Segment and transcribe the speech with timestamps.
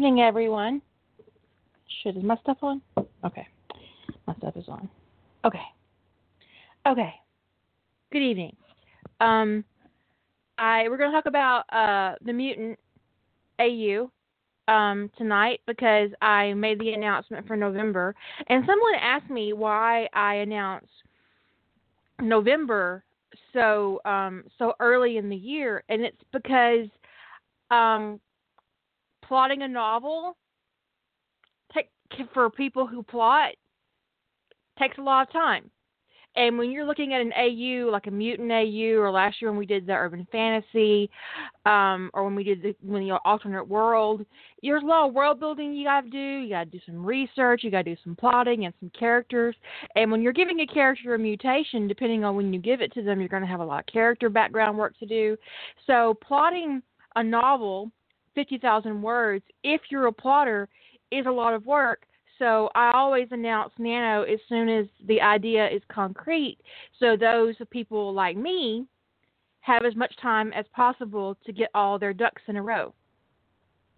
[0.00, 0.80] Evening, everyone.
[2.02, 2.80] Shit, is my stuff on?
[3.22, 3.46] Okay.
[4.26, 4.88] My stuff is on.
[5.44, 5.60] Okay.
[6.88, 7.12] Okay.
[8.10, 8.56] Good evening.
[9.20, 9.62] Um,
[10.56, 12.78] I we're gonna talk about uh the mutant
[13.60, 14.10] AU
[14.68, 18.14] um tonight because I made the announcement for November,
[18.48, 20.88] and someone asked me why I announced
[22.22, 23.04] November
[23.52, 26.88] so um so early in the year, and it's because
[27.70, 28.18] um
[29.30, 30.36] plotting a novel
[31.72, 31.88] take
[32.34, 33.52] for people who plot
[34.76, 35.70] takes a lot of time.
[36.34, 39.58] And when you're looking at an AU like a mutant AU, or last year when
[39.58, 41.08] we did the urban fantasy,
[41.64, 44.26] um, or when we did the when the alternate world,
[44.64, 46.18] there's a lot of world building you got to do.
[46.18, 47.62] You got to do some research.
[47.62, 49.54] You got to do some plotting and some characters.
[49.94, 53.02] And when you're giving a character a mutation, depending on when you give it to
[53.02, 55.36] them, you're to have a lot of character background work to do.
[55.86, 56.82] So plotting
[57.14, 57.92] a novel
[58.34, 60.68] 50,000 words, if you're a plotter,
[61.10, 62.02] is a lot of work.
[62.38, 66.58] So I always announce Nano as soon as the idea is concrete.
[66.98, 68.86] So those people like me
[69.60, 72.94] have as much time as possible to get all their ducks in a row.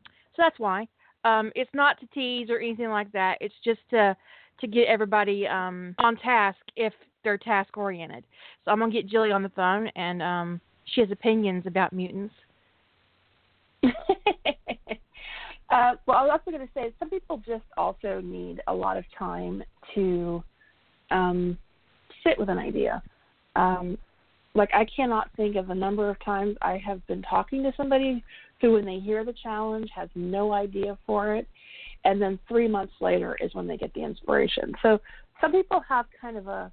[0.05, 0.89] So that's why.
[1.25, 3.39] Um, it's not to tease or anything like that.
[3.41, 4.17] It's just to
[4.61, 6.93] to get everybody um, on task if
[7.25, 8.25] they're task oriented.
[8.65, 12.35] So I'm gonna get Jilly on the phone, and um, she has opinions about mutants.
[15.71, 18.97] uh, well, I was also going to say some people just also need a lot
[18.97, 19.63] of time
[19.95, 20.43] to
[21.11, 21.59] um,
[22.25, 23.03] sit with an idea.
[23.57, 23.99] Um,
[24.55, 28.23] like I cannot think of the number of times I have been talking to somebody
[28.61, 31.47] who, when they hear the challenge, has no idea for it,
[32.05, 34.73] and then three months later is when they get the inspiration.
[34.83, 35.01] So
[35.41, 36.71] some people have kind of a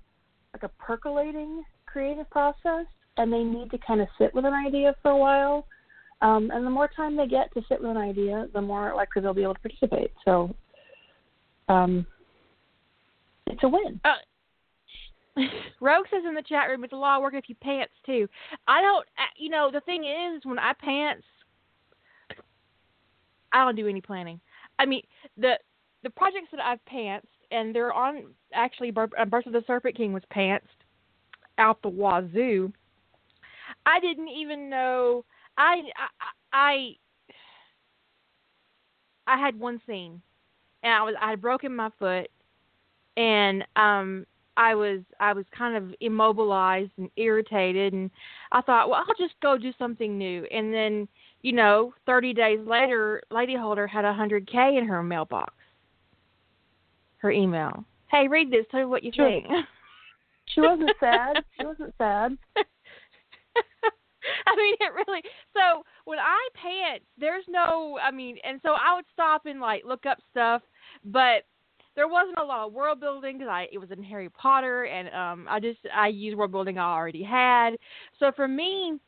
[0.54, 2.86] like a percolating creative process,
[3.18, 5.66] and they need to kind of sit with an idea for a while
[6.22, 9.22] um, and the more time they get to sit with an idea, the more likely
[9.22, 10.12] they'll be able to participate.
[10.26, 10.54] So
[11.70, 12.06] um,
[13.48, 14.00] it's a win.
[14.04, 14.14] Uh,
[15.82, 18.28] Rogue says in the chat room, it's a lot of work if you pants too.
[18.68, 21.26] I don't, uh, you know, the thing is, when I pants,
[23.54, 24.40] I don't do any planning.
[24.78, 25.02] I mean,
[25.38, 25.54] the
[26.04, 30.24] the projects that I've pantsed, and they're on actually, Birth of the Serpent King was
[30.34, 30.62] pantsed
[31.58, 32.72] out the wazoo.
[33.86, 35.26] I didn't even know
[35.60, 35.82] I,
[36.54, 36.96] I
[39.28, 40.22] I had one scene,
[40.82, 42.30] and I was I had broken my foot,
[43.18, 44.26] and um
[44.56, 48.10] I was I was kind of immobilized and irritated, and
[48.52, 51.08] I thought, well, I'll just go do something new, and then
[51.42, 55.54] you know, 30 days later, Lady Holder had a 100k in her mailbox,
[57.18, 57.86] her email.
[58.12, 58.66] Hey, read this.
[58.72, 59.48] Tell me what you she think.
[59.48, 59.66] Was,
[60.54, 61.44] she wasn't sad.
[61.60, 62.38] She wasn't sad.
[64.48, 65.22] I mean, it really.
[65.54, 67.98] So when I pants, there's no.
[68.02, 70.62] I mean, and so I would stop and like look up stuff,
[71.06, 71.44] but
[71.96, 75.10] there wasn't a lot of world building because I it was in Harry Potter, and
[75.10, 77.72] um, I just I used world building I already had.
[78.20, 79.00] So for me,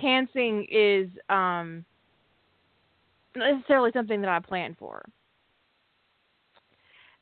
[0.00, 1.84] pantsing is um
[3.34, 5.04] not necessarily something that I plan for.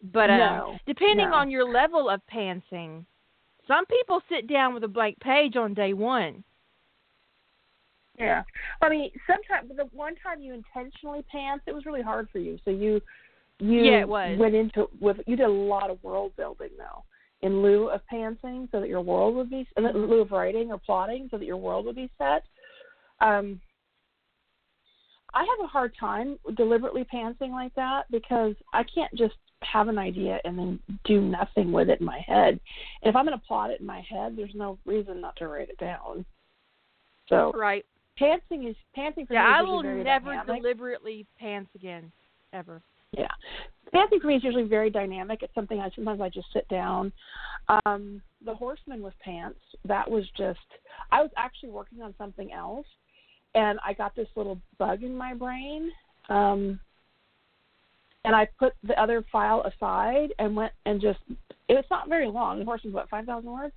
[0.02, 1.36] But um, no, depending no.
[1.36, 3.04] on your level of pantsing,
[3.66, 6.44] some people sit down with a blank page on day one.
[8.18, 8.42] Yeah,
[8.80, 12.58] I mean, sometimes the one time you intentionally pants, it was really hard for you.
[12.64, 13.00] So you
[13.58, 14.38] you Yeah, it was.
[14.38, 17.04] went into with you did a lot of world building though,
[17.42, 20.78] in lieu of pantsing, so that your world would be in lieu of writing or
[20.78, 22.44] plotting, so that your world would be set.
[23.20, 23.60] Um,
[25.34, 29.98] I have a hard time deliberately pantsing like that because I can't just have an
[29.98, 32.58] idea and then do nothing with it in my head.
[33.02, 35.48] And if I'm going to plot it in my head, there's no reason not to
[35.48, 36.24] write it down.
[37.28, 37.84] So Right.
[38.20, 40.62] Pantsing is pantsing for Yeah, me I is will never dynamic.
[40.62, 42.10] deliberately pants again,
[42.52, 42.82] ever.
[43.12, 43.28] Yeah,
[43.94, 45.42] pantsing for me is usually very dynamic.
[45.42, 47.12] It's something I sometimes I just sit down.
[47.84, 49.60] Um, the Horseman with pants.
[49.84, 50.60] That was just
[51.12, 52.86] I was actually working on something else,
[53.54, 55.90] and I got this little bug in my brain.
[56.28, 56.80] Um,
[58.24, 61.20] and I put the other file aside and went and just
[61.68, 62.58] it was not very long.
[62.58, 63.74] The Horseman's what five thousand words.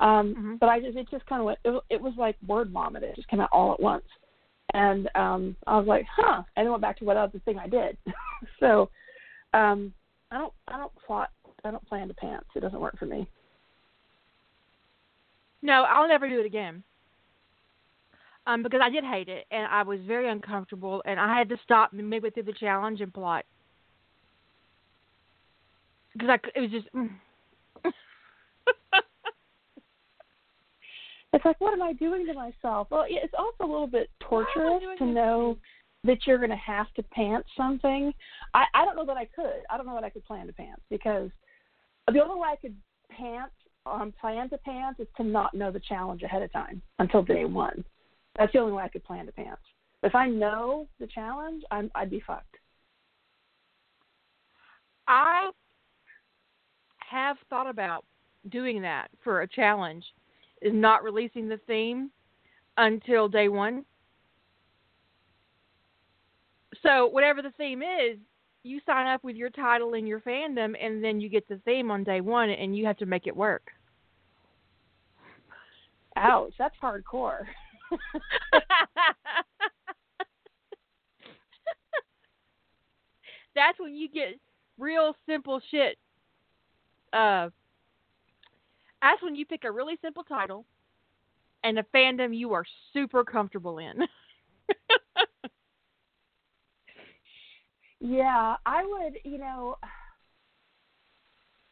[0.00, 0.54] Um, Mm-hmm.
[0.56, 1.58] But I just it just kind of went.
[1.64, 3.02] It, was- it was like word vomit.
[3.02, 4.04] It just came out all at once,
[4.74, 6.42] and um, I was like, huh.
[6.56, 7.96] And then went back to what other thing I did.
[8.60, 8.90] so
[9.54, 9.92] um,
[10.30, 11.30] I don't I don't plot
[11.64, 12.46] I don't plan to pants.
[12.54, 13.28] It doesn't work for me.
[15.62, 16.82] No, I'll never do it again.
[18.46, 21.56] Um, because I did hate it and I was very uncomfortable and I had to
[21.64, 23.44] stop midway through the challenge and plot.
[26.14, 26.86] Because I it was just.
[26.94, 27.10] Mm.
[31.32, 32.88] It's like, what am I doing to myself?
[32.90, 35.58] Well, it's also a little bit torturous to know
[36.04, 38.12] that you're going to have to pants something.
[38.54, 39.62] I I don't know that I could.
[39.70, 41.30] I don't know that I could plan to pants because
[42.06, 42.74] the only way I could
[43.10, 43.54] pants
[43.86, 47.44] um plan to pants is to not know the challenge ahead of time until day
[47.44, 47.84] one.
[48.38, 49.62] That's the only way I could plan to pants.
[50.02, 52.56] If I know the challenge, I'm I'd be fucked.
[55.06, 55.50] I
[57.10, 58.04] have thought about
[58.50, 60.04] doing that for a challenge,
[60.62, 62.10] is not releasing the theme
[62.76, 63.84] until day one.
[66.82, 68.18] So whatever the theme is,
[68.62, 71.90] you sign up with your title and your fandom, and then you get the theme
[71.90, 73.68] on day one, and you have to make it work.
[76.16, 77.44] Ouch, that's hardcore.
[83.58, 84.38] That's when you get
[84.78, 85.98] real simple shit.
[87.12, 87.48] Uh,
[89.02, 90.64] that's when you pick a really simple title
[91.64, 94.06] and a fandom you are super comfortable in.
[98.00, 99.76] Yeah, I would, you know,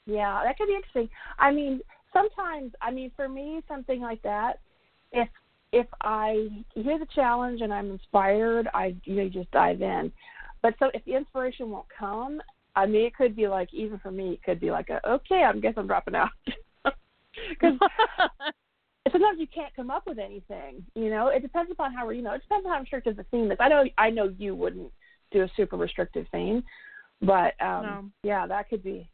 [0.06, 1.08] yeah, that could be interesting.
[1.38, 1.80] I mean,
[2.12, 4.60] sometimes, I mean, for me, something like that,
[5.12, 5.28] if
[5.72, 10.12] if I hear the challenge and I'm inspired, I you know just dive in.
[10.62, 12.40] But so if the inspiration won't come,
[12.74, 15.44] I mean, it could be like even for me, it could be like a okay,
[15.44, 16.30] I guess I'm dropping out
[17.50, 17.74] because
[19.12, 20.84] sometimes you can't come up with anything.
[20.94, 22.32] You know, it depends upon how you know.
[22.32, 23.58] It depends on how restrictive the theme is.
[23.60, 24.90] I know, I know you wouldn't
[25.32, 26.62] do a super restrictive theme,
[27.20, 28.10] but um No.
[28.22, 29.08] yeah, that could be.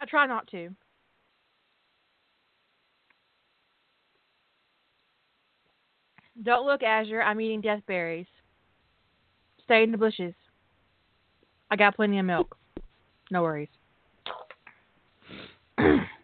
[0.00, 0.70] I try not to.
[6.42, 7.22] Don't look, Azure.
[7.22, 8.26] I'm eating death berries.
[9.64, 10.34] Stay in the bushes.
[11.70, 12.56] I got plenty of milk.
[13.30, 13.68] No worries.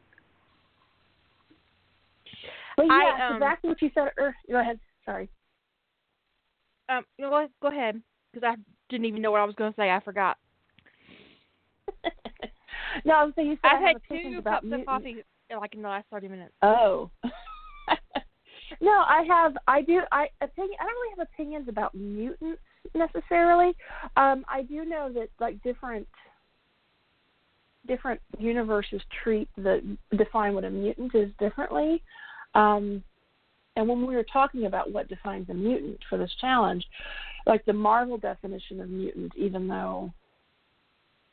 [2.77, 4.09] But I, yeah, um, so back to what you said.
[4.19, 4.79] Er, go ahead.
[5.05, 5.29] Sorry.
[6.89, 7.51] Um, you know what?
[7.61, 8.01] Go ahead,
[8.33, 8.57] because I
[8.89, 9.91] didn't even know what I was going to say.
[9.91, 10.37] I forgot.
[13.05, 15.25] no, I was saying you said I've I had two cups of coffee
[15.59, 16.55] like in the last thirty minutes.
[16.63, 17.11] Oh.
[18.81, 19.55] no, I have.
[19.67, 20.01] I do.
[20.11, 20.77] I opinion.
[20.81, 22.63] I don't really have opinions about mutants
[22.95, 23.75] necessarily.
[24.17, 26.07] Um, I do know that like different
[27.87, 32.03] different universes treat the define what a mutant is differently.
[32.55, 33.03] Um,
[33.77, 36.85] and when we were talking about what defines a mutant for this challenge,
[37.47, 40.13] like the Marvel definition of mutant, even though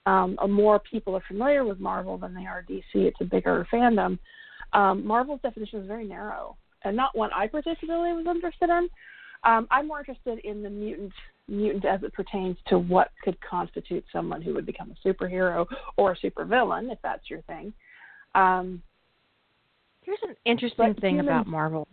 [0.06, 4.18] um, more people are familiar with Marvel than they are DC, it's a bigger fandom.
[4.74, 8.90] Um, Marvel's definition is very narrow and not one I particularly was interested in.
[9.44, 11.14] Um, I'm more interested in the mutant
[11.48, 15.66] mutant as it pertains to what could constitute someone who would become a superhero
[15.98, 17.74] or a supervillain, if that's your thing.
[18.36, 18.84] Um,
[20.10, 21.88] Here's an interesting But thing humans- about Marvel.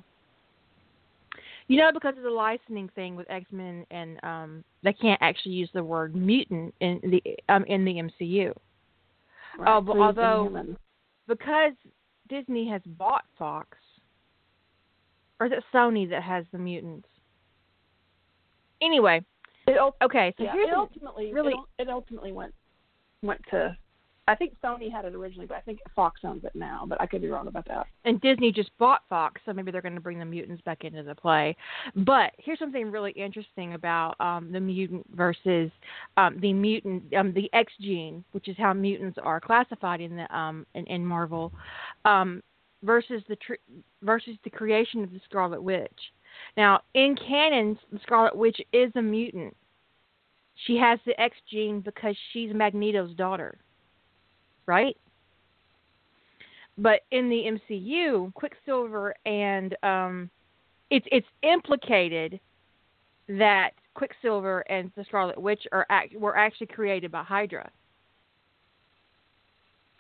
[1.69, 5.53] You know, because of the licensing thing with X Men, and um, they can't actually
[5.53, 8.55] use the word mutant in the um, in the MCU
[9.59, 10.77] right, but although-
[11.29, 11.73] because
[12.29, 13.77] Disney has bought Fox,
[15.41, 17.09] or is it Sony that has the mutants?
[18.81, 19.23] Anyway,
[19.67, 22.55] It, okay, so yeah, here's it ultimately really- it, it ultimately went
[23.23, 23.77] went to.
[24.29, 26.85] I think Sony had it originally, but I think Fox owns it now.
[26.87, 27.87] But I could be wrong about that.
[28.05, 31.03] and Disney just bought Fox, so maybe they're going to bring the mutants back into
[31.03, 31.57] the play.
[31.95, 35.71] But here's something really interesting about um, the mutant versus
[36.17, 40.37] um, the mutant, um, the X gene, which is how mutants are classified in the
[40.37, 41.53] um, in, in Marvel,
[42.05, 42.43] um,
[42.83, 43.55] versus the tr-
[44.03, 46.01] versus the creation of the Scarlet Witch.
[46.57, 49.57] Now, in canon, the Scarlet Witch is a mutant.
[50.67, 53.59] She has the X gene because she's Magneto's daughter,
[54.67, 54.97] right?
[56.79, 60.31] But in the MCU, Quicksilver and um,
[60.91, 62.39] it's it's implicated
[63.29, 67.71] that Quicksilver and the Scarlet Witch are act, were actually created by Hydra.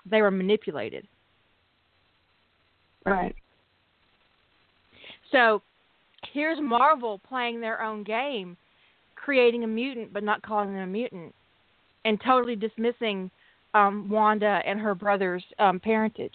[0.09, 1.09] They were manipulated.
[3.05, 3.35] Right.
[5.33, 5.63] So
[6.33, 8.57] here's Marvel playing their own game,
[9.15, 11.35] creating a mutant but not calling them a mutant,
[12.05, 13.31] and totally dismissing
[13.77, 16.33] um, Wanda and her brother's um, parentage.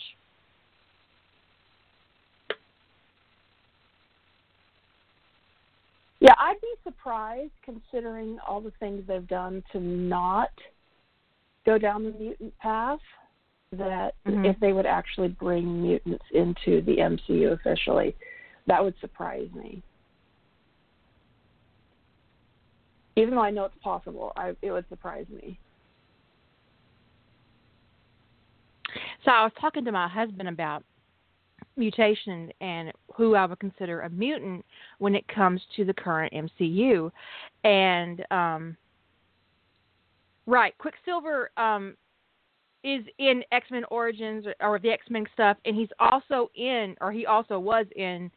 [6.19, 10.51] Yeah, I'd be surprised considering all the things they've done to not
[11.65, 12.99] go down the mutant path
[13.71, 14.45] that mm-hmm.
[14.45, 18.15] if they would actually bring mutants into the MCU officially,
[18.67, 19.81] that would surprise me.
[23.15, 25.57] Even though I know it's possible, I, it would surprise me.
[29.23, 30.83] So I was talking to my husband about
[31.77, 34.65] mutation and who I would consider a mutant
[34.99, 37.11] when it comes to the current MCU.
[37.63, 38.77] And um
[40.45, 41.95] right, Quicksilver um
[42.83, 47.25] is in X-Men Origins or, or the X-Men stuff and he's also in or he
[47.25, 48.31] also was in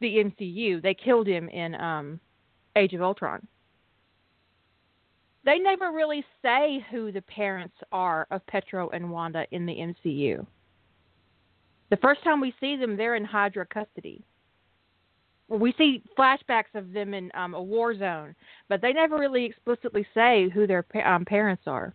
[0.00, 0.82] the MCU.
[0.82, 2.20] They killed him in um
[2.76, 3.46] Age of Ultron.
[5.46, 10.44] They never really say who the parents are of Pietro and Wanda in the MCU.
[11.88, 14.24] The first time we see them, they're in Hydra custody.
[15.48, 18.34] We see flashbacks of them in um, a war zone,
[18.68, 21.94] but they never really explicitly say who their um, parents are.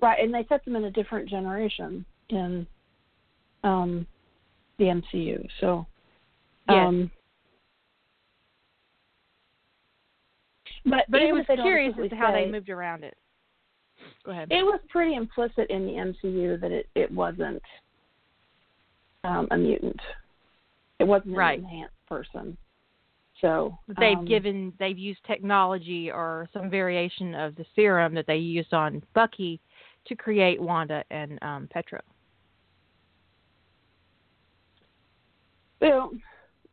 [0.00, 2.64] Right, and they set them in a different generation in
[3.64, 4.06] um,
[4.78, 5.48] the MCU.
[5.60, 5.84] So,
[7.08, 7.10] Yes.
[10.84, 13.16] But But it was if they don't curious as to how they moved around it.
[14.24, 14.48] Go ahead.
[14.50, 17.62] It was pretty implicit in the MCU that it it wasn't
[19.24, 20.00] um, a mutant.
[20.98, 21.58] It wasn't Right.
[21.58, 22.56] an enhanced person.
[23.40, 28.36] So they've um, given they've used technology or some variation of the serum that they
[28.36, 29.60] used on Bucky
[30.06, 32.00] to create Wanda and um, Pietro.
[35.80, 36.12] Well,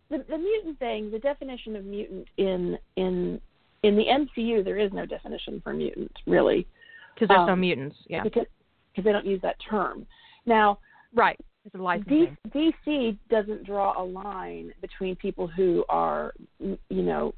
[0.09, 3.41] the the mutant thing, the definition of mutant in in
[3.83, 6.67] in the MCU, there is no definition for mutant really,
[7.13, 7.97] Because there's no Um, mutants.
[8.07, 8.23] Yeah.
[8.23, 8.45] because
[8.91, 10.05] because they don't use that term.
[10.45, 10.79] Now,
[11.13, 11.39] Right.
[11.65, 12.35] It's a licensing.
[12.51, 17.33] D- DC doesn't draw a line between people who are, you know,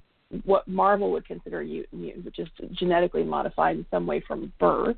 [0.46, 4.98] what Marvel would consider mutant, which is genetically modified in some way from birth,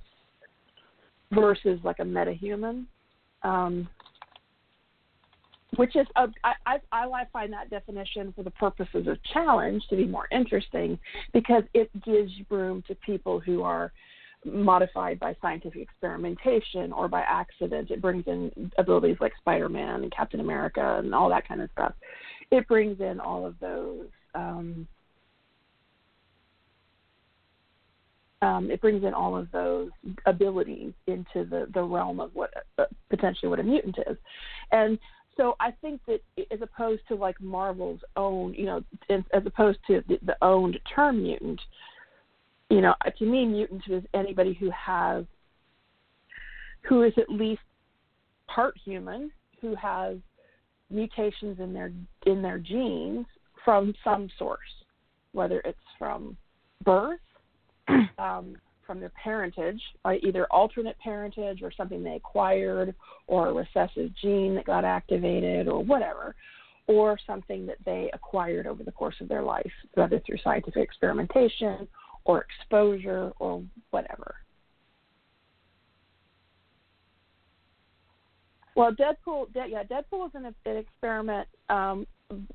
[1.32, 2.86] versus like a metahuman,
[3.44, 3.88] um,
[5.78, 9.96] which is a, I, I, I find that definition for the purposes of challenge to
[9.96, 11.00] be more interesting
[11.34, 13.92] because it gives room to people who are
[14.46, 17.92] modified by scientific experimentation or by accident.
[17.92, 21.70] It brings in abilities like Spider Man and Captain America and all that kind of
[21.72, 21.94] stuff.
[22.52, 24.08] It brings in all of those.
[24.36, 24.88] Um,
[28.42, 29.90] um, it brings in all of those
[30.28, 34.18] abilities into the, the realm of what uh, potentially what a mutant is,
[34.72, 35.00] and
[35.38, 40.02] so I think that as opposed to like Marvel's own, you know, as opposed to
[40.08, 41.60] the, the owned term mutant,
[42.70, 45.26] you know, to me, mutant is anybody who has,
[46.84, 47.62] who is at least
[48.48, 50.18] part human, who has
[50.90, 51.92] mutations in their
[52.26, 53.26] in their genes
[53.64, 54.60] from some source,
[55.34, 56.38] whether it's from
[56.84, 57.20] birth,
[58.18, 62.94] um, from their parentage, either alternate parentage or something they acquired,
[63.28, 66.36] or a recessive gene that got activated, or whatever,
[66.88, 71.88] or something that they acquired over the course of their life, whether through scientific experimentation
[72.26, 74.36] or exposure or whatever.
[78.76, 82.06] Well, Deadpool, De- yeah, Deadpool was an, an experiment, um,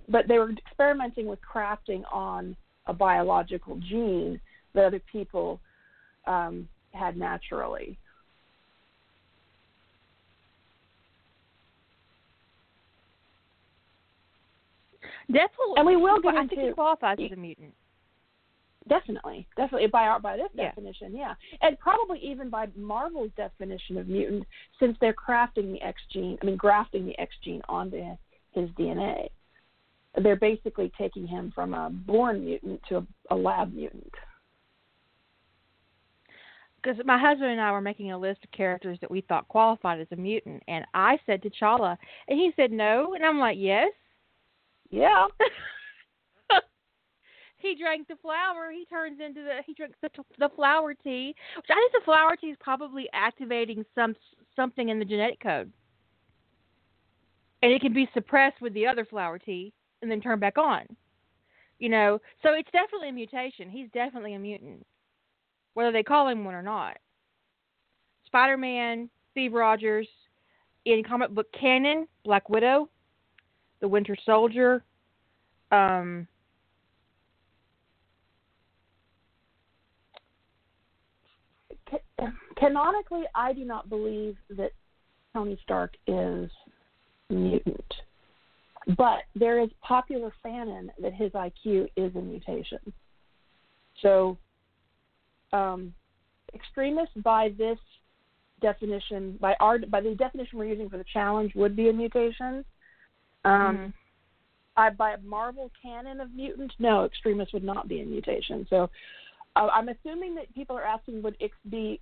[0.08, 2.54] but they were experimenting with crafting on
[2.86, 4.38] a biological gene
[4.74, 5.60] that other people
[6.26, 7.98] um, had naturally.
[15.30, 15.76] Deadpool.
[15.76, 17.74] And we will get I think he qualifies as a mutant.
[18.88, 20.64] Definitely, definitely by our by this Yeah.
[20.64, 24.44] definition, yeah, and probably even by Marvel's definition of mutant,
[24.80, 26.38] since they're crafting the X gene.
[26.42, 28.02] I mean, grafting the X gene onto
[28.52, 29.28] his DNA.
[30.16, 34.12] They're basically taking him from a born mutant to a, a lab mutant.
[36.82, 40.00] Because my husband and I were making a list of characters that we thought qualified
[40.00, 41.96] as a mutant, and I said T'Challa,
[42.28, 43.92] and he said no, and I'm like yes.
[44.90, 45.26] Yeah,
[47.58, 48.72] he drank the flower.
[48.72, 52.34] He turns into the he drinks the the flower tea, which I think the flower
[52.36, 54.16] tea is probably activating some
[54.56, 55.72] something in the genetic code,
[57.62, 59.72] and it can be suppressed with the other flower tea
[60.02, 60.84] and then turned back on.
[61.78, 63.70] You know, so it's definitely a mutation.
[63.70, 64.84] He's definitely a mutant,
[65.74, 66.96] whether they call him one or not.
[68.26, 70.08] Spider Man, Steve Rogers,
[70.84, 72.88] in comic book canon, Black Widow,
[73.80, 74.84] the Winter Soldier,
[75.72, 76.26] um,
[82.58, 84.72] canonically, I do not believe that
[85.32, 86.50] Tony Stark is
[87.28, 87.94] mutant.
[88.96, 92.78] but there is popular fanon that his IQ is a mutation.
[94.02, 94.38] So,
[95.52, 95.94] um,
[96.54, 97.78] Extremis by this
[98.60, 102.64] definition, by our by the definition we're using for the challenge, would be a mutation.
[103.44, 103.86] Um, Mm-hmm.
[104.76, 108.66] I, by Marvel canon of mutants, no, Extremis would not be a mutation.
[108.70, 108.88] So,
[109.56, 112.00] uh, I'm assuming that people are asking would it be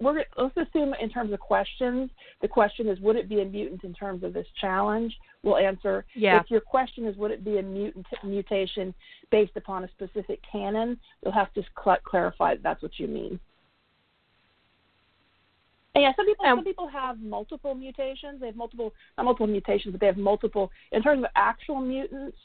[0.00, 2.10] we're let's assume in terms of questions,
[2.42, 5.16] the question is would it be a mutant in terms of this challenge?
[5.42, 6.04] We'll answer.
[6.14, 6.40] Yeah.
[6.40, 8.94] If your question is would it be a mutant mutation
[9.30, 13.38] based upon a specific canon, you'll have to cl- clarify that that's what you mean.
[15.94, 18.40] And yeah, some people Um, some people have multiple mutations.
[18.40, 22.36] They have multiple not multiple mutations, but they have multiple in terms of actual mutants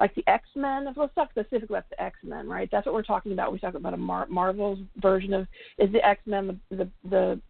[0.00, 0.86] like the X Men.
[0.96, 2.68] Let's talk specifically about the X Men, right?
[2.70, 3.52] That's what we're talking about.
[3.52, 5.46] We talk about a Mar- Marvel's version of
[5.78, 7.40] is the X Men, the, the the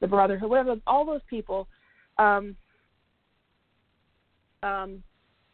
[0.00, 0.76] the Brotherhood, whatever.
[0.86, 1.68] All those people.
[2.18, 2.56] Um,
[4.62, 5.02] um,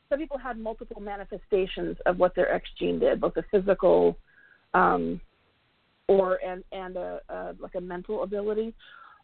[0.09, 4.17] some people had multiple manifestations of what their X gene did, both a physical,
[4.75, 5.21] um,
[6.09, 8.75] or and and a, a like a mental ability.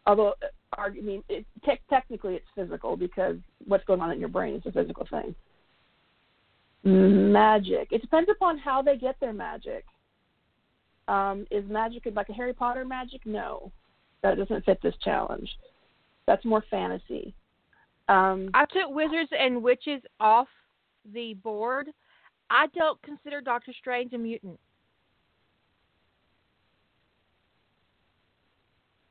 [0.06, 4.28] Although, uh, I mean, it, te- technically it's physical because what's going on in your
[4.28, 5.34] brain is a physical thing.
[6.84, 7.88] Magic.
[7.90, 9.84] It depends upon how they get their magic.
[11.08, 13.22] Um, is magic like a Harry Potter magic?
[13.24, 13.72] No,
[14.22, 15.48] that doesn't fit this challenge.
[16.26, 17.34] That's more fantasy.
[18.08, 20.48] Um, I took wizards and witches off
[21.12, 21.88] the board.
[22.50, 24.58] I don't consider Doctor Strange a mutant.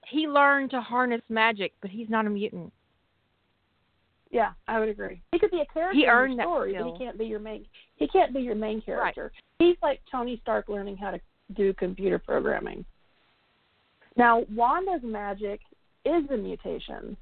[0.07, 2.71] He learned to harness magic, but he's not a mutant.
[4.33, 5.21] Yeah, I would agree.
[5.31, 7.25] He could be a character He in earned your that story, but he can't be
[7.25, 7.65] your main.
[7.97, 9.31] He can't be your main character.
[9.59, 11.19] He's like Tony Stark learning how to
[11.55, 12.83] do computer programming.
[14.17, 15.59] Now, Wanda's magic
[16.03, 17.15] is a mutation,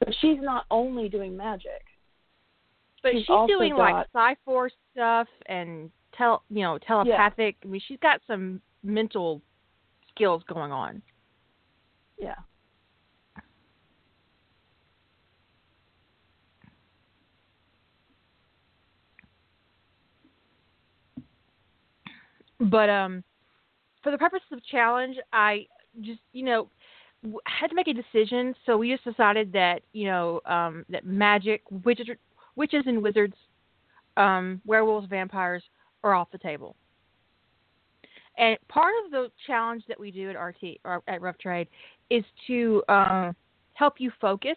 [0.00, 1.82] but she's not only doing magic.
[3.02, 7.56] But She's she's, doing got- like Cyforce stuff and tel you know, telepathic.
[7.62, 9.42] I mean she's got some mental
[10.14, 11.02] skills going on.
[12.18, 12.36] Yeah.
[22.60, 23.24] But um,
[24.02, 25.66] for the purpose of challenge, I
[26.00, 26.68] just you know
[27.46, 28.54] had to make a decision.
[28.66, 32.08] So we just decided that you know um, that magic, witches,
[32.56, 33.34] witches and wizards,
[34.16, 35.62] um, werewolves, vampires
[36.02, 36.76] are off the table.
[38.36, 41.68] And part of the challenge that we do at RT or at Rough Trade
[42.10, 43.36] is to um,
[43.74, 44.56] help you focus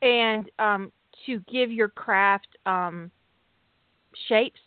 [0.00, 0.92] and um,
[1.26, 3.10] to give your craft um,
[4.28, 4.60] shapes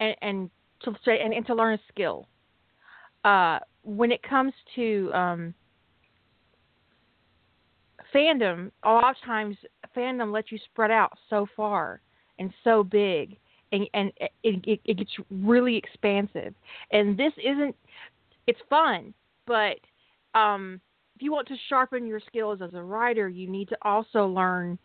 [0.00, 0.50] and, and
[0.82, 2.26] to and, and to learn a skill.
[3.24, 5.54] Uh, when it comes to um,
[8.14, 9.56] fandom, a lot of times
[9.96, 12.00] fandom lets you spread out so far
[12.38, 13.36] and so big,
[13.72, 16.54] and and it, it, it gets really expansive.
[16.90, 17.76] And this isn't.
[18.48, 19.14] It's fun,
[19.46, 19.76] but
[20.34, 20.80] um,
[21.14, 24.78] if you want to sharpen your skills as a writer, you need to also learn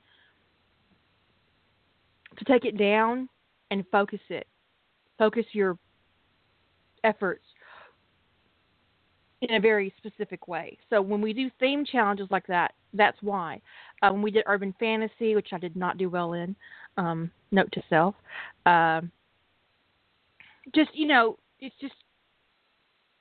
[2.38, 3.30] to take it down
[3.72, 4.48] and focus it.
[5.18, 5.78] Focus your
[7.04, 7.44] efforts
[9.42, 10.78] in a very specific way.
[10.90, 13.62] So when we do theme challenges like that, that's why.
[14.02, 16.56] Uh, when we did urban fantasy, which I did not do well in,
[16.98, 18.16] um, note to self,
[18.66, 19.12] um,
[20.74, 21.94] just you know, it's just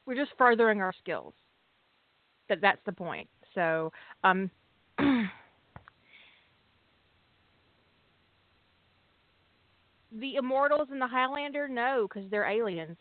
[0.07, 1.35] we're just furthering our skills.
[2.48, 3.29] That that's the point.
[3.55, 3.92] So
[4.24, 4.50] um,
[10.20, 12.96] the Immortals and the Highlander, no, because they're aliens.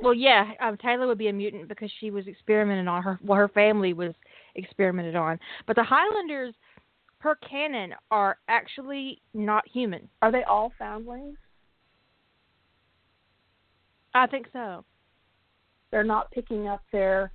[0.00, 3.02] Well, yeah, um, Taylor would be a mutant because she was experimented on.
[3.02, 4.12] Her well, her family was
[4.54, 5.38] experimented on.
[5.66, 6.54] But the Highlanders,
[7.18, 10.08] per canon, are actually not human.
[10.22, 11.38] Are they all foundlings?
[14.16, 14.84] I think so.
[15.90, 17.30] They're not picking up their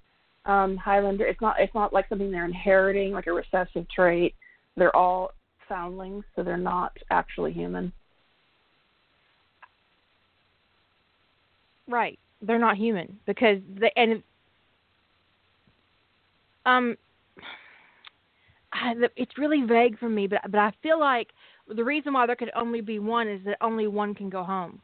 [0.46, 1.26] um, Highlander.
[1.26, 1.56] It's not.
[1.60, 4.36] It's not like something they're inheriting, like a recessive trait.
[4.76, 5.32] They're all
[5.70, 7.94] foundlings, so they're not actually human.
[11.88, 12.18] Right.
[12.42, 14.24] They're not human because they and
[16.66, 16.98] um
[18.74, 21.30] I, it's really vague for me, but but I feel like
[21.68, 24.82] the reason why there could only be one is that only one can go home.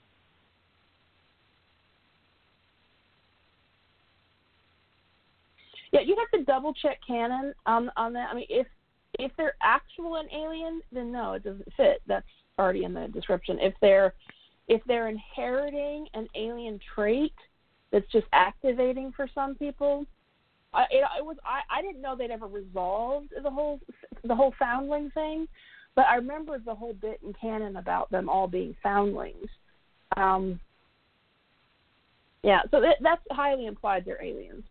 [5.91, 8.29] Yeah, you have to double check canon on on that.
[8.31, 8.67] I mean, if
[9.19, 12.01] if they're actual an alien, then no, it doesn't fit.
[12.07, 12.25] That's
[12.59, 13.57] already in the description.
[13.59, 14.13] If they're
[14.67, 17.33] if they're inheriting an alien trait
[17.91, 20.05] that's just activating for some people,
[20.73, 23.79] I, it, it was I, I didn't know they'd ever resolved the whole
[24.23, 25.47] the whole foundling thing,
[25.95, 29.47] but I remember the whole bit in canon about them all being foundlings.
[30.15, 30.59] Um,
[32.43, 34.63] yeah, so that, that's highly implied they're aliens.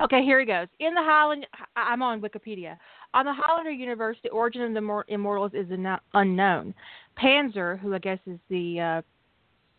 [0.00, 0.68] Okay, here he goes.
[0.80, 2.76] In the Highlander, I'm on Wikipedia.
[3.14, 5.66] On the Highlander universe, the origin of the Immortals is
[6.14, 6.74] unknown.
[7.20, 9.02] Panzer, who I guess is the uh,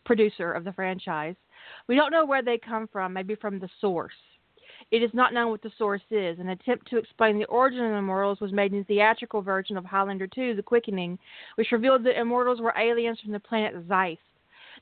[0.04, 1.36] producer of the franchise,
[1.86, 3.12] we don't know where they come from.
[3.12, 4.14] Maybe from the source.
[4.90, 6.38] It is not known what the source is.
[6.38, 9.76] An attempt to explain the origin of the Immortals was made in the theatrical version
[9.76, 11.18] of Highlander 2: The Quickening,
[11.56, 14.18] which revealed that Immortals were aliens from the planet Zeist.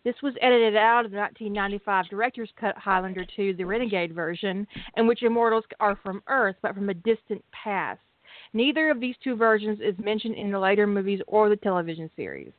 [0.04, 5.06] This was edited out of the 1995 director's cut Highlander 2, the Renegade version, in
[5.06, 8.00] which immortals are from Earth but from a distant past.
[8.52, 12.52] Neither of these two versions is mentioned in the later movies or the television series.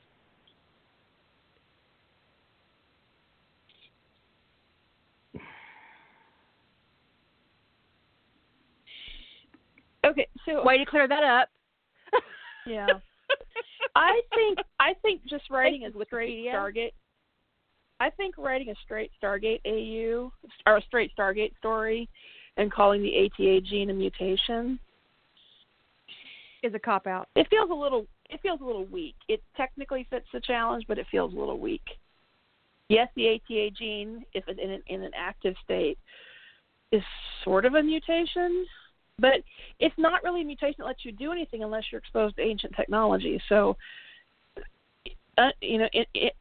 [10.05, 11.49] Okay, so way to clear that up.
[12.67, 12.87] yeah,
[13.95, 16.93] I think I think just writing a straight Stargate
[17.99, 20.31] I think writing a straight Stargate AU
[20.65, 22.07] or a straight Stargate story
[22.57, 24.79] and calling the ATA gene a mutation
[26.63, 27.27] is a cop out.
[27.35, 29.15] It feels a little it feels a little weak.
[29.27, 31.81] It technically fits the challenge, but it feels a little weak.
[32.89, 35.97] Yes, the ATA gene, if in an, in an active state,
[36.91, 37.03] is
[37.43, 38.65] sort of a mutation,
[39.19, 39.41] but
[39.79, 42.75] it's not really a mutation that lets you do anything unless you're exposed to ancient
[42.75, 43.41] technology.
[43.49, 43.77] So,
[45.37, 46.33] uh, you know, it, it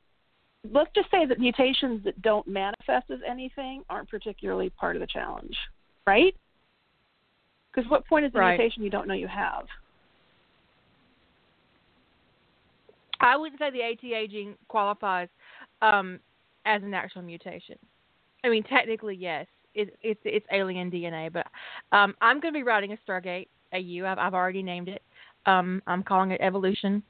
[0.73, 5.07] let's just say that mutations that don't manifest as anything aren't particularly part of the
[5.07, 5.57] challenge,
[6.07, 6.35] right?
[7.73, 8.59] Because what point is the right.
[8.59, 9.67] mutation you don't know you have?
[13.21, 15.29] I wouldn't say the ATA gene qualifies
[15.83, 16.21] um,
[16.65, 17.77] as an actual mutation.
[18.45, 21.47] I mean, technically, yes, it, it's it's alien DNA, but
[21.97, 24.07] um, I'm going to be writing a Stargate AU.
[24.07, 25.03] I've, I've already named it.
[25.47, 27.03] Um, I'm calling it Evolution,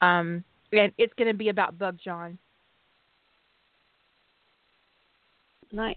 [0.00, 2.38] um, and it's going to be about Bug John.
[5.76, 5.94] Nice.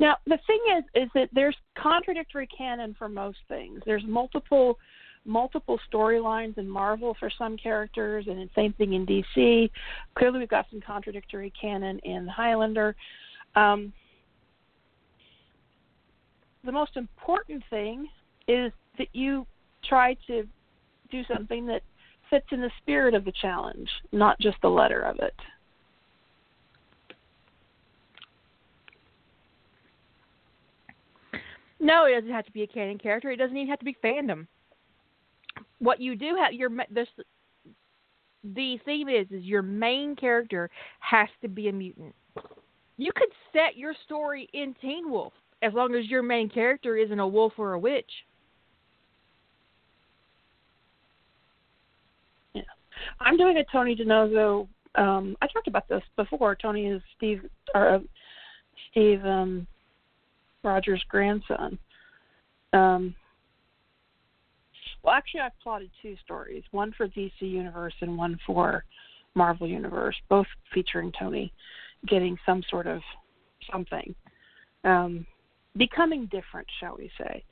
[0.00, 3.80] Now the thing is, is that there's contradictory canon for most things.
[3.86, 4.78] There's multiple,
[5.24, 9.70] multiple storylines in Marvel for some characters, and the same thing in DC.
[10.18, 12.96] Clearly, we've got some contradictory canon in Highlander.
[13.54, 13.92] Um,
[16.64, 18.08] the most important thing
[18.48, 19.46] is that you
[19.88, 20.48] try to
[21.12, 21.82] do something that
[22.28, 25.34] fits in the spirit of the challenge, not just the letter of it.
[31.80, 33.30] No, it doesn't have to be a canon character.
[33.30, 34.46] It doesn't even have to be fandom.
[35.78, 37.08] What you do have your this
[38.42, 42.14] the theme is is your main character has to be a mutant.
[42.96, 45.32] You could set your story in Teen Wolf
[45.62, 48.10] as long as your main character isn't a wolf or a witch.
[52.54, 52.62] Yeah,
[53.20, 54.68] I'm doing a Tony DiNozzo.
[54.94, 56.54] Um, I talked about this before.
[56.54, 57.42] Tony is Steve
[57.74, 57.98] or uh,
[58.90, 59.66] Steve um,
[60.64, 61.78] Rogers' grandson.
[62.72, 63.14] Um,
[65.02, 68.84] well, actually, I've plotted two stories: one for DC Universe and one for
[69.34, 71.52] Marvel Universe, both featuring Tony
[72.06, 73.00] getting some sort of
[73.70, 74.14] something,
[74.84, 75.26] um,
[75.76, 77.42] becoming different, shall we say?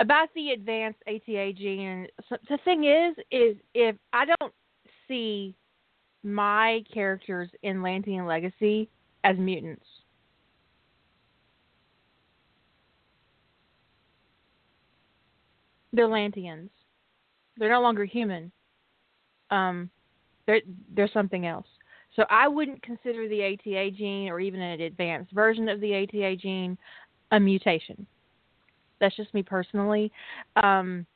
[0.00, 2.06] About the advanced ATA gene,
[2.48, 4.52] the thing is, is if I don't
[5.06, 5.54] see
[6.22, 8.88] my characters in Lantian Legacy
[9.24, 9.84] as mutants.
[15.92, 16.70] They're Lanteans.
[17.58, 18.52] They're no longer human.
[19.50, 19.90] Um,
[20.46, 20.62] they're
[20.94, 21.66] they're something else.
[22.16, 26.36] So I wouldn't consider the ATA gene or even an advanced version of the ATA
[26.36, 26.78] gene
[27.32, 28.06] a mutation.
[29.00, 30.12] That's just me personally.
[30.56, 31.06] Um,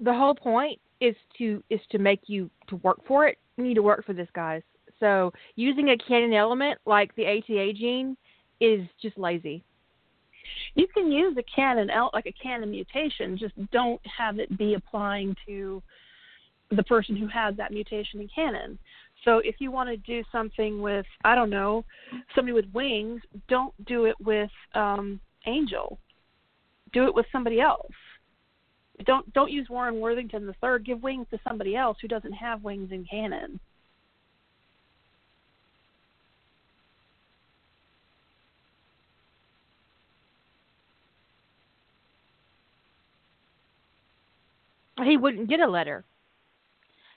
[0.00, 3.38] the whole point is to is to make you to work for it.
[3.56, 4.62] You need to work for this, guys.
[5.00, 8.16] So using a canon element like the ATA gene
[8.60, 9.64] is just lazy.
[10.74, 15.36] You can use a canon like a canon mutation, just don't have it be applying
[15.46, 15.82] to
[16.70, 18.78] the person who has that mutation in canon.
[19.24, 21.84] So if you want to do something with I don't know
[22.34, 25.98] somebody with wings, don't do it with um, Angel.
[26.92, 27.92] Do it with somebody else.
[29.04, 30.84] Don't don't use Warren Worthington the third.
[30.84, 33.60] Give wings to somebody else who doesn't have wings in canon.
[45.04, 46.04] He wouldn't get a letter.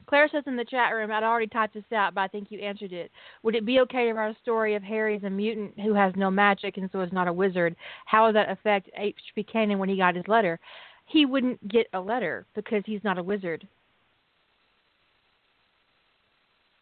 [0.07, 2.59] Claire says in the chat room, I'd already typed this out, but I think you
[2.59, 3.11] answered it.
[3.43, 6.13] Would it be okay to write a story of Harry as a mutant who has
[6.15, 7.75] no magic and so is not a wizard?
[8.05, 9.43] How would that affect H.P.
[9.43, 10.59] Canon when he got his letter?
[11.05, 13.67] He wouldn't get a letter because he's not a wizard.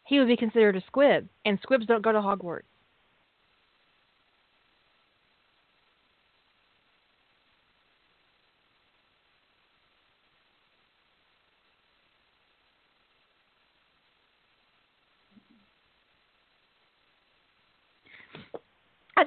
[0.06, 2.62] He would be considered a squib, and squibs don't go to Hogwarts.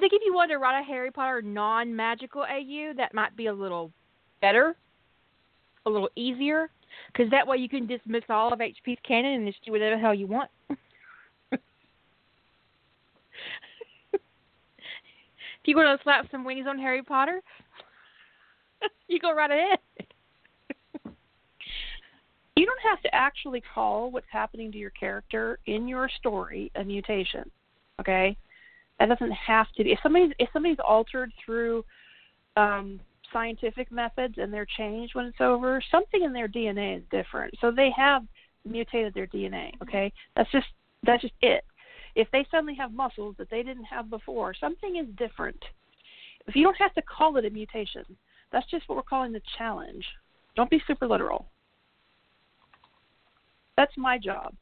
[0.04, 3.46] Think if you wanted to write a Harry Potter non magical AU, that might be
[3.46, 3.90] a little
[4.42, 4.76] better,
[5.86, 6.68] a little easier,
[7.10, 10.00] because that way you can dismiss all of HP's canon and just do whatever the
[10.02, 10.50] hell you want.
[11.52, 11.60] if
[15.64, 17.40] you want to slap some wings on Harry Potter,
[19.08, 19.78] you go right ahead.
[22.56, 26.84] You don't have to actually call what's happening to your character in your story a
[26.84, 27.50] mutation.
[28.00, 28.36] Okay?
[28.98, 29.92] That doesn't have to be.
[29.92, 31.84] If somebody's if somebody's altered through
[32.56, 33.00] um,
[33.32, 37.54] scientific methods and they're changed when it's over, something in their DNA is different.
[37.60, 38.22] So they have
[38.64, 39.72] mutated their DNA.
[39.82, 40.66] Okay, that's just
[41.02, 41.64] that's just it.
[42.14, 45.62] If they suddenly have muscles that they didn't have before, something is different.
[46.46, 48.04] If you don't have to call it a mutation,
[48.52, 50.04] that's just what we're calling the challenge.
[50.54, 51.46] Don't be super literal.
[53.76, 54.54] That's my job.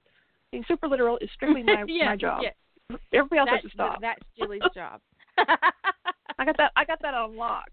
[0.50, 2.42] Being super literal is strictly my yeah, my job.
[2.42, 2.50] Yeah.
[3.12, 4.00] Everybody else that's, has to stop.
[4.00, 5.00] That's Julie's job.
[5.38, 6.72] I got that.
[6.76, 7.70] I got that on lock.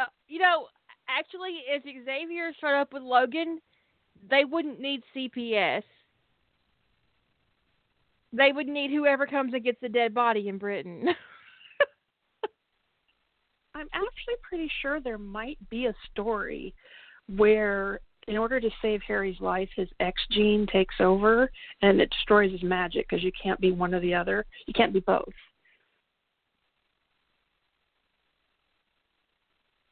[0.00, 0.66] Uh, you know,
[1.08, 3.60] actually, if Xavier showed up with Logan,
[4.28, 5.82] they wouldn't need CPS.
[8.32, 11.08] They would need whoever comes and gets the dead body in Britain.
[13.74, 16.74] I'm actually pretty sure there might be a story
[17.26, 21.50] where in order to save Harry's life, his X gene takes over
[21.82, 24.46] and it destroys his magic because you can't be one or the other.
[24.66, 25.24] You can't be both.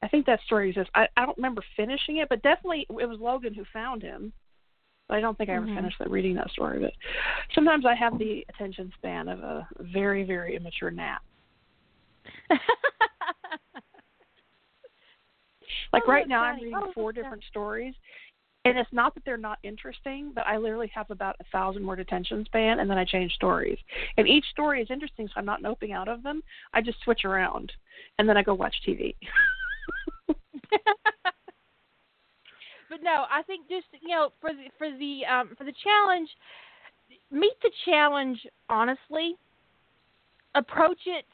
[0.03, 0.92] I think that story exists.
[0.94, 4.33] I, I don't remember finishing it, but definitely it was Logan who found him.
[5.09, 5.74] But I don't think I ever Mhm.
[5.74, 6.79] finished that, reading that story.
[6.79, 6.92] But
[7.57, 11.20] sometimes I have the attention span of a very, very immature gnat.
[15.92, 17.94] Like Oh, right now, I'm reading Oh, four different stories,
[18.68, 22.00] and it's not that they're not interesting, but I literally have about a thousand word
[22.00, 23.78] attention span, and then I change stories.
[24.16, 26.42] And each story is interesting, so I'm not noping out of them.
[26.74, 27.72] I just switch around,
[28.18, 29.14] and then I go watch TV.
[30.28, 30.38] but
[33.02, 36.28] no, I think just you know for the for the um for the challenge,
[37.31, 39.37] meet the challenge honestly.
[40.54, 41.26] Approach it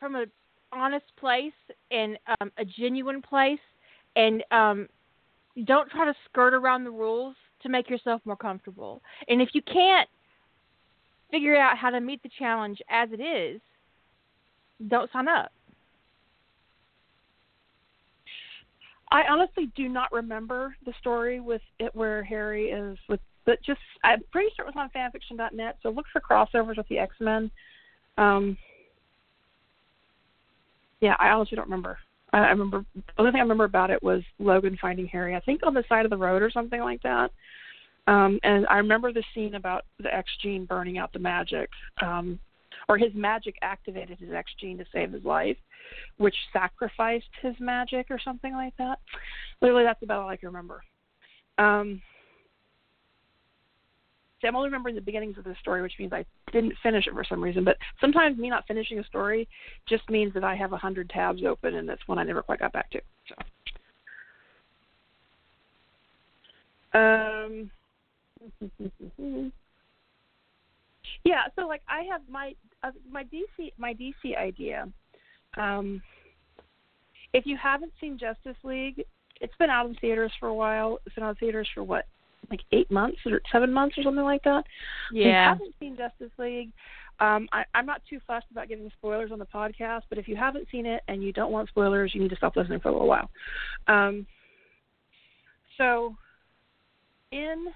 [0.00, 0.24] from a
[0.72, 1.52] honest place
[1.90, 3.60] and um, a genuine place,
[4.16, 4.88] and um,
[5.64, 9.02] don't try to skirt around the rules to make yourself more comfortable.
[9.28, 10.08] And if you can't
[11.30, 13.60] figure out how to meet the challenge as it is,
[14.88, 15.52] don't sign up.
[19.12, 23.80] I honestly do not remember the story with it where Harry is with, but just
[24.04, 25.78] I'm pretty sure it was on fanfiction.net.
[25.82, 27.50] So look for crossovers with the X Men.
[28.18, 28.56] Um,
[31.00, 31.98] yeah, I honestly don't remember.
[32.32, 35.34] I, remember the only thing I remember about it was Logan finding Harry.
[35.34, 37.30] I think on the side of the road or something like that.
[38.06, 41.68] Um, and I remember the scene about the X gene burning out the magic,
[42.02, 42.38] um,
[42.88, 45.56] or his magic activated his X gene to save his life,
[46.18, 48.98] which sacrificed his magic or something like that.
[49.60, 50.82] Literally, that's about all I can remember.
[51.58, 52.00] Um,
[54.40, 57.12] see, I'm only remembering the beginnings of the story, which means I didn't finish it
[57.12, 57.64] for some reason.
[57.64, 59.48] But sometimes me not finishing a story
[59.88, 62.60] just means that I have a hundred tabs open, and that's one I never quite
[62.60, 63.00] got back to.
[63.28, 63.34] So.
[66.98, 67.70] Um.
[71.24, 74.88] yeah, so like I have my uh, my DC my DC idea.
[75.56, 76.02] Um,
[77.32, 79.04] if you haven't seen Justice League,
[79.40, 80.98] it's been out in theaters for a while.
[81.06, 82.06] It's been out in theaters for what,
[82.48, 84.64] like eight months or seven months or something like that.
[85.10, 85.50] If you Yeah.
[85.50, 86.72] haven't seen Justice League,
[87.20, 90.36] um, I, I'm not too fussed about giving spoilers on the podcast, but if you
[90.36, 92.92] haven't seen it and you don't want spoilers, you need to stop listening for a
[92.92, 93.28] little while.
[93.86, 94.26] Um,
[95.76, 96.16] so,
[97.30, 97.66] in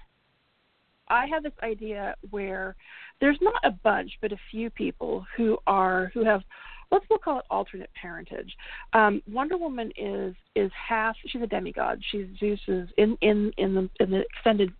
[1.07, 2.75] I have this idea where
[3.21, 6.41] there's not a bunch, but a few people who are who have
[6.91, 8.55] let's we'll call it alternate parentage.
[8.93, 12.01] Um, Wonder Woman is is half she's a demigod.
[12.11, 14.71] She's Zeus's in in in the in the extended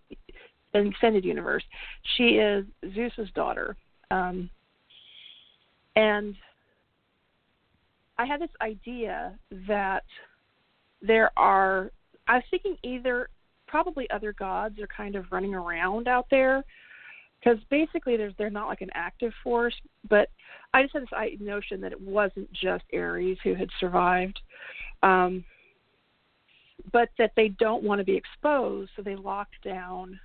[0.74, 1.64] in extended universe.
[2.16, 2.64] She is
[2.94, 3.76] Zeus's daughter.
[4.10, 4.50] Um,
[5.96, 6.34] and
[8.18, 9.38] I had this idea
[9.68, 10.04] that
[11.02, 11.90] there are.
[12.28, 13.28] I was thinking either
[13.66, 16.64] probably other gods are kind of running around out there
[17.40, 19.74] because basically there's they're not like an active force
[20.08, 20.28] but
[20.74, 24.38] i just had this notion that it wasn't just Ares who had survived
[25.02, 25.44] um
[26.92, 30.18] but that they don't want to be exposed so they lock down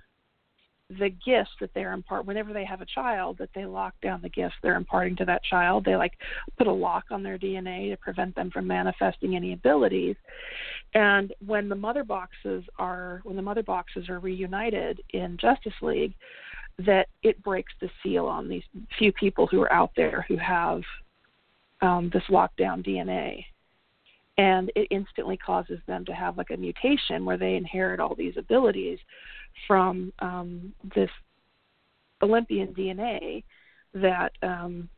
[0.98, 2.26] the gifts that they're imparting.
[2.26, 5.42] whenever they have a child that they lock down the gifts they're imparting to that
[5.44, 6.12] child they like
[6.58, 10.16] put a lock on their dna to prevent them from manifesting any abilities
[10.94, 16.14] and when the mother boxes are when the mother boxes are reunited in justice league
[16.78, 18.64] that it breaks the seal on these
[18.98, 20.82] few people who are out there who have
[21.80, 23.44] um, this lockdown dna
[24.38, 28.36] and it instantly causes them to have like a mutation where they inherit all these
[28.36, 28.98] abilities
[29.66, 31.10] from um, this
[32.22, 33.44] Olympian DNA
[33.94, 34.88] that um,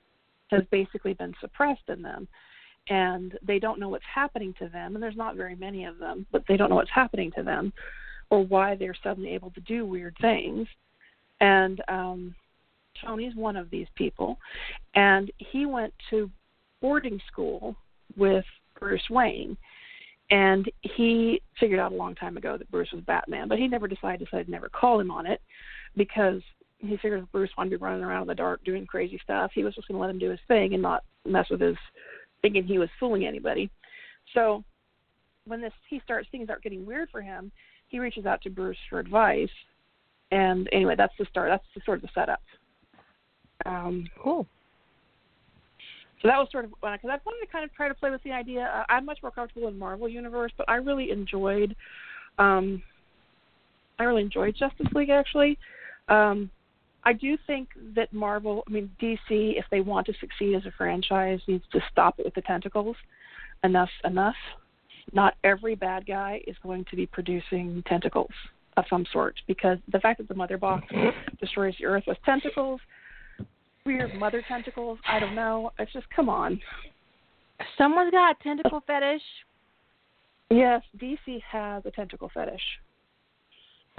[0.50, 2.28] has basically been suppressed in them.
[2.90, 6.26] And they don't know what's happening to them, and there's not very many of them,
[6.30, 7.72] but they don't know what's happening to them
[8.30, 10.68] or why they're suddenly able to do weird things.
[11.40, 12.34] And um,
[13.04, 14.38] Tony's one of these people,
[14.94, 16.30] and he went to
[16.80, 17.76] boarding school
[18.16, 18.44] with
[18.78, 19.56] Bruce Wayne
[20.30, 23.86] and he figured out a long time ago that Bruce was Batman, but he never
[23.86, 25.40] decided to never call him on it
[25.96, 26.40] because
[26.78, 29.50] he figured if Bruce wanted to be running around in the dark doing crazy stuff,
[29.54, 31.76] he was just going to let him do his thing and not mess with his
[32.42, 33.70] thinking he was fooling anybody.
[34.32, 34.64] So
[35.46, 37.52] when this he starts things start getting weird for him,
[37.88, 39.50] he reaches out to Bruce for advice.
[40.34, 41.50] And anyway, that's the start.
[41.50, 42.42] That's the sort of the setup.
[43.66, 44.46] Um, cool
[46.24, 48.22] so that was sort of because I wanted to kind of try to play with
[48.22, 48.62] the idea.
[48.62, 51.76] Uh, I'm much more comfortable in Marvel universe, but I really enjoyed,
[52.38, 52.82] um,
[53.98, 55.58] I really enjoyed Justice League actually.
[56.08, 56.50] Um,
[57.04, 60.72] I do think that Marvel, I mean DC, if they want to succeed as a
[60.78, 62.96] franchise, needs to stop it with the tentacles.
[63.62, 64.36] Enough, enough.
[65.12, 68.32] Not every bad guy is going to be producing tentacles
[68.76, 70.86] of some sort because the fact that the mother box
[71.40, 72.80] destroys the earth with tentacles
[73.86, 74.98] weird mother tentacles.
[75.06, 75.72] I don't know.
[75.78, 76.60] It's just come on.
[77.78, 79.22] Someone's got a tentacle fetish.
[80.50, 82.62] Yes, DC has a tentacle fetish.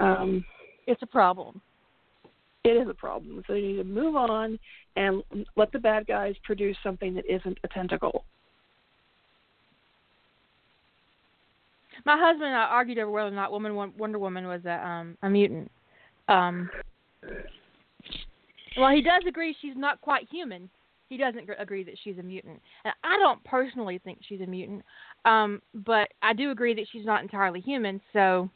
[0.00, 0.44] Um,
[0.86, 1.60] it's a problem.
[2.64, 3.42] It is a problem.
[3.46, 4.58] So you need to move on
[4.96, 5.22] and
[5.56, 8.24] let the bad guys produce something that isn't a tentacle.
[12.04, 15.16] My husband and I argued over whether or not Woman Wonder Woman was a um
[15.22, 15.70] a mutant.
[16.28, 16.70] Um
[18.76, 20.68] well, he does agree she's not quite human.
[21.08, 24.82] He doesn't agree that she's a mutant, and I don't personally think she's a mutant.
[25.24, 28.00] Um, but I do agree that she's not entirely human.
[28.12, 28.50] So,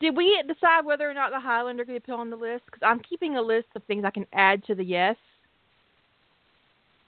[0.00, 2.64] did we decide whether or not the Highlander could be put on the list?
[2.66, 5.16] Because I'm keeping a list of things I can add to the yes.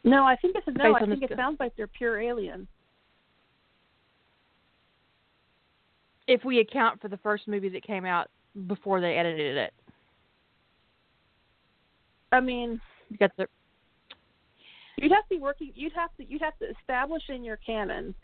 [0.04, 0.94] No, I think it's a no.
[0.94, 2.68] I think it sounds like they're pure alien.
[6.30, 8.28] If we account for the first movie that came out
[8.68, 9.72] before they edited it.
[12.30, 13.48] I mean, you got the.
[14.96, 15.72] You'd have to be working.
[15.74, 16.24] You'd have to.
[16.24, 18.14] You'd have to establish in your canon,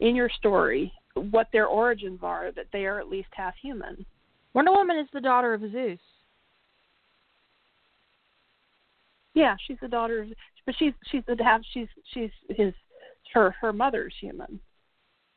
[0.00, 2.52] in your story, what their origins are.
[2.52, 4.04] That they are at least half human.
[4.52, 5.98] Wonder Woman is the daughter of Zeus.
[9.32, 10.28] Yeah, she's the daughter of,
[10.66, 11.62] but she's she's the half.
[11.72, 12.74] She's she's his
[13.32, 14.60] her her mother's human.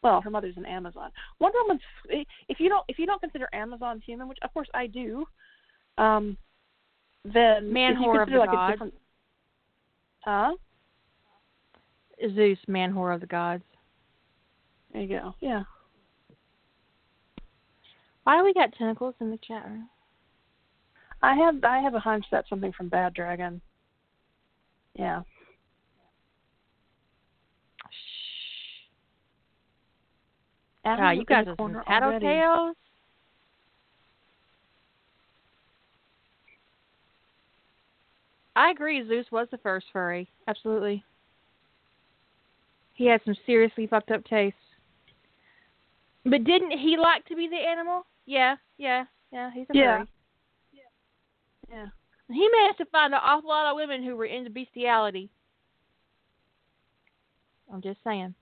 [0.03, 1.11] Well, her mother's an Amazon.
[1.39, 1.81] Wonder Woman's
[2.47, 5.25] if you don't if you don't consider Amazon human, which of course I do,
[5.97, 6.37] um,
[7.25, 8.73] then man whore of the like gods.
[8.73, 8.93] Different...
[10.19, 10.53] Huh?
[12.35, 13.63] Zeus, man whore of the gods.
[14.93, 15.33] There you go.
[15.39, 15.63] Yeah.
[18.23, 19.89] Why do we got tentacles in the chat room?
[21.21, 23.61] I have I have a hunch that's something from Bad Dragon.
[24.93, 25.21] Yeah.
[30.95, 32.73] Wow, you guys are some tattletales.
[38.55, 39.07] I agree.
[39.07, 40.29] Zeus was the first furry.
[40.47, 41.03] Absolutely.
[42.95, 44.57] He had some seriously fucked up tastes.
[46.23, 48.05] But didn't he like to be the animal?
[48.25, 49.51] Yeah, yeah, yeah.
[49.53, 49.97] He's a yeah.
[49.97, 50.07] furry.
[50.73, 50.81] Yeah.
[51.69, 51.85] Yeah.
[52.29, 55.29] He managed to find an awful lot of women who were into bestiality.
[57.71, 58.33] I'm just saying.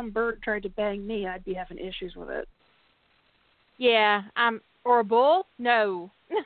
[0.00, 2.48] Some bird tried to bang me, I'd be having issues with it.
[3.76, 5.46] Yeah, I'm or a bull?
[5.58, 6.10] No.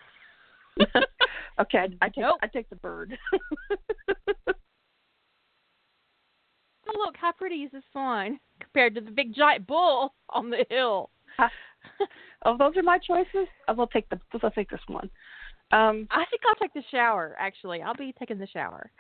[1.61, 2.41] Okay, I take nope.
[2.43, 3.17] I take the bird.
[4.49, 4.53] oh
[6.99, 7.85] look, how pretty is this
[8.61, 11.11] compared to the big giant bull on the hill?
[12.45, 13.47] oh, those are my choices.
[13.69, 14.19] I will take the.
[14.43, 15.09] I'll take this one.
[15.71, 17.37] Um, I think I'll take the shower.
[17.39, 18.91] Actually, I'll be taking the shower.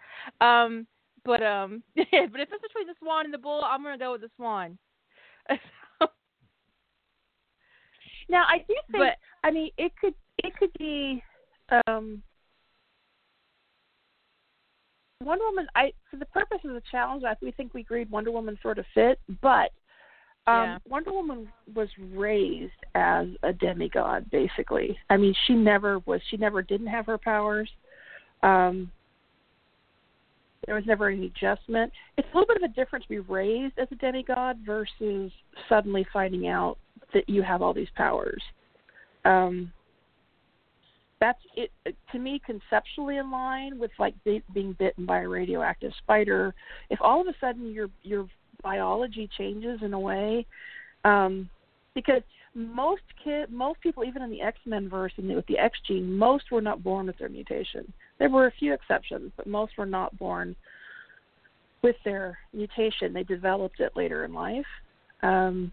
[0.41, 0.87] Um,
[1.25, 4.21] But um, but if it's between the swan and the bull, I'm gonna go with
[4.21, 4.79] the swan.
[8.29, 9.05] now I do think.
[9.05, 11.23] but I mean, it could it could be
[11.87, 12.23] um,
[15.23, 15.67] Wonder Woman.
[15.75, 18.79] I for the purpose of the challenge, I we think we agreed Wonder Woman sort
[18.79, 19.71] of fit, but
[20.47, 20.79] um, Yeah.
[20.87, 24.99] Wonder Woman was raised as a demigod, basically.
[25.09, 26.21] I mean, she never was.
[26.31, 27.71] She never didn't have her powers.
[28.43, 28.91] Um,
[30.67, 31.93] there was never any adjustment.
[32.17, 35.31] It's a little bit of a difference to be raised as a demigod versus
[35.69, 36.79] suddenly finding out
[37.13, 38.43] that you have all these powers.
[39.25, 39.73] Um,
[41.21, 41.71] that's it
[42.13, 46.55] to me conceptually in line with like be, being bitten by a radioactive spider.
[46.91, 48.27] If all of a sudden your your
[48.63, 50.47] biology changes in a way,
[51.05, 51.49] um,
[51.95, 52.23] because
[52.55, 56.17] most kid, most people, even in the X Men verse and with the X gene,
[56.17, 57.93] most were not born with their mutation.
[58.19, 60.55] There were a few exceptions, but most were not born
[61.83, 63.13] with their mutation.
[63.13, 64.65] They developed it later in life.
[65.23, 65.73] Um,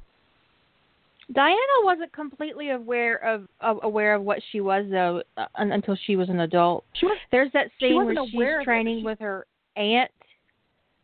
[1.34, 6.16] Diana wasn't completely aware of, of aware of what she was though uh, until she
[6.16, 6.84] was an adult.
[6.94, 9.46] she was There's that She scene where aware of she's training she- with her
[9.78, 10.12] aunt,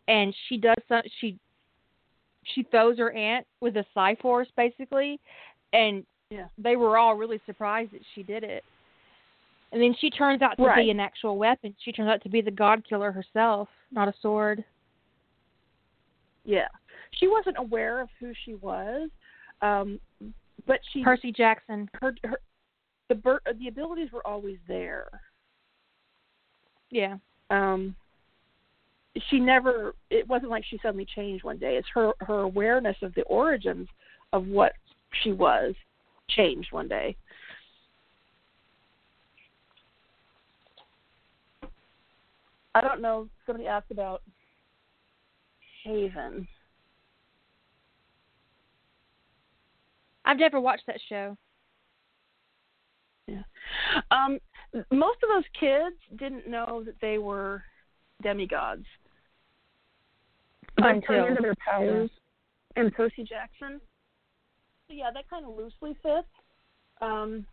[0.07, 1.37] and she does some she
[2.55, 5.19] she throws her aunt with a Cyforce basically,
[5.71, 6.47] and Yeah.
[6.57, 8.63] they were all really surprised that she did it.
[9.71, 10.85] And then she turns out to Right.
[10.85, 11.75] be an actual weapon.
[11.79, 14.63] She turns out to be the God Killer herself, not a sword.
[16.45, 16.67] yeah.
[17.11, 19.09] She wasn't aware of who she was,
[19.61, 19.99] um,
[20.65, 21.89] but she Percy Jackson.
[22.01, 22.39] her her
[23.09, 25.07] the bir- the abilities were always there.
[26.91, 27.17] Yeah.
[27.49, 27.95] Um,
[29.29, 29.95] she never.
[30.09, 31.77] It wasn't like she suddenly changed one day.
[31.77, 33.87] It's her her awareness of the origins
[34.33, 34.73] of what
[35.23, 35.73] she was
[36.29, 37.15] changed one day.
[42.77, 43.27] I don't know.
[43.47, 44.21] Somebody asked about
[45.83, 46.47] Haven.
[50.25, 51.35] I've never watched that show.
[53.27, 53.41] Yeah.
[54.11, 54.37] Um,
[54.91, 57.63] most of those kids didn't know that they were
[58.21, 58.85] demigods
[60.77, 62.11] Until- into their powers
[62.75, 63.81] and Percy Jackson.
[64.87, 66.27] So yeah, that kind of loosely fits.
[67.01, 67.47] Um,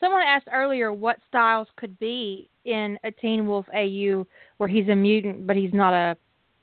[0.00, 4.26] Someone asked earlier what styles could be in a Teen Wolf AU
[4.56, 6.16] where he's a mutant but he's not a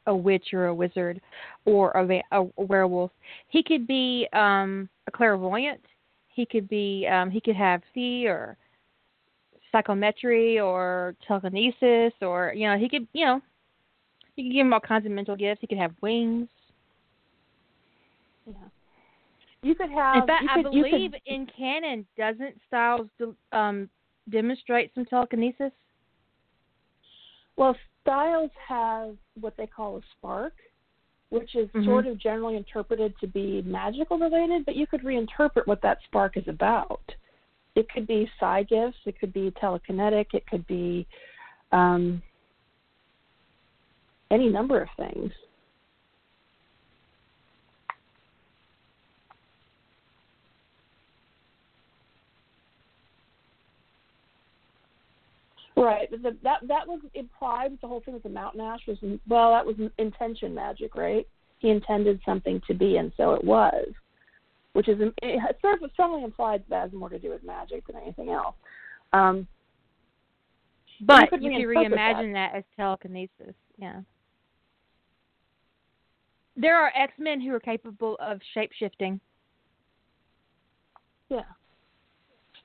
[0.07, 1.19] a witch or a wizard
[1.65, 3.11] or a, a, a werewolf.
[3.49, 5.81] He could be um a clairvoyant.
[6.29, 8.57] He could be um he could have see or
[9.71, 13.41] psychometry or telekinesis or you know he could you know
[14.35, 15.61] you could give him all kinds of mental gifts.
[15.61, 16.47] He could have wings.
[18.45, 18.53] yeah.
[19.63, 20.17] You could have.
[20.17, 23.07] In fact, you I could, you could- believe in canon doesn't Stiles
[23.51, 23.89] um
[24.29, 25.71] demonstrate some telekinesis?
[27.55, 30.53] Well, Stiles has what they call a spark,
[31.29, 31.85] which is Mhm.
[31.85, 36.37] sort of generally interpreted to be magical related, but you could reinterpret what that spark
[36.37, 37.15] is about.
[37.75, 41.05] It could be psi gifts, it could be telekinetic, it could be
[41.73, 42.21] um,
[44.31, 45.33] any number of things.
[55.77, 57.77] Right, but the, that that was implied.
[57.81, 58.97] The whole thing with the mountain ash was
[59.27, 61.27] well, that was intention magic, right?
[61.59, 63.87] He intended something to be, and so it was,
[64.73, 67.95] which is it sort of strongly implied that has more to do with magic than
[67.95, 68.55] anything else.
[69.13, 69.47] Um,
[71.01, 72.55] But could you reinterpret reimagine that.
[72.55, 73.53] as telekinesis.
[73.77, 74.01] Yeah.
[76.55, 79.19] There are X Men who are capable of shape shifting.
[81.29, 81.41] yeah.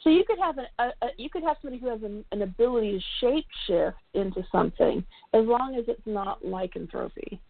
[0.03, 2.99] So you could have a, a you could have somebody who has an, an ability
[2.99, 7.41] to shape shift into something, as long as it's not lycanthropy.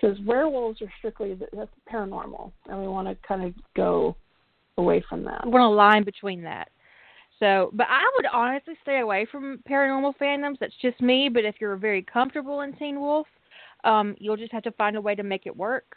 [0.00, 4.16] Because werewolves are strictly that's paranormal, and we want to kind of go
[4.78, 5.44] away from that.
[5.44, 6.68] We want a line between that.
[7.40, 10.58] So, but I would honestly stay away from paranormal fandoms.
[10.60, 11.28] That's just me.
[11.28, 13.26] But if you're very comfortable in Teen Wolf,
[13.82, 15.96] um, you'll just have to find a way to make it work.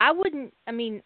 [0.00, 0.52] I wouldn't.
[0.66, 1.02] I mean,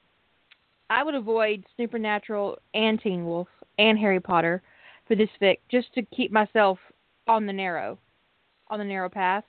[0.91, 4.63] I would avoid Supernatural and Teen Wolf and Harry Potter
[5.09, 6.79] for this fic, just to keep myself
[7.27, 7.99] on the narrow,
[8.69, 9.45] on the narrow path.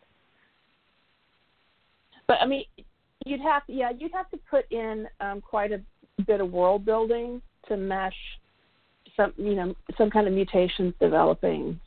[2.27, 2.63] But I mean,
[3.25, 5.81] you'd have to, yeah, you'd have to put in um, quite a
[6.25, 8.15] bit of world building to mesh
[9.17, 11.79] some, you know, some kind of mutations developing.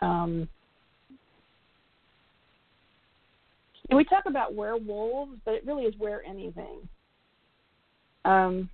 [0.00, 0.48] Um,
[3.90, 6.88] And we talk about werewolves, but it really is where anything.
[8.24, 8.68] Um,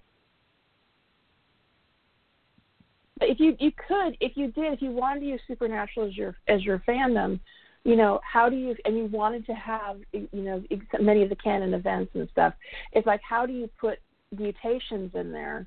[3.18, 6.16] but if you you could, if you did, if you wanted to use supernatural as
[6.16, 7.40] your as your fandom,
[7.84, 10.62] you know, how do you and you wanted to have you know
[11.00, 12.54] many of the canon events and stuff.
[12.92, 13.98] It's like how do you put
[14.36, 15.66] mutations in there?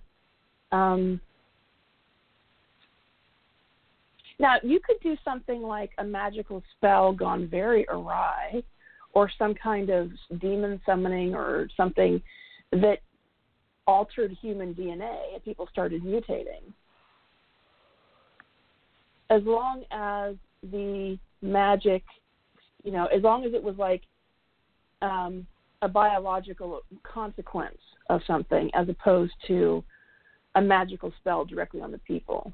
[0.72, 1.20] Um,
[4.40, 8.64] now you could do something like a magical spell gone very awry,
[9.14, 12.22] or some kind of demon summoning or something
[12.72, 13.00] that
[13.90, 16.62] altered human DNA and people started mutating.
[19.32, 20.36] As long as
[20.72, 22.04] the magic,
[22.84, 24.04] you know, as long as it was like
[25.02, 25.46] um,
[25.82, 27.80] a biological consequence
[28.10, 29.84] of something as opposed to
[30.54, 32.54] a magical spell directly on the people.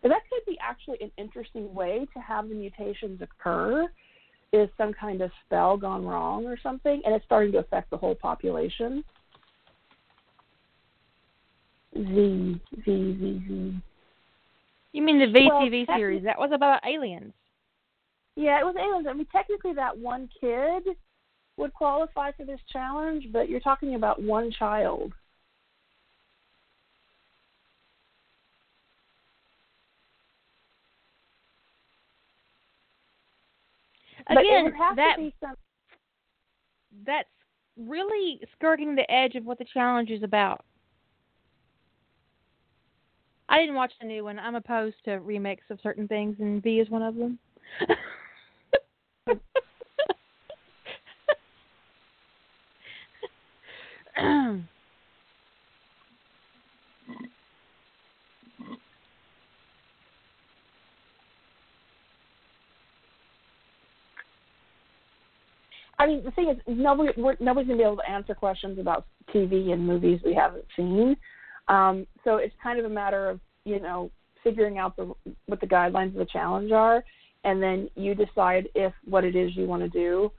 [0.00, 3.86] But that could be actually an interesting way to have the mutations occur
[4.52, 7.98] is some kind of spell gone wrong or something and it's starting to affect the
[7.98, 9.04] whole population.
[11.94, 13.74] Z Z Z Z.
[14.92, 16.24] You mean the VTV well, series?
[16.24, 17.32] That was about aliens.
[18.36, 19.06] Yeah, it was aliens.
[19.08, 20.84] I mean, technically, that one kid
[21.56, 25.12] would qualify for this challenge, but you're talking about one child.
[34.28, 35.54] Again, that some...
[37.04, 37.28] that's
[37.76, 40.64] really skirting the edge of what the challenge is about.
[43.50, 44.38] I didn't watch the new one.
[44.38, 47.38] I'm opposed to remakes of certain things, and V is one of them.
[65.98, 69.72] I mean, the thing is, nobody nobody's gonna be able to answer questions about TV
[69.72, 71.16] and movies we haven't seen.
[71.70, 74.10] Um, so it's kind of a matter of you know
[74.44, 75.14] figuring out the
[75.46, 77.02] what the guidelines of the challenge are,
[77.44, 80.30] and then you decide if what it is you want to do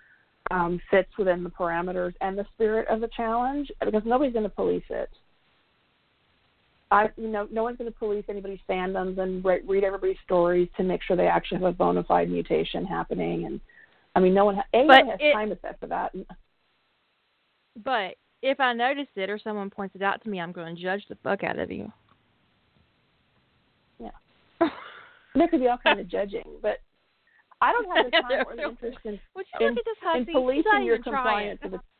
[0.51, 3.71] um, fits within the parameters and the spirit of the challenge.
[3.83, 5.09] Because nobody's going to police it.
[6.91, 10.67] I, you know, no one's going to police anybody's fandoms and re- read everybody's stories
[10.75, 13.45] to make sure they actually have a bona fide mutation happening.
[13.45, 13.61] And
[14.13, 16.13] I mean, no one, ha- anyone has it, time to set for that.
[17.85, 20.81] But if I notice it or someone points it out to me, I'm going to
[20.81, 21.91] judge the fuck out of you.
[23.99, 24.09] Yeah.
[25.35, 26.77] there could be all kinds of judging, but
[27.61, 29.19] I don't have the time or the interest in,
[29.59, 29.77] in,
[30.15, 31.81] in policing your compliance with.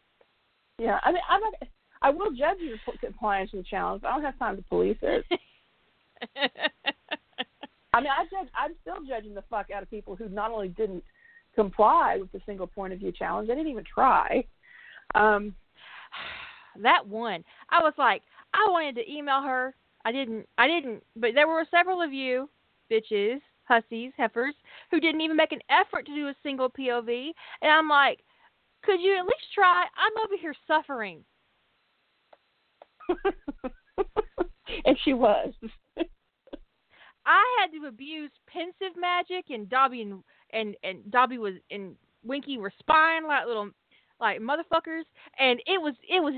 [0.79, 1.53] Yeah, I mean, I'm not.
[2.01, 4.97] I will judge your compliance with the challenge, but I don't have time to police
[5.03, 5.23] it.
[7.93, 8.49] I mean, I judge.
[8.57, 11.03] I'm still judging the fuck out of people who not only didn't
[11.53, 14.43] comply with the single point of view challenge, they didn't even try.
[15.13, 15.53] Um,
[16.81, 19.75] that one, I was like, I wanted to email her.
[20.03, 20.47] I didn't.
[20.57, 21.03] I didn't.
[21.15, 22.49] But there were several of you
[22.91, 24.55] bitches, hussies, heifers,
[24.89, 27.31] who didn't even make an effort to do a single POV.
[27.61, 28.19] And I'm like,
[28.83, 29.85] could you at least try?
[29.95, 31.23] I'm over here suffering.
[34.85, 35.53] and she was.
[37.25, 42.57] I had to abuse Pensieve magic, and Dobby and and and Dobby was and Winky
[42.57, 43.69] were spying like little
[44.21, 45.03] like motherfuckers,
[45.39, 46.35] and it was it was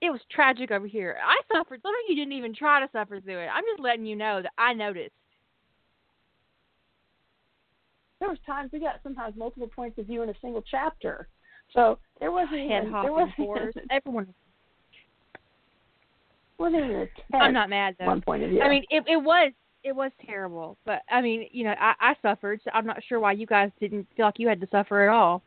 [0.00, 1.18] it was tragic over here.
[1.22, 1.80] I suffered.
[1.82, 3.48] Some of you didn't even try to suffer through it.
[3.52, 5.12] I'm just letting you know that I noticed.
[8.18, 11.28] There was times we got sometimes multiple points of view in a single chapter,
[11.72, 14.34] so there wasn't head even, there wasn't everyone.
[16.58, 18.06] Wasn't even a I'm not mad though.
[18.06, 18.60] One point of view.
[18.60, 19.52] I mean, it it was
[19.82, 22.60] it was terrible, but I mean, you know, I I suffered.
[22.64, 25.14] So I'm not sure why you guys didn't feel like you had to suffer at
[25.14, 25.42] all.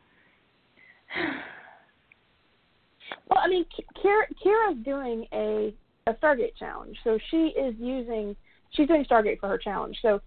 [3.28, 3.64] Well, I mean,
[4.02, 5.74] Kira, Kira's doing a
[6.06, 8.36] a Stargate challenge, so she is using
[8.70, 9.96] she's doing Stargate for her challenge.
[10.02, 10.20] So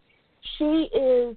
[0.58, 1.36] she is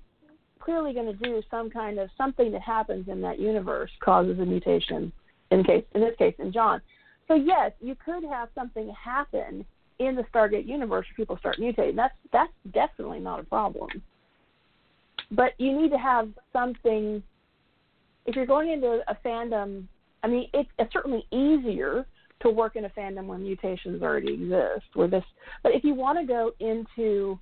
[0.59, 4.45] clearly going to do some kind of something that happens in that universe causes a
[4.45, 5.13] mutation.
[5.51, 6.81] In case in this case, in John.
[7.29, 9.65] So yes, you could have something happen
[9.99, 11.97] in the Stargate universe where people start mutating.
[11.97, 13.89] That's that's definitely not a problem.
[15.31, 17.23] But you need to have something.
[18.27, 19.85] If you're going into a fandom
[20.23, 22.07] I mean, it's, it's certainly easier
[22.41, 24.87] to work in a fandom where mutations already exist.
[24.95, 25.25] Where this,
[25.63, 27.39] but if you want to go into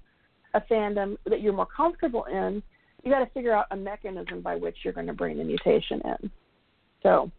[0.54, 2.62] a fandom that you're more comfortable in,
[3.04, 6.00] you got to figure out a mechanism by which you're going to bring the mutation
[6.04, 6.30] in.
[7.02, 7.30] So,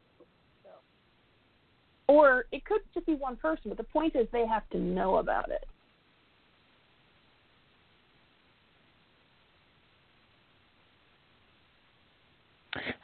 [2.08, 5.18] or it could just be one person, but the point is they have to know
[5.18, 5.66] about it.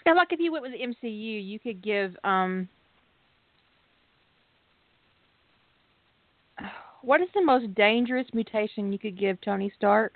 [0.06, 2.70] And like if you went with the MCU, you could give um
[7.02, 10.14] what is the most dangerous mutation you could give Tony Stark?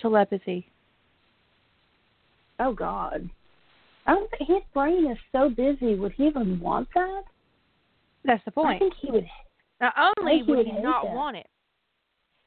[0.00, 0.66] Telepathy.
[2.58, 3.30] Oh God.
[4.06, 5.94] I don't think his brain is so busy.
[5.94, 7.22] Would he even want that?
[8.24, 8.76] That's the point.
[8.76, 9.26] I think he would.
[9.80, 11.14] Not only would would he not that.
[11.14, 11.46] want it,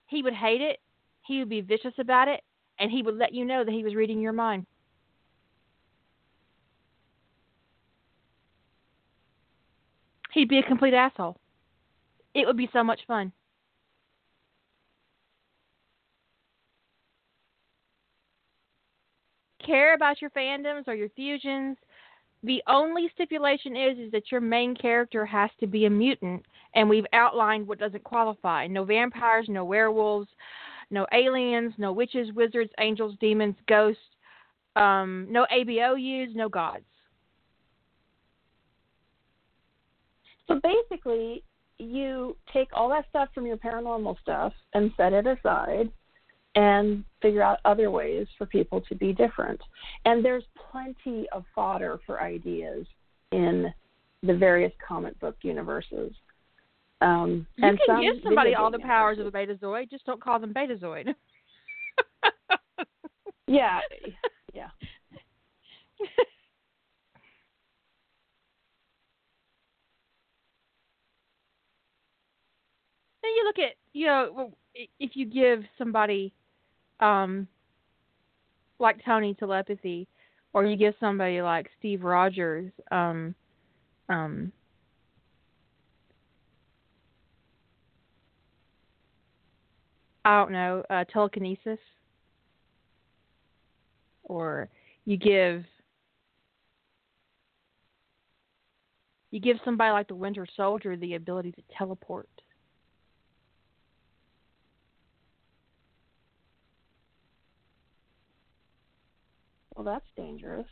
[0.08, 0.80] he would hate it.
[1.26, 2.42] He would be vicious about it,
[2.80, 4.66] and he would let you know that he was reading your mind.
[10.34, 11.38] He'd be a complete asshole.
[12.34, 13.32] It would be so much fun.
[19.64, 21.78] Care about your fandoms or your fusions.
[22.44, 26.44] The only stipulation is is that your main character has to be a mutant,
[26.76, 28.68] and we've outlined what doesn't qualify.
[28.68, 30.30] No vampires, no werewolves,
[30.90, 34.02] no aliens, no witches, wizards, angels, demons, ghosts,
[34.76, 36.86] um, no ABOUs, no gods.
[40.48, 41.44] So basically,
[41.80, 45.90] you take all that stuff from your paranormal stuff and set it aside
[46.56, 49.60] and figure out other ways for people to be different.
[50.06, 52.86] And there's plenty of fodder for ideas
[53.32, 53.74] in
[54.22, 56.14] the various comic book universes.
[57.04, 60.40] Um, You and can give somebody all the powers of a Betazoid, just don't call
[60.40, 61.14] them Betazoid.
[63.46, 63.82] Yeah,
[64.54, 64.70] yeah.
[73.22, 76.34] then you look at you know if you give somebody
[77.02, 77.48] um
[78.80, 80.08] like Tony telepathy
[80.54, 83.36] or you give somebody like Steve Rogers um
[84.08, 84.54] um
[90.26, 91.80] I don't know uh, telekinesis
[94.24, 94.70] or
[95.06, 95.66] you give
[99.32, 102.30] you give somebody like the Winter Soldier the ability to teleport
[109.76, 110.68] Well, that's dangerous.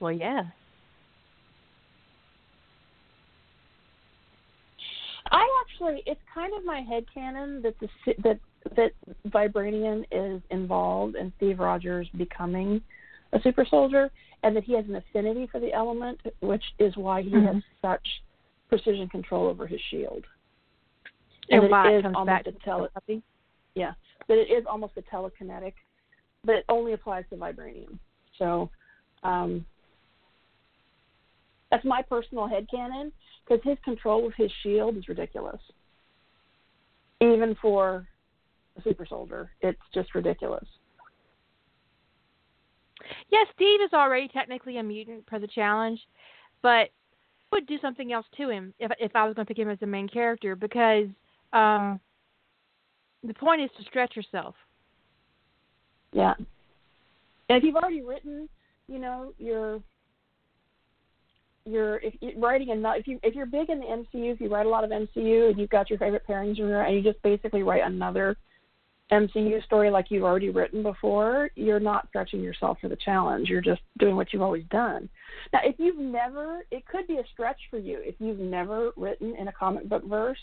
[0.00, 0.42] Well, yeah.
[5.30, 7.88] I actually, it's kind of my head canon that the
[8.22, 8.38] that
[8.76, 8.92] that
[9.28, 12.80] Vibranium is involved in Steve Rogers becoming
[13.32, 14.10] a super soldier,
[14.42, 17.62] and that he has an affinity for the element, which is why he has Mhm.
[17.82, 18.22] such
[18.68, 20.24] precision control over his shield.
[21.50, 23.22] And that why it it is comes almost back to tele- telepathy.
[23.74, 23.94] Yeah,
[24.28, 25.74] that it is almost a telekinetic,
[26.44, 27.98] but it only applies to vibranium.
[28.38, 28.70] So
[29.22, 29.66] um,
[31.70, 33.12] that's my personal head headcanon
[33.46, 35.60] because his control of his shield is ridiculous.
[37.20, 38.06] Even for
[38.78, 40.64] a super soldier, it's just ridiculous.
[43.30, 46.00] Yes, Steve is already technically a mutant per the challenge,
[46.62, 46.88] but I
[47.52, 49.78] would do something else to him if if I was going to pick him as
[49.78, 51.06] the main character because
[51.52, 52.00] um,
[53.22, 54.54] the point is to stretch yourself.
[56.12, 56.34] Yeah.
[57.48, 58.48] And if you've already written,
[58.88, 59.80] you know, your
[61.66, 64.48] your if you're writing a if you if you're big in the MCU, if you
[64.48, 67.02] write a lot of MCU and you've got your favorite pairings in there and you
[67.02, 68.36] just basically write another
[69.12, 73.48] MCU story like you've already written before, you're not stretching yourself for the challenge.
[73.48, 75.08] You're just doing what you've always done.
[75.52, 79.34] Now, if you've never, it could be a stretch for you if you've never written
[79.36, 80.38] in a comic book verse.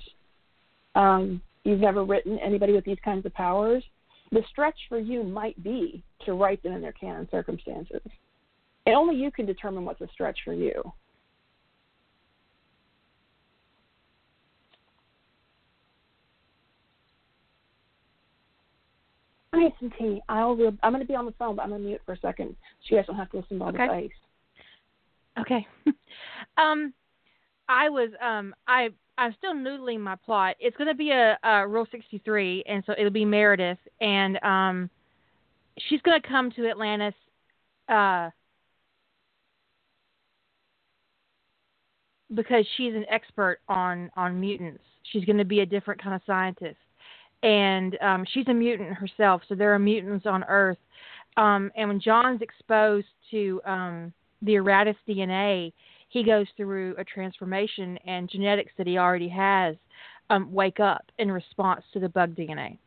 [0.93, 3.83] Um, you've never written anybody with these kinds of powers.
[4.31, 8.01] The stretch for you might be to write them in their canon circumstances.
[8.85, 10.81] And only you can determine what's a stretch for you.
[19.53, 20.21] I need some tea.
[20.29, 20.55] I'll.
[20.55, 22.19] Re- I'm going to be on the phone, but I'm going to mute for a
[22.19, 23.87] second, so you guys don't have to listen to all Okay.
[23.87, 24.11] this
[25.37, 25.41] ice.
[25.41, 25.67] Okay.
[26.57, 26.93] um,
[27.67, 30.55] I was um I I'm still noodling my plot.
[30.59, 34.89] It's going to be a, a Rule 63, and so it'll be Meredith, and um,
[35.77, 37.13] she's going to come to Atlantis.
[37.87, 38.29] Uh,
[42.33, 44.83] because she's an expert on on mutants.
[45.11, 46.77] She's going to be a different kind of scientist,
[47.43, 49.41] and um, she's a mutant herself.
[49.49, 50.77] So there are mutants on Earth.
[51.37, 55.73] Um, and when John's exposed to um, the Iratus DNA,
[56.09, 59.77] he goes through a transformation, and genetics that he already has
[60.29, 62.77] um, wake up in response to the bug DNA.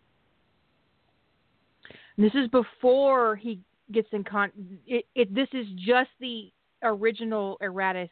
[2.19, 3.61] This is before he
[3.93, 4.51] gets in con.
[4.87, 6.53] It, it, this is just the
[6.83, 8.11] original Iratus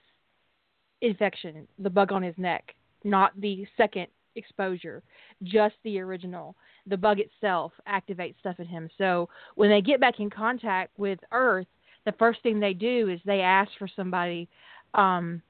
[1.03, 2.75] infection, the bug on his neck,
[3.05, 5.03] not the second exposure,
[5.43, 6.55] just the original.
[6.87, 8.89] The bug itself activates stuff in him.
[8.99, 11.67] So when they get back in contact with Earth,
[12.05, 14.49] the first thing they do is they ask for somebody
[14.95, 15.41] um,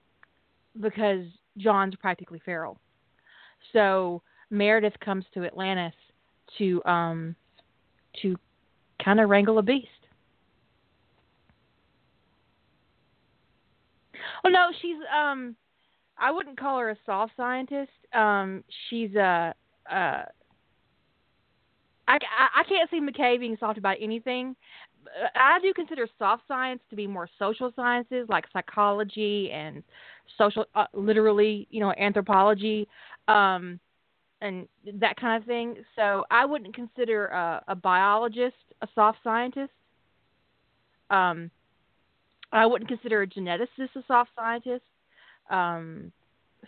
[0.81, 1.25] because
[1.57, 2.79] John's practically feral.
[3.73, 5.95] So Meredith comes to Atlantis
[6.59, 7.35] to um,
[8.21, 8.37] to
[9.03, 9.89] kind of wrangle a beast.
[14.45, 15.57] Well, no, she's um,
[16.23, 17.91] I wouldn't call her a soft scientist.
[18.15, 19.53] Um, she's a,
[19.91, 20.25] a
[22.09, 22.19] I,
[22.57, 24.55] I can't see McKay being soft about anything.
[25.35, 29.83] I do consider soft science to be more social sciences like psychology and
[30.39, 32.87] social, uh, literally, you know, anthropology,
[33.27, 33.81] um,
[34.41, 34.69] and
[35.01, 35.77] that kind of thing.
[35.97, 39.73] So I wouldn't consider a, a biologist a soft scientist.
[41.11, 41.51] Um,
[42.53, 44.83] I wouldn't consider a geneticist a soft scientist.
[45.51, 46.13] Um,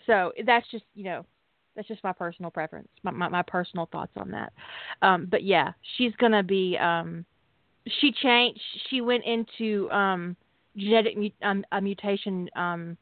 [0.05, 1.25] so that's just you know
[1.75, 4.53] that's just my personal preference, my my, my personal thoughts on that.
[5.01, 6.77] Um, but yeah, she's gonna be.
[6.77, 7.25] Um,
[7.99, 8.59] she changed.
[8.89, 10.35] She went into um,
[10.75, 12.97] genetic um, a mutation um,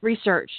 [0.00, 0.50] research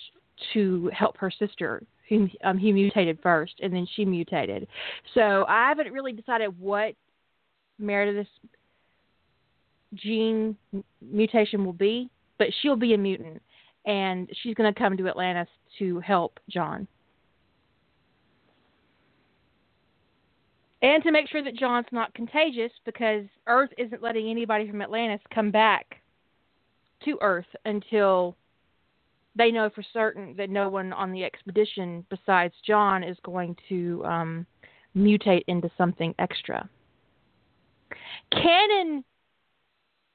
[0.54, 1.84] to help her sister.
[2.10, 4.68] Who um, he mutated first, and then she mutated.
[5.14, 6.96] So I haven't really decided what
[7.80, 8.30] Meredith's
[9.96, 10.58] gene
[11.02, 13.42] mutation will be, but she'll be a mutant
[13.86, 15.48] and she's going to come to Atlantis
[15.80, 16.88] to help John.
[20.82, 25.22] And to make sure that John's not contagious because Earth isn't letting anybody from Atlantis
[25.34, 26.02] come back
[27.06, 28.36] to Earth until
[29.36, 34.04] they know for certain that no one on the expedition besides John is going to
[34.06, 34.46] um,
[34.96, 36.70] mutate into something extra.
[38.32, 39.04] Canon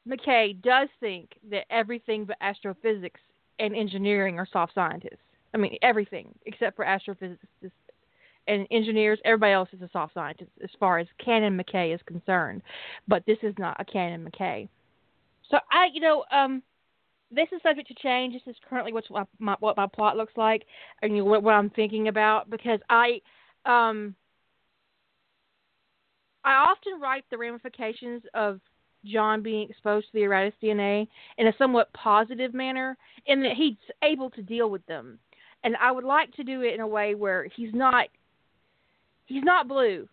[0.09, 3.21] McKay does think that everything but astrophysics
[3.59, 5.19] and engineering are soft scientists.
[5.55, 7.39] I mean, everything except for astrophysicists
[8.49, 9.19] and engineers.
[9.25, 12.63] Everybody else is a soft scientist as far as Canon McKay is concerned.
[13.07, 14.69] But this is not a Canon McKay.
[15.51, 16.63] So I, you know, um,
[17.31, 18.35] this is subject to change.
[18.35, 20.65] This is currently what's my, what my plot looks like,
[21.03, 23.21] and you know, what, what I'm thinking about because I,
[23.67, 24.15] um,
[26.45, 28.61] I often write the ramifications of
[29.05, 32.97] John being exposed to the Iratus DNA in a somewhat positive manner,
[33.27, 35.19] and that he's able to deal with them.
[35.65, 38.09] And I would like to do it in a way where he's not
[39.27, 40.09] he's not blue,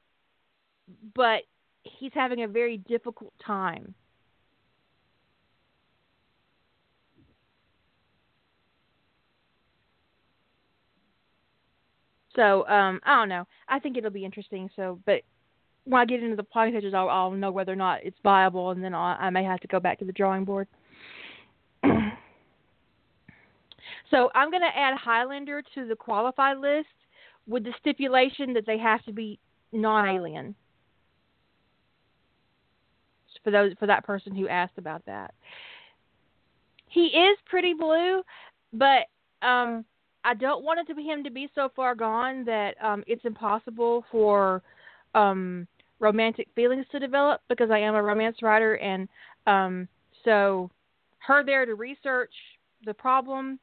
[1.14, 1.44] but
[1.84, 3.94] he's having a very difficult time.
[12.36, 13.48] So um, I don't know.
[13.68, 14.70] I think it'll be interesting.
[14.76, 15.22] So, but
[15.86, 18.72] when I get into the plotting stages, I'll, I'll know whether or not it's viable,
[18.72, 20.68] and then I'll, I may have to go back to the drawing board.
[21.84, 21.92] so
[24.34, 26.88] I'm going to add Highlander to the qualified list
[27.48, 29.40] with the stipulation that they have to be
[29.72, 30.56] non-alien.
[33.44, 35.36] For those for that person who asked about that,
[36.90, 38.24] he is pretty blue,
[38.74, 39.06] but
[39.46, 39.86] um,
[40.24, 43.24] I don't want it to be him to be so far gone that um, it's
[43.24, 44.64] impossible for
[45.14, 45.68] um,
[46.06, 49.10] romantic feelings to develop because I am a romance writer, and
[49.48, 49.88] um,
[50.24, 50.70] so
[51.18, 52.34] her there to research
[52.86, 53.60] the problem.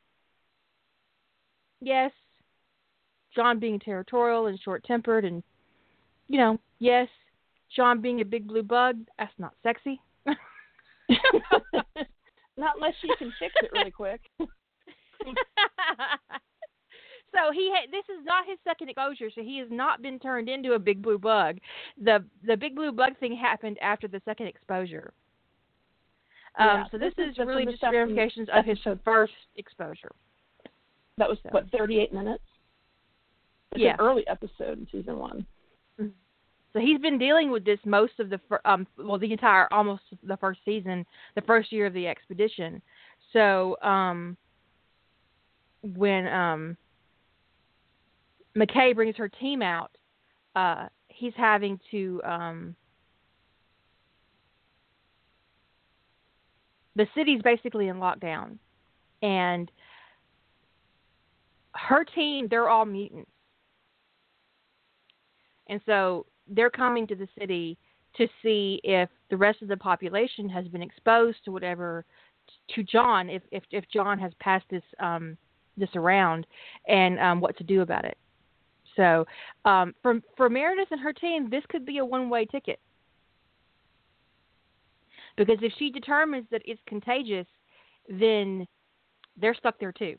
[1.80, 2.10] Yes,
[3.34, 5.44] John being territorial and short tempered, and
[6.26, 7.06] you know, yes,
[7.74, 8.96] John being a big blue bug.
[9.18, 10.00] That's not sexy.
[10.26, 10.36] not
[12.76, 14.20] unless you can fix it really quick.
[17.34, 20.48] So he ha- this is not his second exposure, so he has not been turned
[20.48, 21.58] into a big blue bug.
[22.00, 25.12] the The big blue bug thing happened after the second exposure.
[26.58, 30.12] Um, yeah, so this, this is, is really just ramifications of his first exposure.
[31.16, 31.48] That was so.
[31.50, 32.44] what thirty eight minutes.
[33.72, 35.46] It's yeah, an early episode in season one.
[35.98, 36.10] Mm-hmm.
[36.74, 40.36] So he's been dealing with this most of the um well the entire almost the
[40.36, 42.82] first season, the first year of the expedition.
[43.32, 44.36] So um
[45.82, 46.76] when um
[48.56, 49.90] McKay brings her team out,
[50.56, 52.20] uh, he's having to.
[52.24, 52.76] Um,
[56.94, 58.58] the city's basically in lockdown,
[59.22, 59.70] and
[61.74, 63.30] her team, they're all mutants.
[65.68, 67.78] And so they're coming to the city
[68.16, 72.04] to see if the rest of the population has been exposed to whatever
[72.74, 75.38] to John, if if, if John has passed this um,
[75.78, 76.46] this around,
[76.86, 78.18] and um, what to do about it.
[78.96, 79.26] So
[79.64, 82.78] um, for for Meredith and her team, this could be a one way ticket
[85.36, 87.46] because if she determines that it's contagious,
[88.08, 88.66] then
[89.40, 90.16] they're stuck there too.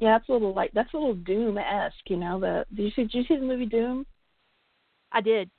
[0.00, 2.40] Yeah, that's a little like that's a little Doom esque, you know.
[2.40, 4.06] The did you see did you see the movie Doom?
[5.12, 5.50] I did.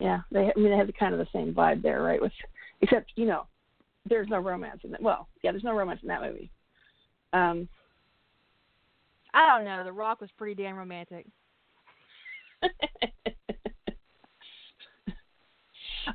[0.00, 2.20] Yeah, they I mean they have the kind of the same vibe there, right?
[2.20, 2.32] With
[2.80, 3.46] except you know,
[4.06, 5.02] there's no romance in that.
[5.02, 6.50] Well, yeah, there's no romance in that movie.
[7.32, 7.68] Um,
[9.32, 9.84] I don't know.
[9.84, 11.26] The Rock was pretty damn romantic.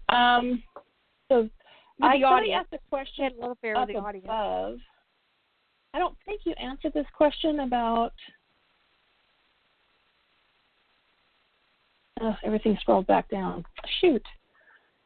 [0.10, 0.62] um,
[1.30, 1.50] so
[2.02, 2.66] I the audience.
[2.66, 4.26] asked a question a affair up with the audience.
[4.26, 4.80] above.
[5.94, 8.12] I don't think you answered this question about.
[12.22, 13.66] Oh, everything scrolled back down.
[14.02, 14.24] Shoot.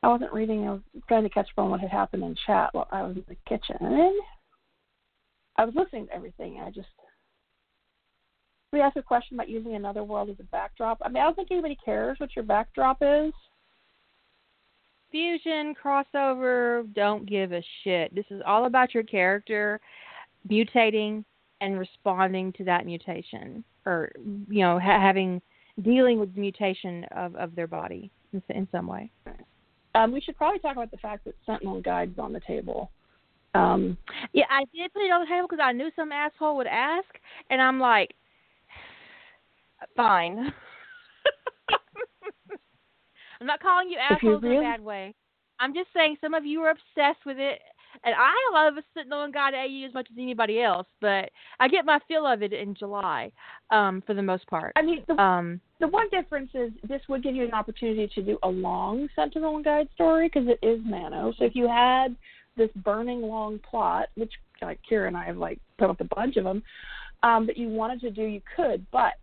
[0.01, 0.68] I wasn't reading.
[0.68, 3.18] I was trying to catch up on what had happened in chat while I was
[3.18, 4.20] in the kitchen.
[5.60, 6.57] I was listening to everything.
[6.57, 6.88] And I just.
[8.72, 10.99] We asked a question about using another world as a backdrop.
[11.01, 13.34] I mean, I don't think anybody cares what your backdrop is.
[15.12, 18.14] Fusion, crossover, don't give a shit.
[18.14, 19.82] This is all about your character
[20.49, 21.26] mutating
[21.62, 24.12] and responding to that mutation, or
[24.49, 25.41] you know, ha- having
[25.82, 29.12] dealing with the mutation of of their body in, in some way.
[29.95, 32.91] Um, we should probably talk about the fact that Sentinel Guide's on the table.
[33.54, 33.97] Um,
[34.34, 37.08] Yeah, I did put it on the table because I knew some asshole would ask,
[37.50, 38.14] and I'm like,
[39.95, 40.39] fine.
[43.41, 45.16] I'm not calling you If you assholes in a bad way.
[45.60, 47.60] I'm just saying some of you are obsessed with it,
[48.04, 51.30] and I love Sentinel and God AU as much as anybody else, but
[51.60, 53.32] I get my fill of it in July,
[53.72, 54.74] um, for the most part.
[54.76, 58.22] I mean, the, Um, the one difference is this would give you an opportunity to
[58.22, 61.34] do a long Sentinel and Guide story because it is Mano.
[61.38, 62.16] So if you had
[62.58, 66.38] this burning long plot, which like Kira and I have like put up a bunch
[66.38, 66.62] of them,
[67.24, 68.86] um, that you wanted to do, you could.
[68.91, 69.14] But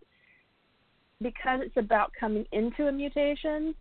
[1.21, 3.73] because it's about coming into a mutation,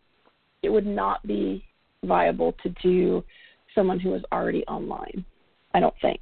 [0.63, 1.65] it would not be
[2.05, 3.25] viable to do
[3.75, 5.25] someone who is already online.
[5.75, 6.21] I don't think.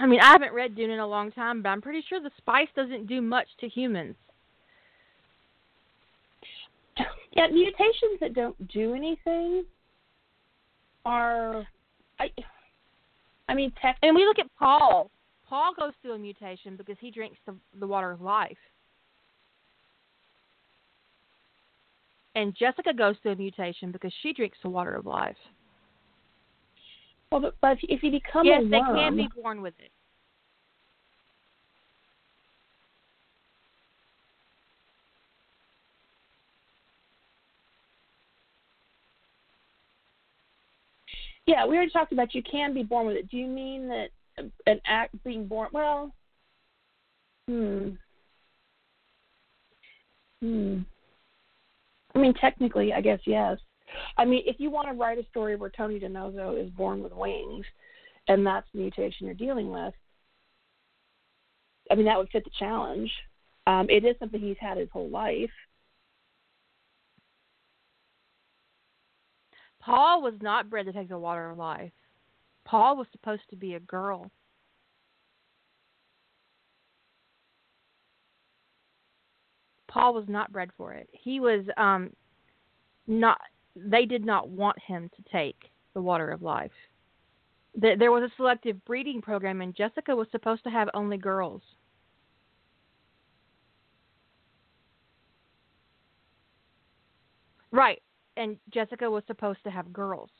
[0.00, 2.30] I mean, I haven't read Dune in a long time, but I'm pretty sure the
[2.36, 4.14] spice doesn't do much to humans.
[7.32, 9.64] Yeah, mutations that don't do anything
[11.04, 11.66] are
[12.18, 12.30] I
[13.48, 15.10] I mean tech And we look at Paul.
[15.46, 18.56] Paul goes through a mutation because he drinks the, the water of life.
[22.34, 25.36] And Jessica goes through a mutation because she drinks the water of life.
[27.40, 29.90] Well but, but if, you become yes, a they can be born with it.
[41.46, 43.30] Yeah, we already talked about you can be born with it.
[43.30, 44.08] Do you mean that
[44.66, 46.12] an act being born well
[47.48, 47.90] hmm.
[50.42, 50.80] Hmm.
[52.14, 53.58] I mean technically I guess yes.
[54.16, 57.12] I mean if you want to write a story where Tony DiNozzo is born with
[57.12, 57.64] wings
[58.28, 59.94] and that's the mutation you're dealing with,
[61.90, 63.10] I mean that would fit the challenge.
[63.66, 65.50] Um, it is something he's had his whole life.
[69.80, 71.92] Paul was not bred to take the water of life.
[72.64, 74.30] Paul was supposed to be a girl.
[79.88, 81.08] Paul was not bred for it.
[81.12, 82.10] He was um
[83.06, 83.38] not
[83.76, 86.72] they did not want him to take the water of life.
[87.74, 91.60] There was a selective breeding program and Jessica was supposed to have only girls.
[97.70, 98.02] Right.
[98.38, 100.30] And Jessica was supposed to have girls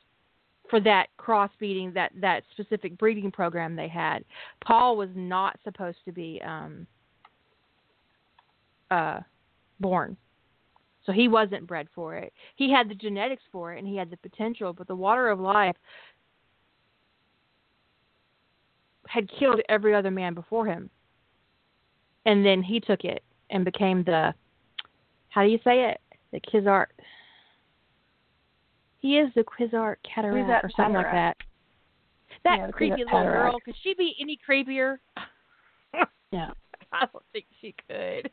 [0.70, 4.24] for that crossbreeding that that specific breeding program they had.
[4.64, 6.86] Paul was not supposed to be um
[8.90, 9.20] uh
[9.78, 10.16] born.
[11.06, 12.32] So he wasn't bred for it.
[12.56, 15.38] He had the genetics for it and he had the potential, but the water of
[15.38, 15.76] life
[19.08, 20.90] had killed every other man before him.
[22.26, 24.34] And then he took it and became the
[25.28, 26.00] how do you say it?
[26.32, 26.86] The Kizart.
[28.98, 31.36] He is the Kwisatz Haderach that or something like that.
[32.42, 33.60] That Yeah, creepy little girl.
[33.60, 34.98] Could she be any creepier?
[36.32, 36.50] Yeah.
[36.92, 38.30] I don't think she could.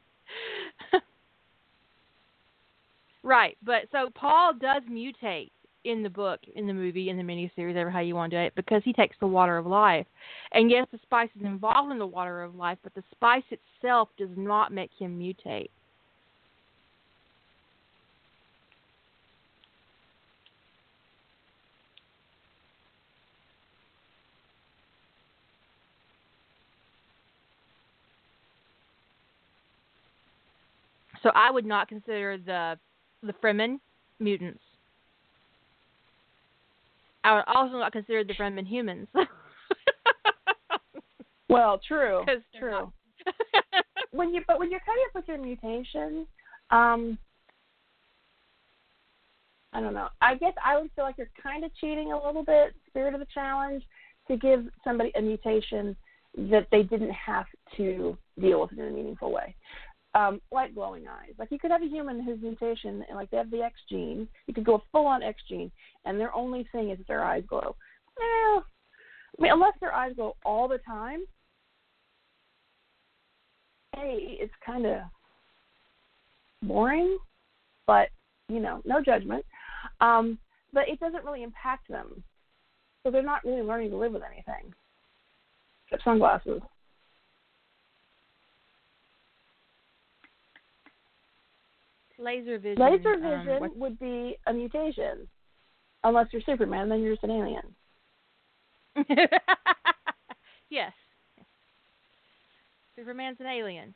[3.23, 5.51] Right, but so Paul does mutate
[5.85, 8.41] in the book, in the movie, in the miniseries, ever how you want to do
[8.41, 10.05] it, because he takes the water of life.
[10.53, 14.09] And yes, the spice is involved in the water of life, but the spice itself
[14.17, 15.69] does not make him mutate.
[31.21, 32.77] So I would not consider the
[33.23, 33.79] the Fremen
[34.19, 34.61] mutants.
[37.23, 39.07] I would also not consider the Fremen humans.
[41.53, 42.25] Well, true.
[42.57, 42.91] True.
[44.11, 46.25] when you but when you're coming up with your mutation,
[46.71, 47.17] um
[49.71, 50.07] I don't know.
[50.19, 53.19] I guess I would feel like you're kind of cheating a little bit, spirit of
[53.19, 53.83] the challenge,
[54.27, 55.95] to give somebody a mutation
[56.49, 57.45] that they didn't have
[57.77, 59.55] to deal with in a meaningful way.
[60.15, 61.33] Um, like glowing eyes.
[61.39, 64.27] Like you could have a human whose mutation, and like they have the X gene.
[64.45, 65.71] You could go full on X gene,
[66.05, 67.75] and their only thing is that their eyes glow.
[68.19, 68.61] Eh, I
[69.39, 71.21] mean, unless their eyes glow all the time,
[73.95, 74.99] hey, it's kind of
[76.61, 77.17] boring,
[77.87, 78.09] but
[78.49, 79.43] you know, no judgment.
[79.99, 80.37] Um,
[80.73, 82.23] but it doesn't really impact them,
[83.01, 84.73] so they're not really learning to live with anything
[85.87, 86.61] except sunglasses.
[92.23, 92.81] Laser vision.
[92.81, 95.27] Laser um, vision what- would be a mutation,
[96.03, 97.75] unless you're Superman, then you're just an alien.
[100.69, 100.93] yes.
[102.95, 103.93] Superman's an alien.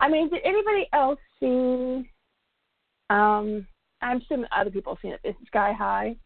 [0.00, 2.10] I mean, did anybody else see?
[3.10, 3.66] Um,
[4.00, 5.20] I'm assuming other people have seen it.
[5.22, 6.16] It's Sky High.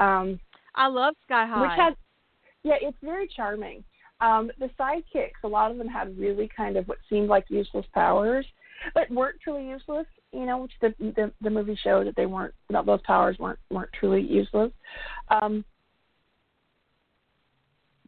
[0.00, 0.38] Um,
[0.74, 1.62] I love Sky High.
[1.62, 1.94] which had
[2.62, 3.84] yeah it's very charming
[4.20, 7.86] um the sidekicks a lot of them had really kind of what seemed like useless
[7.92, 8.46] powers
[8.94, 12.54] but weren't truly useless you know which the the, the movie showed that they weren't
[12.70, 14.70] that those powers weren't weren't truly useless
[15.30, 15.64] um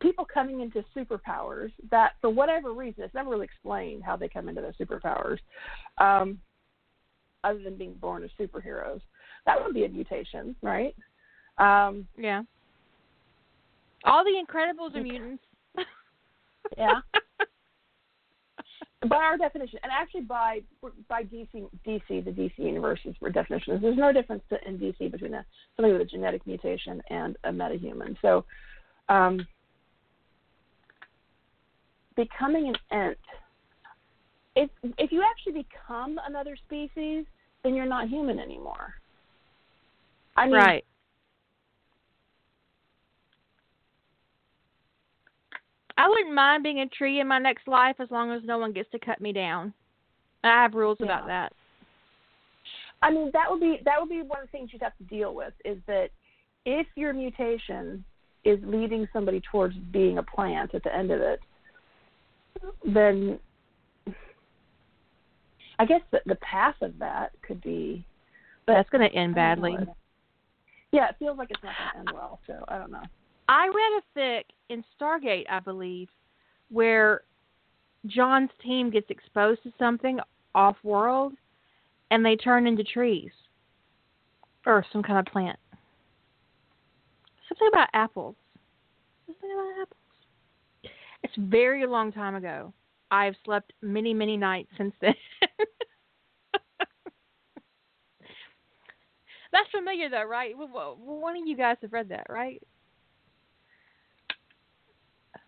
[0.01, 4.49] people coming into superpowers that for whatever reason it's never really explained how they come
[4.49, 5.39] into their superpowers
[5.99, 6.39] um
[7.45, 9.01] other than being born as superheroes
[9.47, 10.95] that would be a mutation right
[11.59, 12.43] um yeah.
[14.05, 15.43] All the Incredibles are mutants.
[16.77, 17.01] Yeah.
[19.09, 20.61] by our definition, and actually by
[21.09, 23.79] by DC DC the DC universe is for definition.
[23.81, 25.45] There's no difference to, in DC between a,
[25.77, 28.17] somebody with a genetic mutation and a metahuman.
[28.23, 28.45] So,
[29.09, 29.47] um,
[32.17, 33.19] becoming an ent,
[34.57, 37.27] if if you actually become another species,
[37.63, 38.95] then you're not human anymore.
[40.37, 40.85] I mean, right.
[45.99, 48.73] I wouldn't mind being a tree in my next life as long as no one
[48.73, 49.73] gets to cut me down.
[50.45, 51.53] I have rules about that.
[53.03, 55.05] I mean, that would be that would be one of the things you'd have to
[55.05, 56.09] deal with is that
[56.65, 58.05] if your mutation
[58.45, 61.41] is leading somebody towards being a plant at the end of it,
[62.85, 63.39] then
[65.79, 68.05] I guess the, the path of that could be.
[68.67, 69.73] But that's going to end badly.
[69.73, 69.97] know.
[70.93, 72.41] Yeah, it feels like it's not going to end well.
[72.47, 73.03] So I don't know.
[73.49, 76.09] I read a fic in Stargate, I believe,
[76.71, 77.23] where
[78.07, 80.19] John's team gets exposed to something
[80.55, 81.35] off world
[82.11, 83.31] and they turn into trees
[84.65, 85.59] or some kind of plant.
[87.49, 88.35] Something about apples.
[89.27, 90.01] Something about apples.
[91.23, 92.73] It's a very long time ago.
[93.11, 95.15] I've slept many, many nights since then.
[99.53, 100.55] That's familiar, though, right?
[100.57, 102.61] Well, One of you guys have read that, right?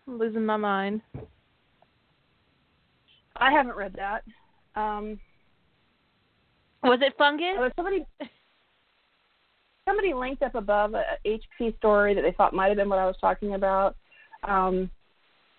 [0.09, 1.01] I'm losing my mind.
[3.35, 4.23] I haven't read that.
[4.75, 5.19] Um,
[6.83, 7.55] Was it fungus?
[7.57, 8.05] was somebody
[9.87, 13.05] somebody linked up above a HP story that they thought might have been what I
[13.05, 13.95] was talking about.
[14.43, 14.89] Um,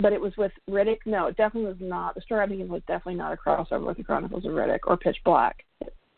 [0.00, 0.98] but it was with Riddick.
[1.06, 2.16] No, it definitely was not.
[2.16, 4.96] The story I'm thinking was definitely not a crossover with the Chronicles of Riddick or
[4.96, 5.64] Pitch Black.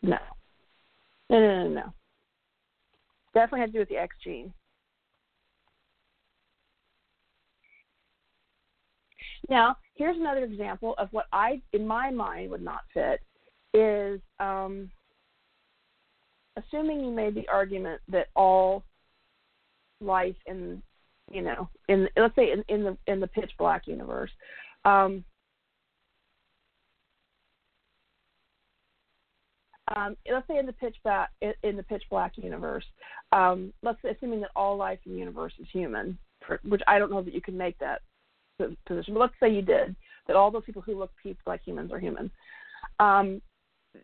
[0.01, 0.17] No.
[1.29, 1.93] No, no, no, no.
[3.33, 4.53] Definitely had to do with the X gene.
[9.49, 13.19] Now, here's another example of what I, in my mind, would not fit
[13.73, 14.89] is um,
[16.57, 18.83] assuming you made the argument that all
[20.01, 20.81] life in
[21.31, 24.29] you know in let's say in, in the in the pitch black universe
[24.85, 25.23] um,
[29.95, 32.83] um, let's say in the pitch black in the pitch black universe
[33.31, 36.17] um, let's say assuming that all life in the universe is human
[36.63, 38.01] which I don't know that you can make that
[38.85, 39.95] position but let's say you did
[40.27, 41.11] that all those people who look
[41.45, 42.29] like humans are human
[42.99, 43.41] um,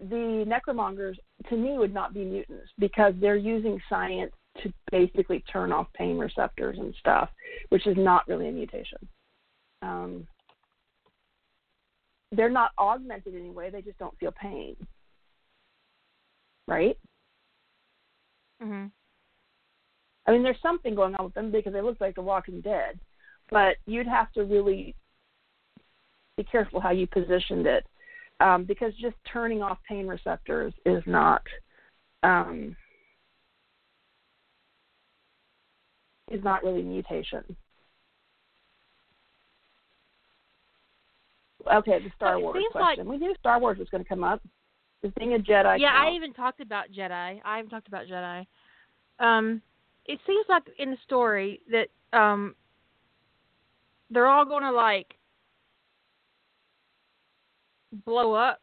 [0.10, 1.16] the necromongers
[1.50, 4.32] to me would not be mutants because they're using science
[4.62, 7.30] to basically turn off pain receptors and stuff,
[7.70, 9.00] which is not really a mutation.
[9.82, 10.28] Um,
[12.32, 14.76] they're not augmented anyway; they just don't feel pain,
[16.68, 16.98] right?
[18.62, 18.92] Mhm.
[20.26, 23.00] I mean, there's something going on with them because they look like The Walking Dead,
[23.52, 24.96] but you'd have to really
[26.38, 27.86] be careful how you positioned it,
[28.40, 31.42] um, because just turning off pain receptors is not
[32.24, 32.76] um,
[36.32, 37.44] is not really mutation.
[41.72, 43.08] Okay, the Star Wars question.
[43.08, 44.42] we knew Star Wars was going to come up.
[45.04, 45.80] Is being a Jedi?
[45.80, 47.40] yeah, I even talked about Jedi.
[47.44, 48.46] I even talked about Jedi.
[49.20, 49.62] Um,
[50.06, 51.88] it seems like in the story that
[52.18, 52.56] um,
[54.10, 55.16] they're all going to like
[58.06, 58.60] blow up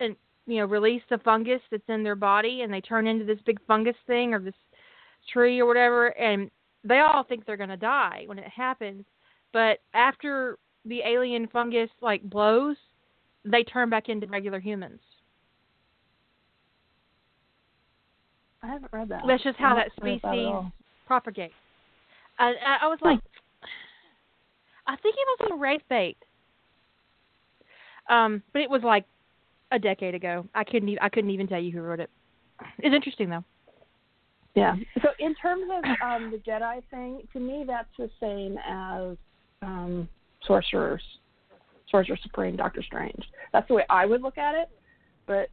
[0.00, 3.38] and you know release the fungus that's in their body, and they turn into this
[3.46, 4.54] big fungus thing or this
[5.32, 6.50] tree or whatever, and
[6.84, 9.04] they all think they're going to die when it happens.
[9.52, 12.76] But after the alien fungus like blows,
[13.44, 15.00] they turn back into regular humans.
[18.62, 19.22] I haven't read that.
[19.26, 20.72] That's just how that not familiar with at species
[21.06, 21.54] propagates.
[22.38, 23.20] I, I, was like,
[24.86, 26.16] I think it was on Wraithbait.
[28.10, 29.04] Um, but it was like
[29.72, 30.46] a decade ago.
[30.54, 32.10] I couldn't even, I couldn't even tell you who wrote it.
[32.78, 33.44] It's interesting though.
[34.54, 34.76] Yeah.
[35.02, 39.16] So in terms of um, the Jedi thing, to me that's the same as
[39.62, 40.08] um,
[40.46, 41.02] sorcerers,
[41.90, 43.22] sorcerer supreme, Doctor Strange.
[43.52, 44.70] That's the way I would look at it.
[45.26, 45.48] But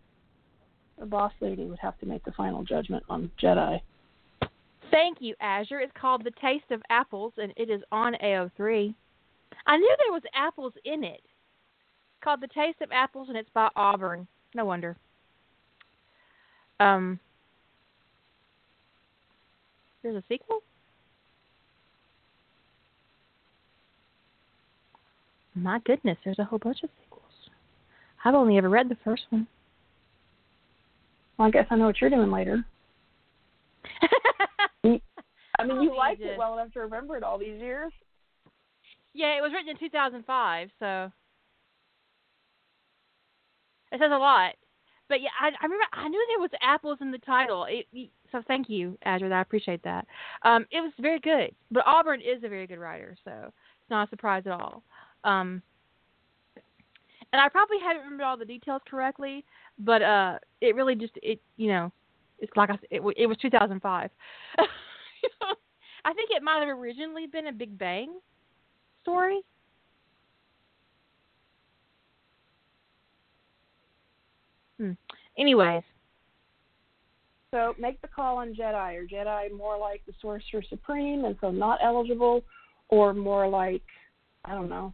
[0.99, 3.81] the boss lady would have to make the final judgment on Jedi.
[4.91, 5.79] Thank you, Azure.
[5.79, 8.93] It's called The Taste of Apples, and it is on AO3.
[9.65, 11.21] I knew there was apples in it.
[11.23, 14.27] It's called The Taste of Apples, and it's by Auburn.
[14.53, 14.97] No wonder.
[16.79, 17.19] Um,
[20.03, 20.61] there's a sequel.
[25.53, 27.21] My goodness, there's a whole bunch of sequels.
[28.23, 29.47] I've only ever read the first one.
[31.37, 32.65] Well, I guess I know what you're doing later.
[34.83, 37.91] I mean, you you liked it well enough to remember it all these years.
[39.13, 41.11] Yeah, it was written in 2005, so
[43.91, 44.53] it says a lot.
[45.09, 47.65] But yeah, I, I remember I knew there was apples in the title.
[47.67, 49.33] It, so thank you, Azure.
[49.33, 50.07] I appreciate that.
[50.43, 51.53] Um, it was very good.
[51.69, 54.83] But Auburn is a very good writer, so it's not a surprise at all.
[55.25, 55.61] Um,
[57.33, 59.43] and I probably haven't remembered all the details correctly,
[59.79, 61.91] but uh, it really just it you know,
[62.39, 64.09] it's like I it, it was 2005.
[66.03, 68.19] I think it might have originally been a Big Bang
[69.01, 69.41] story.
[74.77, 74.91] Hmm.
[75.37, 75.83] Anyways,
[77.53, 78.95] So make the call on Jedi.
[78.95, 82.43] Are Jedi more like the Sorcerer Supreme and so not eligible,
[82.89, 83.83] or more like
[84.45, 84.93] I don't know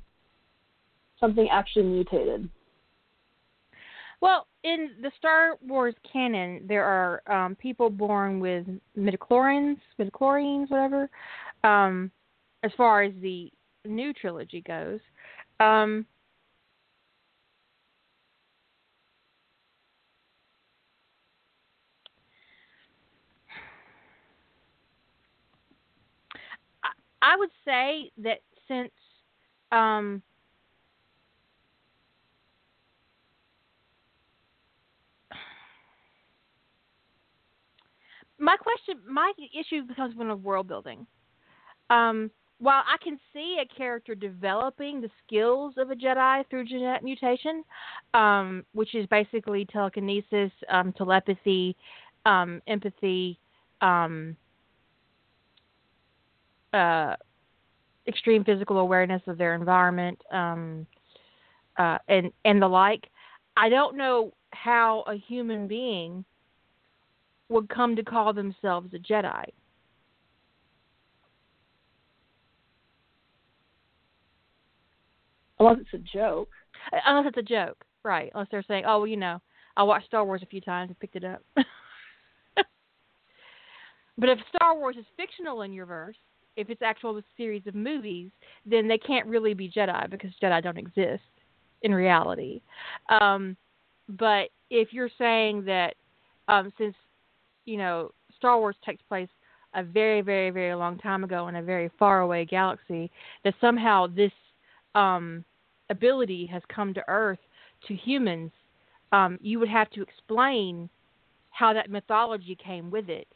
[1.19, 2.49] something actually mutated?
[4.21, 8.65] well, in the Star Wars canon, there are um, people born with
[8.97, 11.09] midichlorians, midichlorians, whatever.
[11.63, 12.11] Um,
[12.63, 13.51] as far as the
[13.87, 14.99] new trilogy goes,
[15.59, 16.05] um,
[27.21, 28.91] I, would say that since
[29.71, 30.21] um,
[38.39, 41.07] my question, my issue becomes one of world building.
[41.89, 47.03] Um, while I can see a character developing the skills of a Jedi through genetic
[47.03, 47.63] mutation,
[48.13, 51.75] um, which is basically telekinesis, um, telepathy,
[52.25, 53.39] um, empathy,
[53.81, 54.35] um,
[56.73, 57.15] uh,
[58.07, 60.87] extreme physical awareness of their environment, um,
[61.77, 63.07] uh, and and the like.
[63.55, 66.25] I don't know how a human being
[67.49, 69.45] would come to call themselves a Jedi.
[75.59, 76.49] Unless it's a joke.
[76.91, 78.31] Uh, Unless it's a joke, right?
[78.33, 79.41] Unless they're saying, "Oh, well, you know,
[79.75, 81.41] I watched Star Wars a few times and picked it up."
[84.17, 86.17] but if Star Wars is fictional in your verse,
[86.55, 88.31] if it's actual series of movies,
[88.65, 91.23] then they can't really be Jedi because Jedi don't exist
[91.83, 92.61] in reality.
[93.09, 93.55] Um,
[94.09, 95.95] but if you're saying that
[96.47, 96.95] um, since
[97.65, 99.29] you know Star Wars takes place
[99.73, 103.11] a very, very, very long time ago in a very far away galaxy,
[103.43, 104.31] that somehow this
[104.97, 105.45] um,
[105.89, 107.39] ability has come to Earth
[107.87, 108.51] to humans,
[109.11, 110.89] um, you would have to explain
[111.51, 113.27] how that mythology came with it.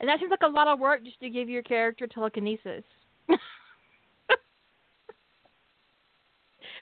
[0.00, 2.82] And that seems like a lot of work just to give your character telekinesis.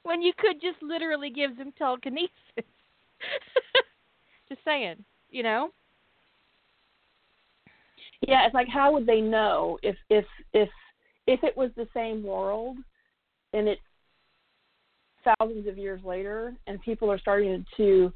[0.04, 2.30] when you could just literally give them telekinesis.
[4.50, 5.04] just saying.
[5.30, 5.70] You know?
[8.26, 10.68] Yeah, it's like how would they know if if if
[11.26, 12.76] if it was the same world
[13.52, 13.80] and it's
[15.24, 18.12] thousands of years later and people are starting to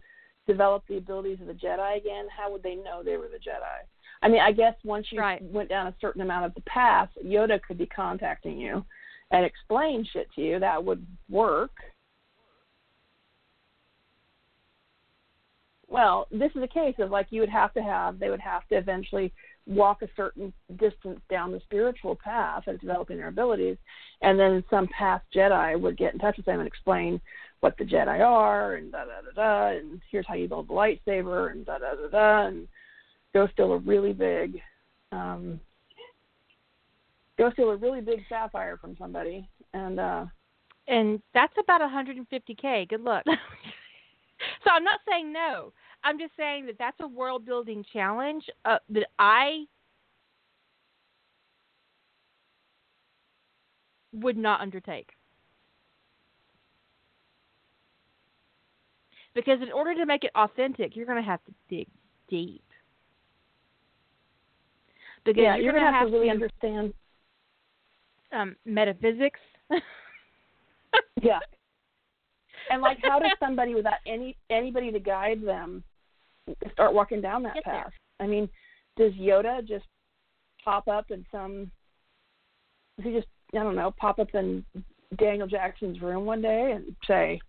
[0.46, 3.86] develop the abilities of the Jedi again, how would they know they were the Jedi?
[4.22, 5.42] I mean, I guess once you Right.
[5.42, 8.84] went down a certain amount of the path, Yoda could be contacting you
[9.30, 10.58] and explain shit to you.
[10.58, 11.72] That would work.
[15.94, 18.66] Well, this is a case of like you would have to have, they would have
[18.66, 19.32] to eventually
[19.64, 23.76] walk a certain distance down the spiritual path of developing their abilities,
[24.20, 27.20] and then some past Jedi would get in touch with them and explain
[27.60, 30.72] what the Jedi are and da da da da, and here's how you build the
[30.72, 32.66] lightsaber and da da da da, and
[33.32, 34.60] go steal a really big,
[35.12, 35.60] um,
[37.38, 40.26] go steal a really big sapphire from somebody, and uh,
[40.88, 42.88] And that's about 150k.
[42.88, 43.22] Good luck.
[44.64, 45.72] so I'm not saying no.
[46.04, 49.64] I'm just saying that that's a world building challenge uh, that I
[54.12, 55.08] would not undertake.
[59.34, 61.88] Because in order to make it authentic, you're going to have to dig
[62.28, 62.62] deep.
[65.24, 66.94] Because yeah, you're, you're going gonna have to to really understand.
[68.32, 69.40] um, metaphysics.
[71.22, 71.38] Yeah.
[72.70, 75.84] And like, how does somebody without any anybody to guide them
[76.72, 77.74] start walking down that Get there.
[77.84, 77.92] path?
[78.20, 78.48] I mean,
[78.96, 79.86] does Yoda just
[80.64, 81.70] pop up in some?
[82.96, 84.64] Does he just I don't know pop up in
[85.16, 87.40] Daniel Jackson's room one day and say,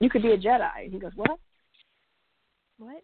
[0.00, 0.84] "You could be a Jedi"?
[0.84, 1.38] And he goes, "What?"
[2.78, 3.02] what?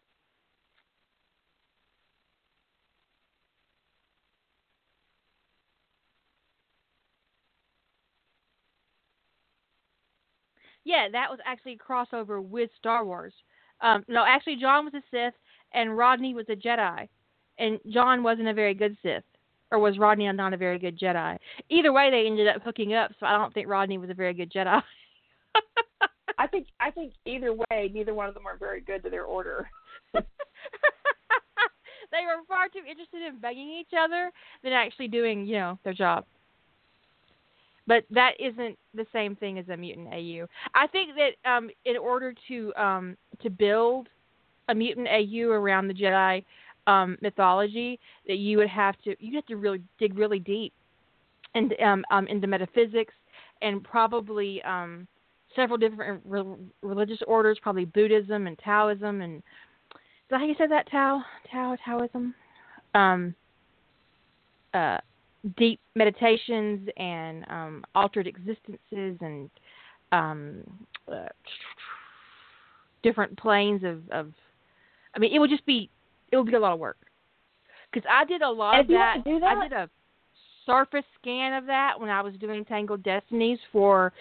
[10.85, 13.32] Yeah, that was actually a crossover with Star Wars.
[13.83, 15.35] Um, no, actually, John was a Sith
[15.75, 17.09] and Rodney was a Jedi,
[17.59, 19.25] and John wasn't a very good Sith,
[19.71, 21.37] or was Rodney not a very good Jedi?
[21.69, 23.11] Either way, they ended up hooking up.
[23.19, 24.83] So I don't think Rodney was a very good Jedi.
[26.39, 29.25] I think I think either way, neither one of them are very good to their
[29.25, 29.69] order.
[30.15, 30.21] they
[32.25, 34.31] were far too interested in begging each other
[34.63, 36.25] than actually doing, you know, their job.
[37.87, 40.47] But that isn't the same thing as a mutant AU.
[40.75, 44.09] I think that um, in order to um, to build
[44.69, 46.45] a mutant AU around the Jedi
[46.87, 50.73] um, mythology, that you would have to you have to really dig really deep
[51.55, 53.15] and um, um, into metaphysics
[53.63, 55.07] and probably um,
[55.55, 59.43] several different re- religious orders, probably Buddhism and Taoism and
[59.93, 62.35] is that how you said that Tao Tao Taoism?
[64.73, 64.99] Uh,
[65.56, 69.51] deep meditations and um, altered existences and
[70.12, 70.62] um,
[71.10, 71.28] uh,
[73.02, 74.32] different planes of, of.
[75.14, 75.90] I mean, it would just be
[76.31, 76.97] it would be a lot of work
[77.93, 79.16] because I did a lot of if you that.
[79.16, 79.90] want to do that- I did a
[80.64, 84.12] surface scan of that when I was doing Tangled Destinies for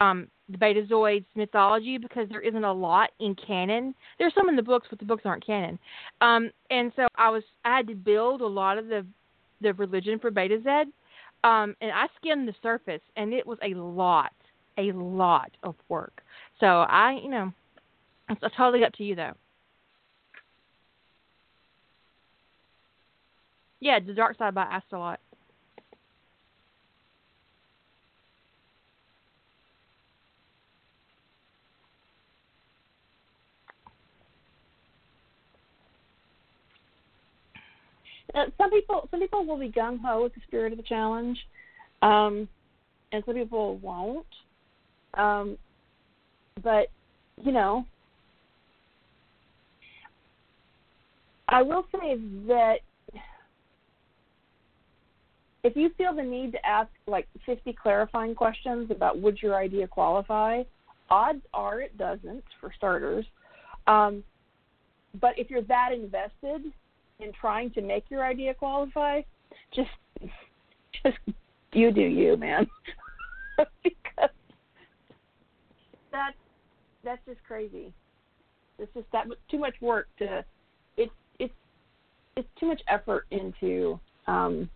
[0.00, 3.94] um, the Betazoids mythology because there isn't a lot in canon.
[4.18, 5.78] There's some in the books, but the books aren't canon.
[6.20, 9.04] Um, and so I was I had to build a lot of the
[9.60, 10.86] the religion for Betazed,
[11.44, 14.32] um, and I skimmed the surface, and it was a lot,
[14.78, 16.22] a lot of work.
[16.58, 17.52] So I, you know,
[18.28, 19.32] it's totally up to you though.
[23.80, 25.16] Yeah, the dark side by Astolat.
[38.34, 41.38] Uh, some people some people will be gung ho with the spirit of the challenge,
[42.02, 42.48] um,
[43.12, 44.26] and some people won't.
[45.14, 45.58] Um,
[46.62, 46.88] but
[47.42, 47.84] you know,
[51.48, 52.16] I will say
[52.46, 52.76] that
[55.62, 59.86] if you feel the need to ask like 50 clarifying questions about would your idea
[59.86, 60.62] qualify,
[61.10, 63.26] odds are it doesn't for starters.
[63.86, 64.22] Um,
[65.20, 66.72] but if you're that invested
[67.22, 69.20] in trying to make your idea qualify,
[69.74, 69.90] just
[71.02, 71.18] just
[71.72, 72.66] you do you, man.
[73.82, 74.30] because
[76.12, 76.36] that's
[77.04, 77.92] that's just crazy.
[78.78, 80.44] It's just that too much work to
[80.96, 81.54] it's it's
[82.36, 84.68] it's too much effort into um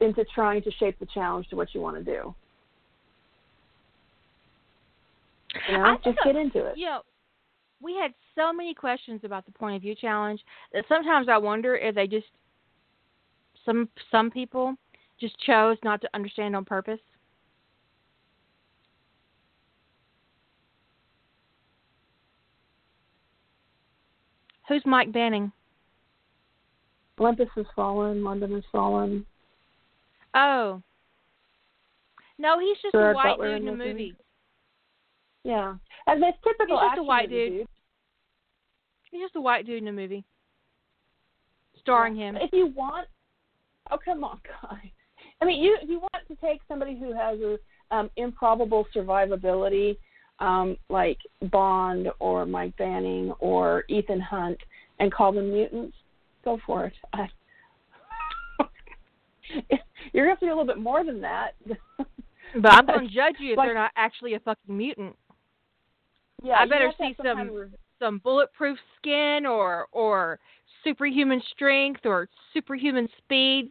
[0.00, 2.34] into trying to shape the challenge to what you want to do.
[5.70, 6.74] You know, just get into it.
[6.76, 7.00] Know,
[7.80, 10.40] we had so many questions about the point of view challenge
[10.72, 12.26] that sometimes I wonder if they just
[13.64, 14.74] some some people
[15.20, 17.00] just chose not to understand on purpose.
[24.68, 25.52] Who's Mike Banning?
[27.18, 28.24] Olympus has fallen.
[28.24, 29.24] London has fallen.
[30.34, 30.82] Oh.
[32.38, 34.14] No, he's just a white dude in this movie.
[35.46, 35.74] Yeah,
[36.08, 36.80] and that's typical.
[36.80, 37.68] He's just a white movie, dude.
[39.12, 40.24] He's just a white dude in a movie.
[41.78, 42.34] Starring him.
[42.36, 43.06] If you want,
[43.92, 44.90] oh come on, guy.
[45.40, 47.58] I mean, you if you want to take somebody who has a
[47.96, 49.96] um, improbable survivability,
[50.40, 51.18] um, like
[51.52, 54.58] Bond or Mike Banning or Ethan Hunt,
[54.98, 55.96] and call them mutants,
[56.44, 56.94] go for it.
[57.12, 57.28] I,
[60.12, 61.52] you're gonna have to do a little bit more than that.
[62.54, 65.16] But I'm going to judge you if Like- they're not actually a fucking mutant.
[66.42, 67.38] Yeah, I better have to have see some.
[67.38, 70.38] some- of Some bulletproof skin or or
[70.84, 73.70] superhuman strength or superhuman speed.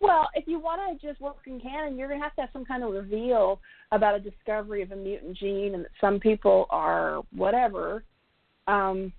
[0.00, 2.50] Well, if you want to just work in canon, you're going to have to have
[2.52, 3.60] some kind of reveal
[3.92, 8.02] about a discovery of a mutant gene and that some people are whatever.
[8.66, 9.12] Um,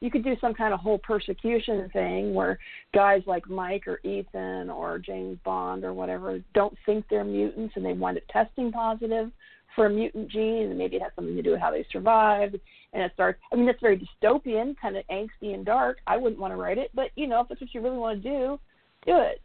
[0.00, 2.58] you could do some kind of whole persecution thing where
[2.92, 7.84] guys like Mike or Ethan or James Bond or whatever don't think they're mutants and
[7.84, 9.32] they wind up testing positive
[9.76, 12.56] for a mutant gene and maybe it has something to do with how they survived
[12.92, 15.98] and it starts I mean that's very dystopian, kind of angsty and dark.
[16.06, 18.22] I wouldn't want to write it, but you know, if that's what you really want
[18.22, 18.60] to do,
[19.06, 19.40] do it.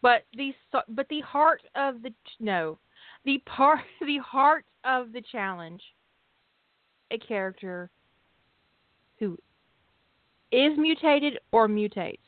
[0.00, 0.52] But the
[0.88, 2.78] but the heart of the no,
[3.24, 5.82] the part the heart of the challenge,
[7.10, 7.90] a character
[9.18, 9.36] who
[10.52, 12.18] is mutated or mutates.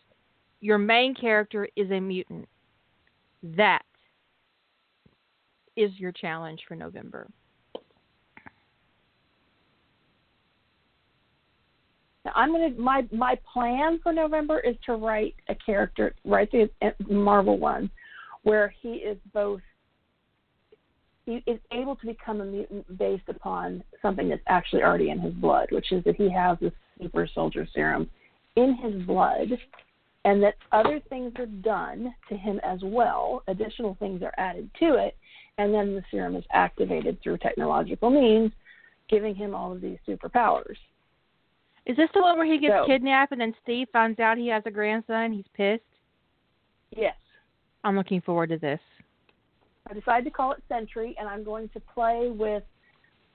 [0.60, 2.46] Your main character is a mutant.
[3.42, 3.82] That
[5.76, 7.28] is your challenge for November.
[12.24, 16.68] Now, I'm gonna my my plan for November is to write a character, write the
[16.82, 17.90] uh, Marvel one,
[18.42, 19.60] where he is both
[21.24, 25.32] he is able to become a mutant based upon something that's actually already in his
[25.34, 28.08] blood, which is that he has this super soldier serum
[28.56, 29.48] in his blood,
[30.24, 33.42] and that other things are done to him as well.
[33.48, 35.16] Additional things are added to it,
[35.58, 38.52] and then the serum is activated through technological means,
[39.08, 40.76] giving him all of these superpowers.
[41.86, 44.48] Is this the one where he gets So- kidnapped and then Steve finds out he
[44.48, 45.32] has a grandson?
[45.32, 45.82] He's pissed.
[46.94, 47.16] Yes.
[47.82, 48.80] I'm looking forward to this.
[49.88, 52.62] I decided to call it Sentry, and I'm going to play with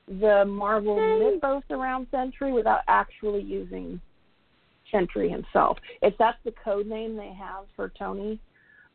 [0.08, 4.00] the Marvel mythos around Sentry without actually using
[4.92, 5.78] Sentry himself.
[6.02, 8.40] If that's the code name they have for Tony,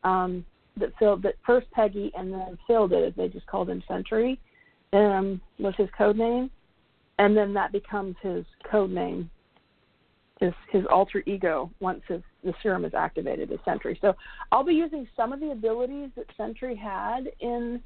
[0.03, 0.45] um,
[0.77, 4.39] that Phil, that first Peggy and then Phil did they just called him Sentry,
[4.93, 6.49] um, was his code name,
[7.19, 9.29] and then that becomes his code name,
[10.39, 13.97] his his alter ego once his the serum is activated as Sentry.
[14.01, 14.15] So
[14.51, 17.81] I'll be using some of the abilities that Sentry had in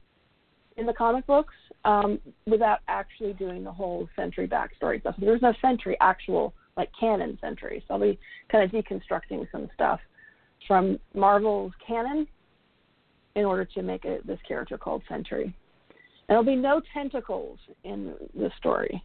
[0.78, 1.54] in the comic books
[1.86, 5.16] um, without actually doing the whole Sentry backstory stuff.
[5.18, 8.20] There's no Sentry actual like canon Sentry, so I'll be
[8.52, 10.00] kind of deconstructing some stuff
[10.68, 12.28] from Marvel's canon
[13.36, 15.44] in order to make a, this character called Sentry.
[15.46, 15.54] And
[16.28, 19.04] there'll be no tentacles in the story.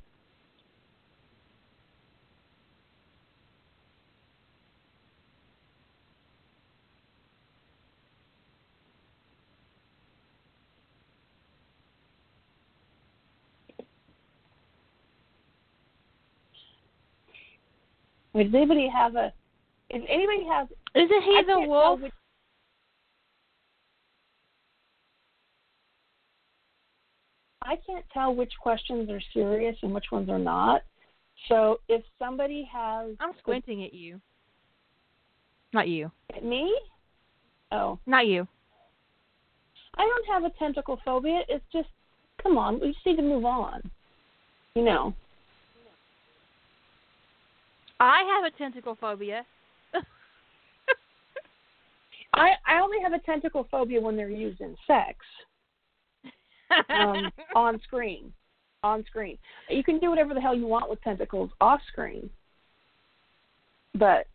[18.35, 19.33] Does anybody have a?
[19.91, 22.01] If anybody has, Isn't he I the wolf?
[22.01, 22.13] which-
[27.63, 30.83] I can't tell which questions are serious and which ones are not.
[31.49, 34.21] So if somebody has I'm squinting at you.
[35.73, 36.11] Not you.
[36.35, 36.75] At me,
[37.71, 38.47] oh, Not you.
[39.97, 41.43] I don't have a tentacle phobia.
[41.49, 41.89] It's just,
[42.43, 43.83] come on, we just need to move on.
[44.75, 45.15] You know,
[48.01, 49.45] I have a tentacle phobia.
[52.33, 55.17] I I only have a tentacle phobia when they're used in sex.
[56.89, 58.33] um, on screen.
[58.83, 59.37] On screen.
[59.69, 62.31] You can do whatever the hell you want with tentacles off screen.
[63.95, 64.27] But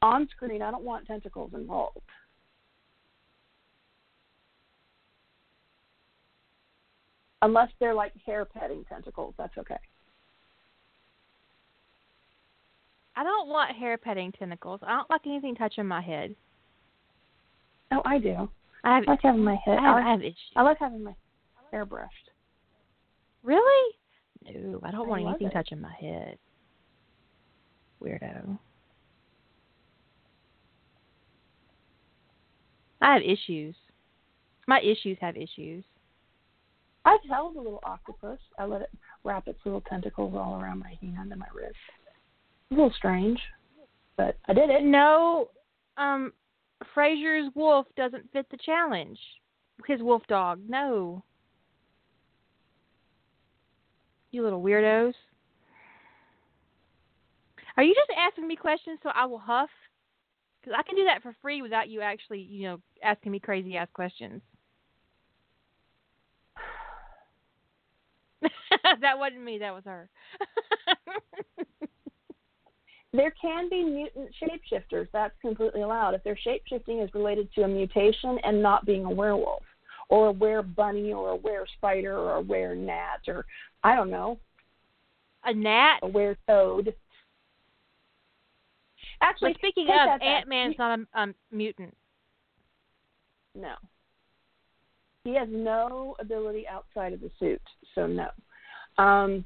[0.00, 1.98] on screen, I don't want tentacles involved.
[7.42, 9.76] Unless they're like hair petting tentacles, that's okay.
[13.16, 14.80] I don't want hair petting tentacles.
[14.82, 16.34] I don't like anything touching my head.
[17.92, 18.48] Oh, I do.
[18.84, 19.78] I have I like having my head.
[19.78, 20.36] I have, I I have issues.
[20.56, 21.14] I like having my
[21.70, 22.30] hair brushed.
[23.42, 23.94] Really?
[24.44, 25.52] No, I don't I want anything it.
[25.52, 26.38] touching my head.
[28.02, 28.58] Weirdo.
[33.00, 33.74] I have issues.
[34.66, 35.84] My issues have issues.
[37.04, 38.38] I've held a little octopus.
[38.58, 38.90] I let it
[39.24, 41.74] wrap its little tentacles all around my hand and my wrist.
[42.72, 43.38] A little strange,
[44.16, 44.82] but I did it.
[44.82, 45.50] No,
[45.98, 46.32] um,
[46.94, 49.18] Fraser's wolf doesn't fit the challenge.
[49.86, 51.22] His wolf dog, no.
[54.30, 55.12] You little weirdos.
[57.76, 59.68] Are you just asking me questions so I will huff?
[60.62, 63.76] Because I can do that for free without you actually, you know, asking me crazy
[63.76, 64.40] ass questions.
[69.02, 69.58] that wasn't me.
[69.58, 70.08] That was her.
[73.12, 75.08] there can be mutant shapeshifters.
[75.12, 76.14] That's completely allowed.
[76.14, 79.62] If their shapeshifting is related to a mutation and not being a werewolf,
[80.08, 83.44] or a were bunny, or a were spider, or a were gnat, or
[83.84, 84.38] I don't know.
[85.44, 86.00] A gnat?
[86.02, 86.94] A were toad.
[89.20, 91.94] Actually, well, speaking of, Ant Man's not a um, mutant.
[93.54, 93.74] No.
[95.24, 97.62] He has no ability outside of the suit,
[97.94, 98.28] so no.
[98.98, 99.44] Um,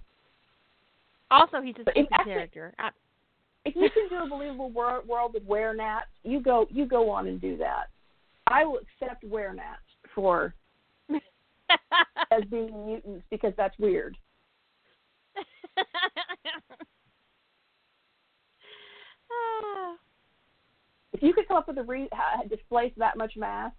[1.31, 2.73] also, he's a character.
[3.67, 7.11] If you can do a believable world, world with were gnats, you go you go
[7.11, 7.87] on and do that.
[8.47, 9.83] I will accept were gnats
[10.15, 10.55] for
[11.11, 14.17] as being mutants because that's weird.
[21.13, 22.09] if you could come up with a re-
[22.49, 23.73] displace that much mass,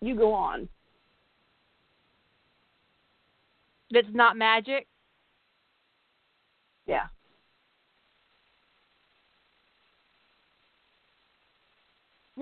[0.00, 0.70] you go on.
[3.90, 4.86] That's not magic.
[6.86, 7.08] Yeah.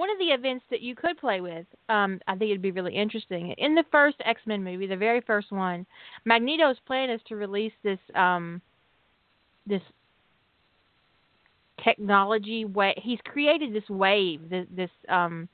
[0.01, 2.95] One of the events that you could play with, um, I think it'd be really
[2.95, 3.55] interesting.
[3.59, 5.85] In the first X Men movie, the very first one,
[6.25, 8.63] Magneto's plan is to release this um,
[9.67, 9.83] this
[11.85, 12.95] technology way.
[12.97, 15.51] He's created this wave, this, this um,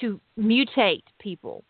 [0.00, 1.62] to mutate people,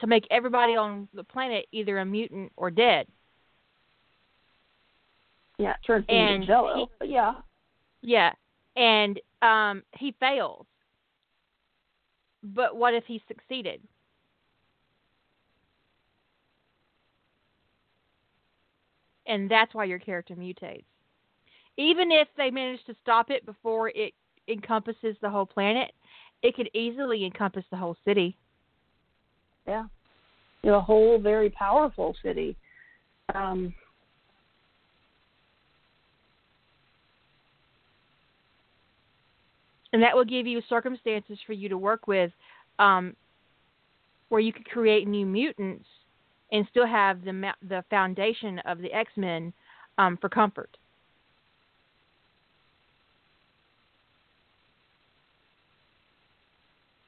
[0.00, 3.06] to make everybody on the planet either a mutant or dead.
[5.56, 6.90] Yeah, turns into Jello.
[7.00, 7.32] He, yeah.
[8.02, 8.32] Yeah,
[8.76, 10.66] and um, he fails.
[12.42, 13.80] But what if he succeeded?
[19.26, 20.84] And that's why your character mutates.
[21.76, 24.12] Even if they manage to stop it before it
[24.48, 25.92] encompasses the whole planet,
[26.42, 28.36] it could easily encompass the whole city.
[29.66, 29.84] Yeah.
[30.64, 32.56] A whole very powerful city.
[33.34, 33.72] Um,
[39.92, 42.30] and that will give you circumstances for you to work with
[42.78, 43.14] um,
[44.28, 45.84] where you could create new mutants
[46.52, 49.52] and still have the the foundation of the X Men
[49.98, 50.76] um, for comfort.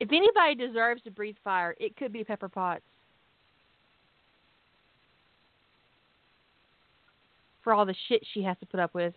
[0.01, 2.83] If anybody deserves to breathe fire, it could be Pepper Potts.
[7.63, 9.15] For all the shit she has to put up with.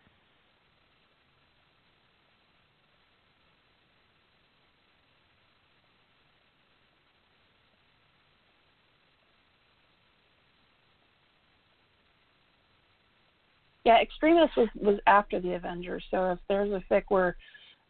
[13.86, 16.04] Yeah, Extremis was was after the Avengers.
[16.12, 17.38] So if there's a fic where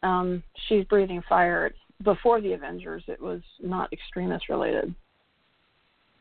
[0.03, 3.03] um, she's breathing fire, it's before the Avengers.
[3.07, 4.93] It was not Extremis related.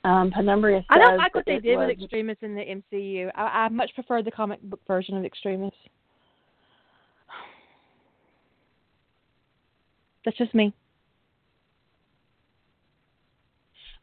[0.05, 3.31] Um, Penumbra I don't like what they did was, with Extremis in the MCU.
[3.35, 5.73] I, I much prefer the comic book version of Extremis.
[10.25, 10.73] That's just me.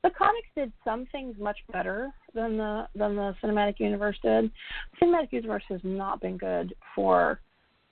[0.03, 4.52] The comics did some things much better than the than the cinematic universe did.
[4.99, 7.40] The cinematic universe has not been good for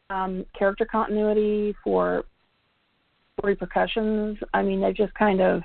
[0.09, 2.23] um, character continuity, for
[3.43, 4.37] repercussions.
[4.53, 5.61] I mean, they just kind of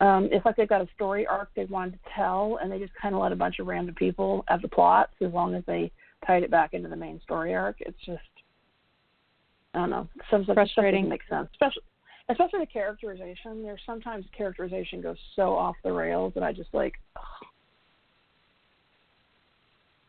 [0.00, 2.92] um, it's like they've got a story arc they wanted to tell, and they just
[3.00, 5.90] kind of let a bunch of random people have the plots as long as they
[6.26, 7.76] tied it back into the main story arc.
[7.80, 8.22] It's just
[9.72, 10.08] I don't know.
[10.30, 11.02] Some stuff frustrating.
[11.02, 11.82] doesn't make sense, especially
[12.28, 13.62] especially the characterization.
[13.62, 16.94] There's sometimes characterization goes so off the rails that I just like.
[17.16, 17.46] Ugh.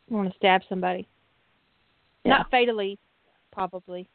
[0.10, 1.08] I want to stab somebody.
[2.24, 2.38] Yeah.
[2.38, 3.00] Not fatally,
[3.52, 4.08] probably.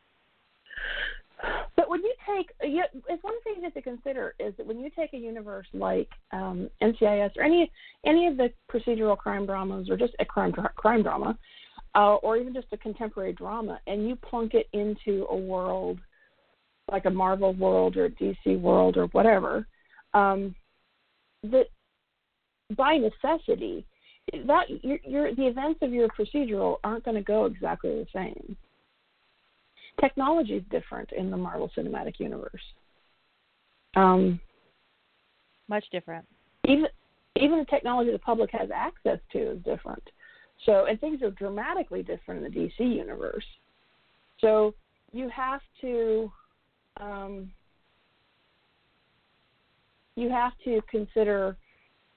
[1.74, 5.14] But when you take, it's one thing you to consider is that when you take
[5.14, 7.70] a universe like um, NCIS or any
[8.04, 11.38] any of the procedural crime dramas or just a crime crime drama,
[11.94, 15.98] uh, or even just a contemporary drama, and you plunk it into a world
[16.90, 19.66] like a Marvel world or a DC world or whatever,
[20.14, 20.54] um,
[21.44, 21.66] that
[22.76, 23.84] by necessity,
[24.46, 28.56] that your, your the events of your procedural aren't going to go exactly the same.
[30.00, 32.62] Technology is different in the Marvel Cinematic Universe.
[33.96, 34.40] Um,
[35.68, 36.24] Much different.
[36.66, 36.86] Even
[37.36, 40.02] Even the technology the public has access to is different.
[40.66, 43.44] So, and things are dramatically different in the DC universe.
[44.40, 44.74] So,
[45.12, 46.30] you have to
[47.00, 47.50] um,
[50.16, 51.56] you have to consider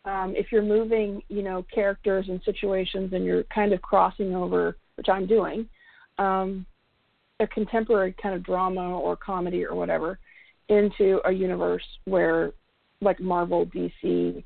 [0.05, 4.76] um, if you're moving, you know, characters and situations, and you're kind of crossing over,
[4.95, 5.68] which I'm doing,
[6.18, 6.65] um,
[7.39, 10.19] a contemporary kind of drama or comedy or whatever,
[10.69, 12.51] into a universe where,
[13.01, 14.43] like Marvel, DC,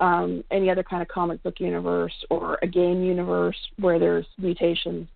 [0.00, 5.08] um, any other kind of comic book universe, or a game universe where there's mutations,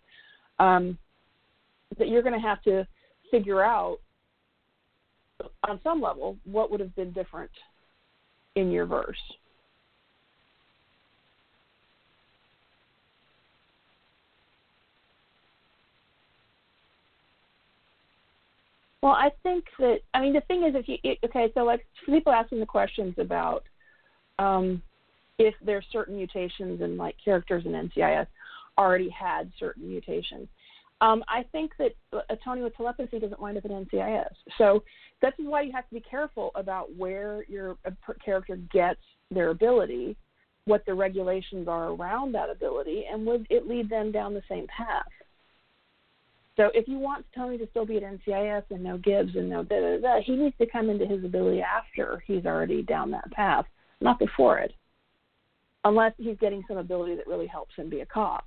[0.59, 0.97] um,
[1.99, 2.87] that you're going to have to
[3.31, 3.99] figure out
[5.69, 7.51] on some level what would have been different
[8.55, 9.17] in your verse.
[19.03, 22.33] Well, I think that I mean the thing is, if you okay, so like people
[22.33, 23.65] asking the questions about
[24.39, 24.81] um,
[25.39, 28.29] if there's certain mutations and like characters in NCIS
[28.79, 30.49] already had certain mutations.
[31.03, 31.91] Um, I think that
[32.31, 34.33] a Tony with telepathy doesn't wind up in NCIS.
[34.57, 34.85] So
[35.21, 37.77] this is why you have to be careful about where your
[38.25, 40.17] character gets their ability,
[40.65, 44.69] what the regulations are around that ability, and would it lead them down the same
[44.69, 45.05] path.
[46.57, 49.65] So if you want Tony to still be at NCIS and no Gibbs and no
[49.65, 53.29] da da da, he needs to come into his ability after he's already down that
[53.33, 53.65] path,
[54.01, 54.73] not before it.
[55.83, 58.45] Unless he's getting some ability that really helps him be a cop.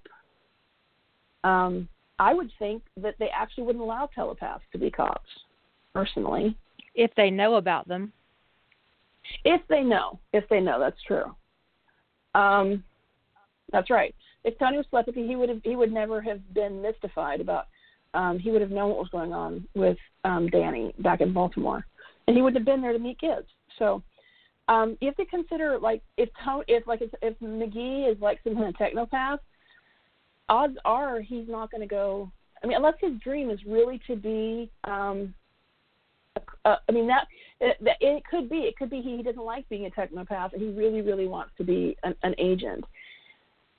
[1.44, 1.90] Um,
[2.20, 5.30] I would think that they actually wouldn't allow telepaths to be cops,
[5.94, 6.56] personally.
[6.94, 8.14] If they know about them.
[9.44, 10.20] If they know.
[10.34, 11.36] If they know, that's true.
[12.34, 12.84] Um,
[13.72, 14.16] that's right.
[14.44, 17.66] If Tony was telepathy, he would have he would never have been mystified about
[18.14, 21.86] um, he would have known what was going on with um, Danny back in Baltimore,
[22.28, 23.48] and he wouldn't have been there to meet kids.
[23.80, 24.04] So
[24.68, 28.40] um, you have to consider like if Tony, if like if, if McGee is like
[28.44, 29.40] some kind of technopath,
[30.49, 32.31] odds are he's not going to go.
[32.63, 34.69] I mean, unless his dream is really to be.
[34.84, 35.34] Um,
[36.65, 37.27] uh, I mean that
[37.61, 38.57] it, it could be.
[38.57, 41.63] It could be he doesn't like being a technopath, and he really, really wants to
[41.63, 42.84] be an, an agent.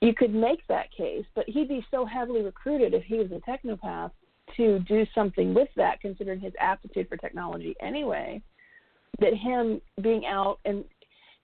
[0.01, 3.39] You could make that case, but he'd be so heavily recruited if he was a
[3.49, 4.11] technopath
[4.55, 8.41] to do something with that, considering his aptitude for technology anyway,
[9.19, 10.83] that him being out and,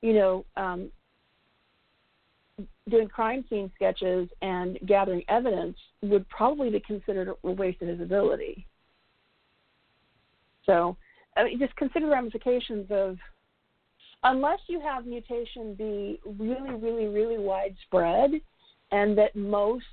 [0.01, 0.89] you know, um,
[2.89, 8.01] doing crime scene sketches and gathering evidence would probably be considered a waste of his
[8.01, 8.65] ability.
[10.65, 10.95] So,
[11.35, 13.17] I mean, just consider the ramifications of
[14.23, 18.31] unless you have mutation be really, really, really widespread,
[18.91, 19.85] and that most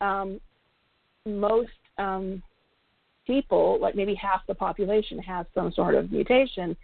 [0.00, 0.40] um,
[1.26, 2.42] most um,
[3.26, 6.76] people, like maybe half the population, has some sort of mutation,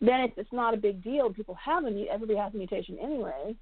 [0.00, 1.32] then it's, it's not a big deal.
[1.32, 3.54] People have a everybody has a mutation anyway.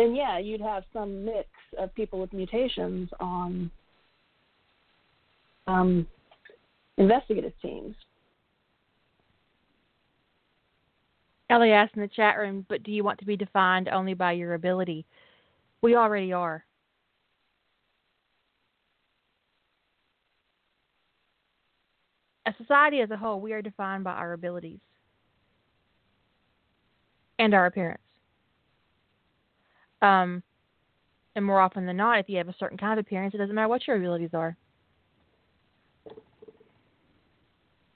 [0.00, 1.46] Then yeah, you'd have some mix
[1.78, 3.70] of people with mutations on
[5.66, 6.06] um,
[6.96, 7.94] investigative teams.
[11.50, 14.32] Ellie asked in the chat room, but do you want to be defined only by
[14.32, 15.04] your ability?
[15.82, 16.64] We already are.
[22.46, 24.80] as society as a whole, we are defined by our abilities
[27.38, 28.00] and our appearance.
[30.02, 30.42] Um,
[31.36, 33.54] and more often than not, if you have a certain kind of appearance, it doesn't
[33.54, 34.56] matter what your abilities are.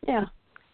[0.07, 0.27] Yeah.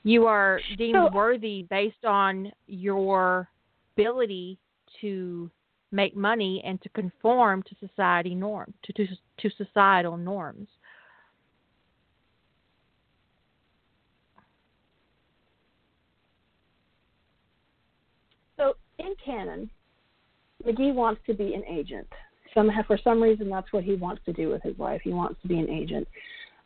[0.03, 3.49] You are deemed so, worthy based on your
[3.97, 4.59] ability
[5.01, 5.51] to
[5.93, 9.07] make money and to conform to society norms, to, to,
[9.39, 10.69] to societal norms.
[18.57, 19.71] So in canon,
[20.67, 22.07] McGee wants to be an agent.
[22.55, 25.01] Some for some reason that's what he wants to do with his life.
[25.05, 26.09] He wants to be an agent,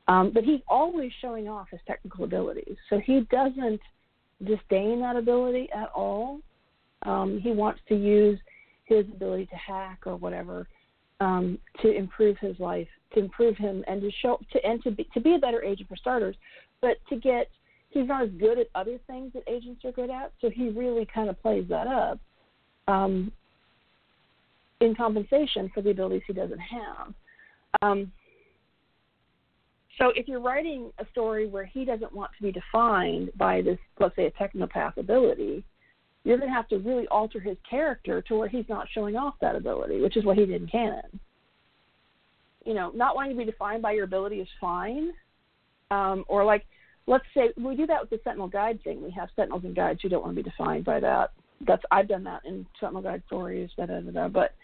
[0.09, 2.77] um, but he's always showing off his technical abilities.
[2.89, 3.81] So he doesn't
[4.45, 6.41] disdain that ability at all.
[7.03, 8.39] Um, he wants to use
[8.85, 10.67] his ability to hack or whatever
[11.21, 15.07] um, to improve his life, to improve him, and to show to and to be
[15.13, 16.37] to be a better agent for starters,
[16.81, 17.51] but to get
[17.91, 21.07] he's not as good at other things that agents are good at, so he really
[21.15, 22.19] kind of plays that up
[22.89, 23.33] um,
[24.85, 27.15] in compensation for the abilities he doesn't have.
[27.83, 28.13] Um,
[29.99, 33.79] so if you're writing a story where he doesn't want to be defined by this,
[34.01, 35.65] let's say, a technopath ability,
[36.25, 39.35] you're going to have to really alter his character to where he's not showing off
[39.41, 41.21] that ability, which is what he did in canon.
[42.65, 45.13] You know, not wanting to be defined by your ability is fine.
[45.91, 46.65] Um, or like
[47.07, 49.03] let's say we do that with the Sentinel Guide thing.
[49.03, 51.33] We have Sentinels and Guides who don't want to be defined by that
[51.67, 54.29] that's I've done that in some of my stories, da da da da.
[54.29, 54.55] But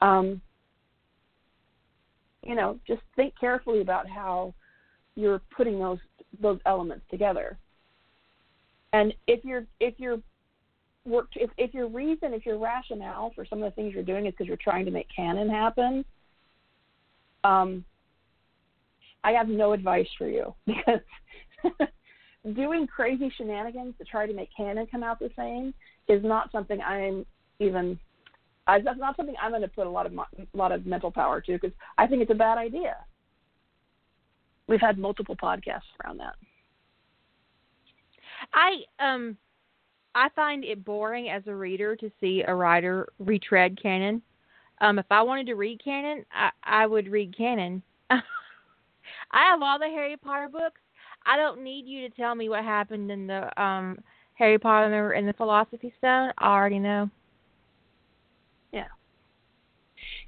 [0.00, 0.40] um,
[2.44, 4.54] you know, just think carefully about how
[5.14, 5.98] you're putting those
[6.40, 7.58] those elements together.
[8.92, 10.20] And if you're if you're
[11.04, 14.26] work if if your reason if your rationale for some of the things you're doing
[14.26, 16.04] is because you're trying to make canon happen,
[17.44, 17.84] um,
[19.24, 21.00] I have no advice for you because
[22.54, 25.74] doing crazy shenanigans to try to make canon come out the same
[26.08, 27.26] is not something I'm
[27.58, 27.98] even.
[28.66, 31.10] I, that's not something I'm going to put a lot of a lot of mental
[31.10, 32.96] power to because I think it's a bad idea.
[34.66, 36.34] We've had multiple podcasts around that.
[38.52, 39.36] I um
[40.14, 44.22] I find it boring as a reader to see a writer retread canon.
[44.80, 47.82] Um, if I wanted to read canon, I, I would read canon.
[48.10, 48.20] I
[49.32, 50.80] have all the Harry Potter books.
[51.26, 53.98] I don't need you to tell me what happened in the um
[54.38, 56.32] Harry Potter and the Philosophy Stone.
[56.38, 57.10] I already know.
[58.72, 58.86] Yeah.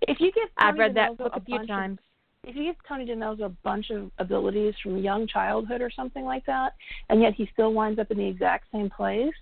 [0.03, 1.99] If you give I've read that book a few times.
[2.45, 6.25] Of, if you give Tony DiNozzo a bunch of abilities from young childhood or something
[6.25, 6.75] like that,
[7.09, 9.35] and yet he still winds up in the exact same place,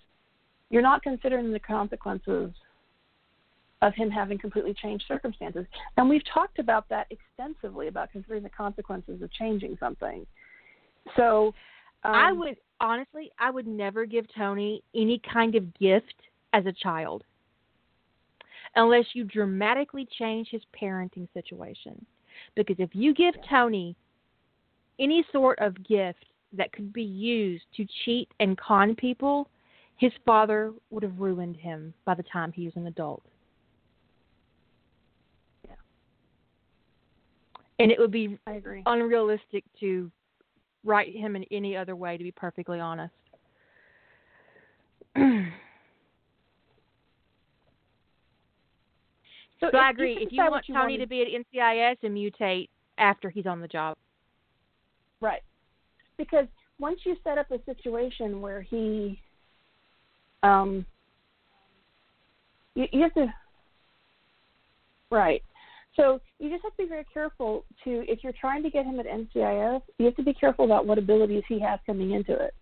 [0.69, 2.51] you're not considering the consequences
[3.81, 5.65] of him having completely changed circumstances.
[5.97, 10.27] And we've talked about that extensively about considering the consequences of changing something.
[11.17, 11.55] So
[12.05, 16.15] um, I would honestly, I would never give Tony any kind of gift
[16.53, 17.25] as a child
[18.77, 22.05] unless you dramatically change his parenting situation.
[22.55, 23.97] Because if you give Tony
[25.01, 29.49] any sort of gift that could be used to cheat and con people,
[29.97, 33.23] his father would have ruined him by the time he was an adult.
[35.67, 35.75] Yeah.
[37.81, 38.83] And it would be I agree.
[38.87, 40.11] unrealistic to
[40.89, 43.15] write him in any other way, to be perfectly honest.
[49.61, 50.17] So, So I agree.
[50.21, 53.61] If you want you Tony wanted- to be at NCIS and mutate after he's on
[53.61, 53.97] the job,
[55.21, 55.43] Right.
[56.17, 56.47] Because
[56.79, 59.21] once you set up a situation where he
[60.45, 60.87] um
[62.77, 63.27] you, you have to
[65.11, 65.43] right.
[65.99, 69.01] So you just have to be very careful to if you're trying to get him
[69.01, 72.55] at NCIS, you have to be careful about what abilities he has coming into it.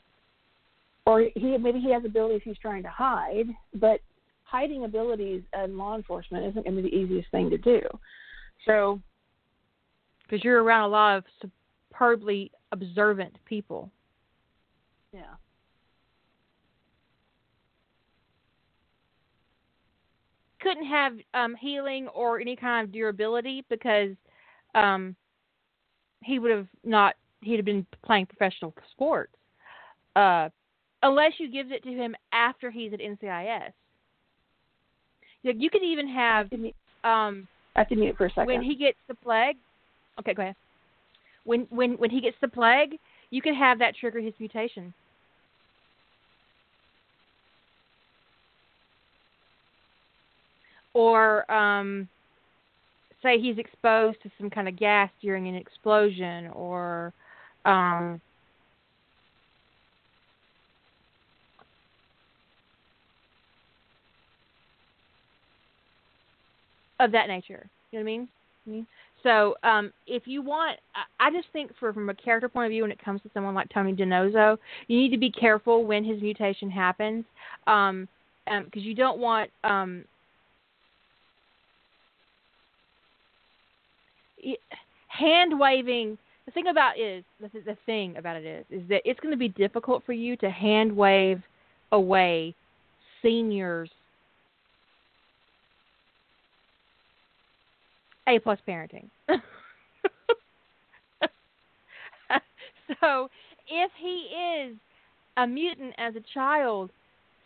[1.05, 4.01] Or he maybe he has abilities he's trying to hide, but
[4.45, 7.81] hiding abilities in law enforcement isn't going to be the easiest thing to do.
[8.65, 9.01] So
[10.23, 11.25] because you're around a lot of
[11.93, 13.91] superbly observant people.
[15.13, 15.35] yeah.
[20.67, 24.17] Couldn't have um, healing or any kind of durability because
[24.75, 25.15] um,
[26.25, 27.15] he would have not.
[27.41, 29.33] He'd have been playing professional sports.
[30.17, 30.49] Uh,
[31.05, 33.71] unless you give it to him after he's at NCIS.
[35.45, 36.75] You, you could even have I have mute-
[37.05, 38.47] um, I have to mute for a second.
[38.47, 39.59] when he gets the plague.
[40.19, 40.57] Okay, go ahead.
[41.45, 42.97] When when when he gets the plague,
[43.31, 44.93] you can have that trigger his mutation.
[50.97, 52.09] Or um,
[53.23, 57.13] say he's exposed to some kind of gas during an explosion, or
[57.67, 58.19] um,
[66.99, 67.69] of that nature.
[67.93, 68.29] You know what I mean?
[68.67, 68.87] Mean?
[69.23, 70.79] So um, if you want,
[71.21, 73.55] I just think for from a character point of view, when it comes to someone
[73.55, 74.57] like Tony DiNozzo,
[74.89, 77.25] you need to be careful when his mutation happens,
[77.67, 78.09] um,
[78.47, 80.05] because you don't want um,
[84.43, 84.57] y-
[85.19, 86.19] hand waving.
[86.47, 89.39] The thing about is the, the thing about it is is that it's going to
[89.39, 91.43] be difficult for you to hand wave
[91.93, 92.55] away
[93.23, 93.91] seniors
[98.29, 99.09] A plus parenting.
[103.01, 103.31] so
[103.69, 104.77] if he is
[105.37, 106.91] a mutant as a child,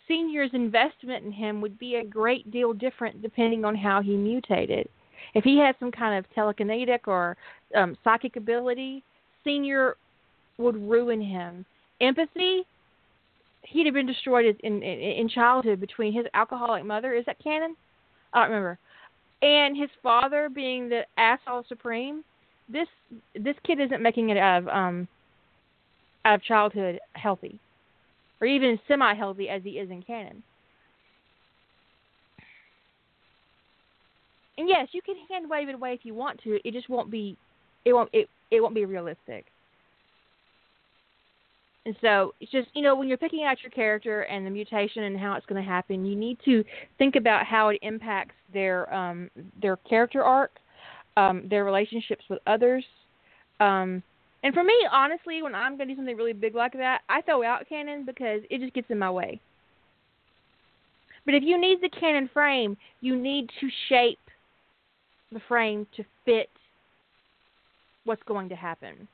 [0.09, 4.89] senior's investment in him would be a great deal different depending on how he mutated.
[5.35, 7.37] If he has some kind of telekinetic or
[7.75, 9.03] um, psychic ability,
[9.45, 9.97] senior
[10.59, 11.65] would ruin him.
[12.01, 12.63] Empathy,
[13.63, 17.15] he'd have been destroyed in, in in childhood between his alcoholic mother.
[17.15, 17.77] Is that canon?
[18.33, 18.79] I don't remember
[19.43, 22.25] and his father being the asshole supreme,
[22.69, 22.89] this
[23.35, 25.09] this kid isn't making it out of um
[26.25, 27.59] out of childhood healthy,
[28.41, 30.43] or even semi healthy as he is in canon.
[34.61, 36.59] And yes, you can hand wave it away if you want to.
[36.69, 37.35] It just won't be
[37.87, 39.47] it won't it it won't be realistic.
[41.87, 45.05] And so it's just you know when you're picking out your character and the mutation
[45.05, 46.63] and how it's going to happen, you need to
[46.99, 49.31] think about how it impacts their um,
[49.63, 50.51] their character arc,
[51.17, 52.85] um, their relationships with others.
[53.61, 54.03] Um,
[54.43, 57.23] and for me, honestly, when I'm going to do something really big like that, I
[57.23, 59.41] throw out canon because it just gets in my way.
[61.25, 64.19] But if you need the canon frame, you need to shape
[65.33, 66.51] the frame to fit
[68.05, 69.09] what's going to happen.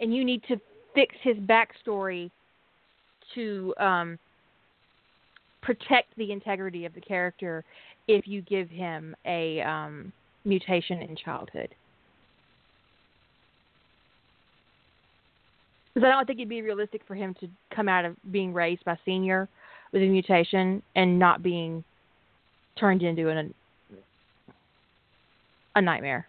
[0.00, 0.56] And you need to
[0.94, 2.30] fix his backstory
[3.34, 4.18] to um,
[5.62, 7.64] protect the integrity of the character
[8.08, 10.12] if you give him a um,
[10.44, 11.74] mutation in childhood.
[15.94, 18.84] Because I don't think it'd be realistic for him to come out of being raised
[18.84, 19.48] by senior
[19.92, 21.84] with a mutation and not being
[22.78, 23.54] turned into an,
[25.74, 26.26] a nightmare.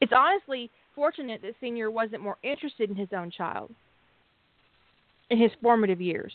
[0.00, 3.70] It's honestly fortunate that Senior wasn't more interested in his own child
[5.30, 6.32] in his formative years.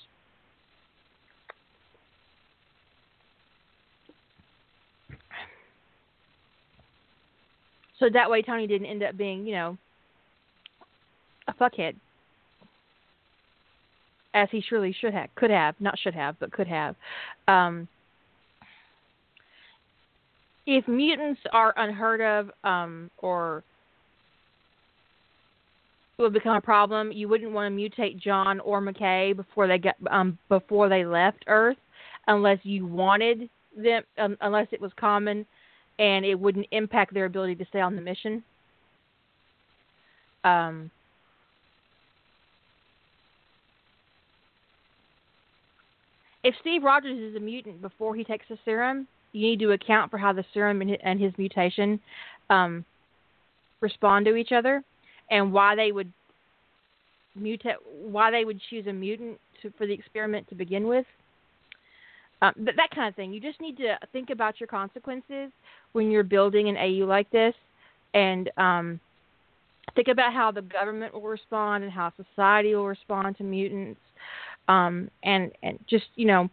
[8.00, 9.78] So that way Tony didn't end up being, you know,
[11.48, 11.96] a fuckhead.
[14.34, 16.96] As he surely should have, could have, not should have, but could have.
[17.48, 17.88] Um,
[20.68, 23.64] if mutants are unheard of um, or
[26.20, 29.96] would become a problem, you wouldn't want to mutate John or McKay before they got
[30.12, 31.78] um, before they left Earth,
[32.28, 35.46] unless you wanted them, um, unless it was common,
[35.98, 38.44] and it wouldn't impact their ability to stay on the mission.
[40.44, 40.92] Um,
[46.44, 50.10] if Steve Rogers is a mutant before he takes the serum, you need to account
[50.10, 52.00] for how the serum and his mutation
[52.50, 52.86] um,
[53.82, 54.84] respond to each other,
[55.30, 56.12] and why they would
[57.40, 61.06] mutate, why they would choose a mutant to, for the experiment to begin with.
[62.42, 63.34] Um, that, that kind of thing.
[63.34, 65.52] You just need to think about your consequences
[65.92, 67.54] when you're building an AU like this,
[68.14, 69.00] and um,
[69.96, 74.00] think about how the government will respond and how society will respond to mutants,
[74.70, 76.50] um, and and just you know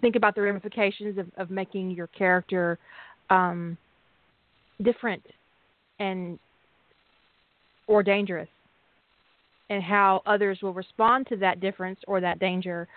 [0.00, 2.78] think about the ramifications of, of making your character
[3.30, 3.78] um,
[4.82, 5.22] different
[6.00, 6.38] and
[7.86, 8.48] or dangerous
[9.70, 12.88] and how others will respond to that difference or that danger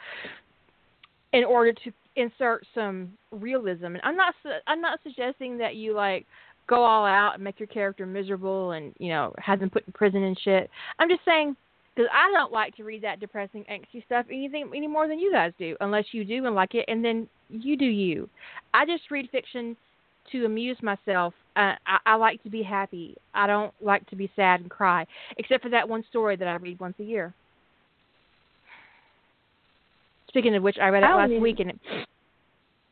[1.34, 3.86] in order to insert some realism.
[3.86, 4.34] And i'm not
[4.68, 6.26] i'm not suggesting that you like
[6.68, 9.94] go all out and make your character miserable and you know have them put in
[9.94, 10.70] prison and shit.
[10.98, 11.56] I'm just saying
[12.00, 15.34] because I don't like to read that depressing, angsty stuff anything any more than you
[15.34, 18.30] guys do, unless you do and like it, and then you do you.
[18.74, 19.76] I just read fiction
[20.32, 21.34] to amuse myself.
[21.58, 23.18] Uh, I, I like to be happy.
[23.34, 25.06] I don't like to be sad and cry,
[25.38, 27.34] except for that one story that I read once a year.
[30.30, 31.80] Speaking of which, I read it I last need, week, and it,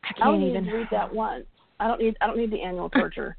[0.04, 1.46] I can't I don't even need to read that once.
[1.80, 2.14] I don't need.
[2.20, 3.38] I don't need the annual torture.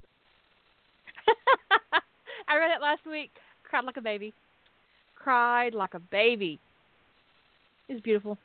[2.47, 3.29] I read it last week.
[3.69, 4.33] Cried like a baby
[5.19, 6.59] cried like a baby.
[7.87, 8.37] It was beautiful.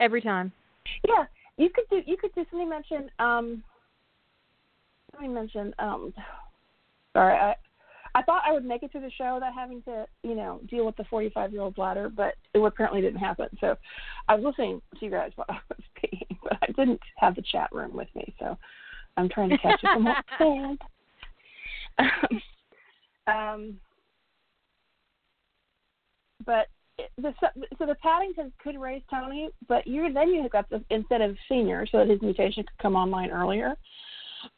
[0.00, 0.52] Every time.
[1.06, 1.24] Yeah,
[1.56, 2.02] you could do.
[2.06, 2.44] You could do.
[2.50, 3.10] Somebody mention.
[3.18, 3.64] Um,
[5.10, 5.74] somebody mentioned.
[5.78, 6.12] Um,
[7.12, 7.54] sorry, I.
[8.14, 10.86] I thought I would make it to the show without having to, you know, deal
[10.86, 13.46] with the 45 year old bladder, but it apparently didn't happen.
[13.60, 13.76] So
[14.28, 17.42] I was listening to you guys while I was peeing, but I didn't have the
[17.42, 18.34] chat room with me.
[18.40, 18.56] So
[19.18, 20.28] I'm trying to catch up on what's
[21.98, 22.40] said.
[23.28, 23.78] um,
[26.48, 26.68] but
[27.18, 27.32] the
[27.78, 31.86] so the Paddingtons could raise Tony, but you then you got the instead of senior,
[31.86, 33.74] so that his mutation could come online earlier.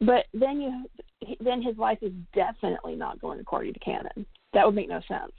[0.01, 4.25] But then you then his life is definitely not going according to canon.
[4.55, 5.33] That would make no sense.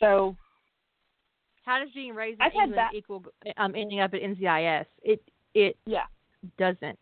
[0.00, 0.34] So
[1.64, 3.22] how does being raised in England that, equal
[3.58, 4.86] um, ending up at NCIS?
[5.02, 5.22] It
[5.54, 6.06] it yeah
[6.58, 6.98] doesn't.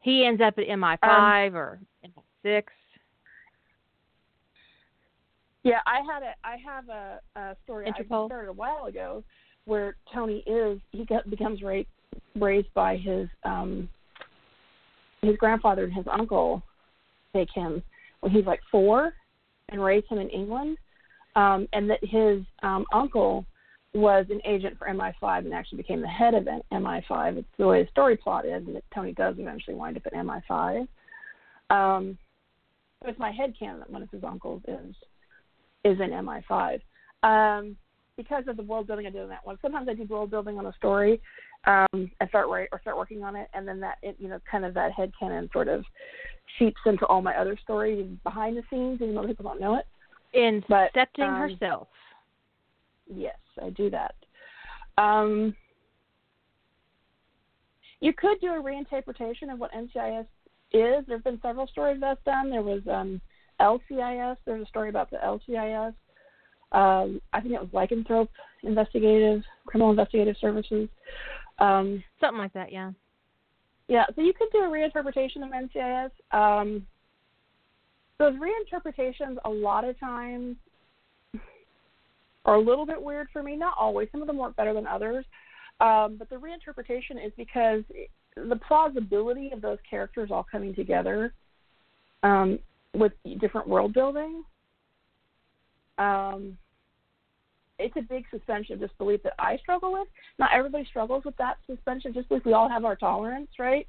[0.00, 2.72] He ends up at MI five um, or MI six.
[5.64, 8.26] Yeah, I had a I have a, a story Interpol.
[8.26, 9.24] I started a while ago
[9.64, 11.88] where Tony is he got, becomes raised
[12.36, 13.88] raised by his um
[15.22, 16.62] his grandfather and his uncle
[17.32, 17.82] take him
[18.20, 19.14] when he's like four
[19.70, 20.76] and raise him in England,
[21.36, 23.46] um, and that his um, uncle
[23.94, 27.38] was an agent for MI5 and actually became the head of MI5.
[27.38, 30.12] It's the way the story plot is, and that Tony does eventually wind up at
[30.12, 30.86] MI5.
[31.70, 32.18] Um,
[33.02, 34.94] it's my head canon that one of his uncles is
[35.84, 36.80] is in MI5.
[37.22, 37.76] Um,
[38.16, 39.58] because of the world building I do in that one.
[39.60, 41.20] Sometimes I do world building on a story,
[41.66, 44.38] um, and start write or start working on it, and then that it, you know
[44.50, 45.84] kind of that head canon sort of
[46.58, 49.86] seeps into all my other stories behind the scenes, even though people don't know it.
[50.34, 51.88] Incepting um, herself.
[53.12, 54.14] Yes, I do that.
[54.98, 55.54] Um,
[58.00, 60.26] you could do a reinterpretation of what NCIS
[60.72, 61.04] is.
[61.06, 62.50] There have been several stories that's done.
[62.50, 63.20] There was um,
[63.64, 64.36] LCIS.
[64.44, 65.94] There's a story about the LCIS.
[66.72, 68.28] Um, I think it was Lycanthrope
[68.62, 70.88] Investigative Criminal Investigative Services.
[71.58, 72.90] Um, Something like that, yeah.
[73.88, 76.10] yeah, so you could do a reinterpretation of NCIS.
[76.32, 76.86] Um,
[78.18, 80.56] those reinterpretations, a lot of times,
[82.44, 83.56] are a little bit weird for me.
[83.56, 84.08] Not always.
[84.12, 85.24] Some of them work better than others.
[85.80, 87.82] Um, but the reinterpretation is because
[88.36, 91.32] the plausibility of those characters all coming together
[92.22, 92.58] um,
[92.94, 94.44] with different world building.
[95.98, 96.56] Um,
[97.78, 100.08] it's a big suspension of disbelief that I struggle with.
[100.38, 102.44] Not everybody struggles with that suspension of disbelief.
[102.44, 103.86] We all have our tolerance, right?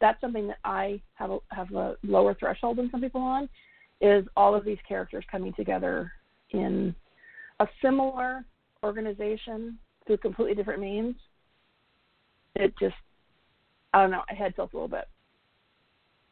[0.00, 3.48] That's something that I have a, have a lower threshold than some people on.
[4.00, 6.12] Is all of these characters coming together
[6.50, 6.94] in
[7.60, 8.44] a similar
[8.84, 11.16] organization through completely different means?
[12.54, 12.94] It just,
[13.92, 15.08] I don't know, my head tilts a little bit.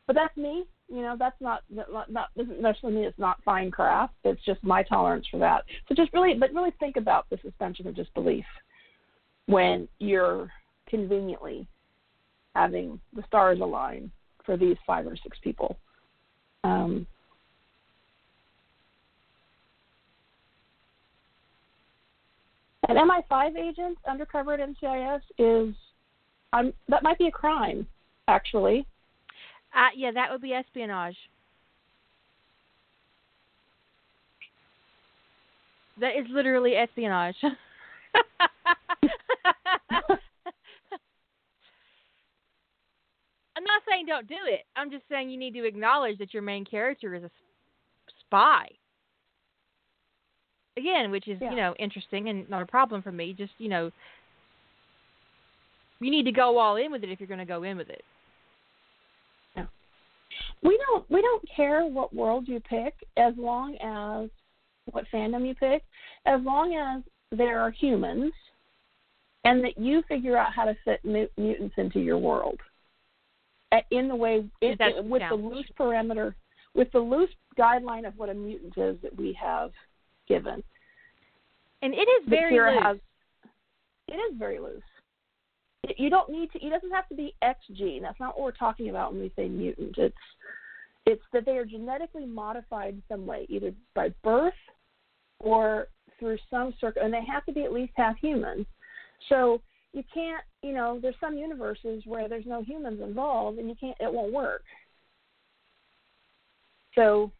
[0.06, 0.64] But that's me.
[0.88, 4.14] You know, that's not not, not doesn't necessarily mean it's not fine craft.
[4.24, 5.64] It's just my tolerance for that.
[5.88, 8.44] So just really, but really think about the suspension of disbelief
[9.46, 10.50] when you're
[10.88, 11.66] conveniently
[12.54, 14.10] having the stars align
[14.44, 15.76] for these five or six people.
[16.64, 17.06] Um,
[22.88, 25.74] an MI5 agent undercover at NCIS is
[26.52, 27.86] um, that might be a crime,
[28.28, 28.86] actually.
[29.76, 31.16] Uh, yeah, that would be espionage.
[36.00, 37.36] That is literally espionage.
[43.56, 44.60] I'm not saying don't do it.
[44.76, 47.30] I'm just saying you need to acknowledge that your main character is a
[48.20, 48.68] spy.
[50.78, 51.50] Again, which is, Yeah.
[51.50, 53.32] you know, interesting and not a problem for me.
[53.32, 53.90] Just, you know,
[56.00, 57.88] you need to go all in with it if you're going to go in with
[57.88, 58.04] it.
[60.62, 64.30] We don't we don't care what world you pick as long as
[64.92, 65.82] what fandom you pick,
[66.26, 67.02] as long as
[67.36, 68.32] there are humans,
[69.44, 72.58] and that you figure out how to fit mu- mutants into your world.
[73.90, 76.34] In the way it, it- with the loose parameter,
[76.74, 79.72] with the loose guideline of what a mutant is that we have
[80.28, 80.62] given.
[81.82, 82.82] And it is very loose.
[82.82, 82.96] has
[84.08, 84.82] it is very loose.
[85.96, 86.64] You don't need to.
[86.64, 88.02] It doesn't have to be X gene.
[88.02, 89.96] That's not what we're talking about when we say mutant.
[89.98, 90.16] It's
[91.06, 94.54] it's that they are genetically modified in some way, either by birth
[95.38, 95.86] or
[96.18, 98.66] through some circle, and they have to be at least half human.
[99.28, 99.62] So
[99.92, 103.96] you can't, you know, there's some universes where there's no humans involved, and you can't.
[104.00, 104.64] It won't work.
[106.94, 107.30] So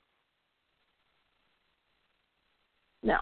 [3.03, 3.17] no.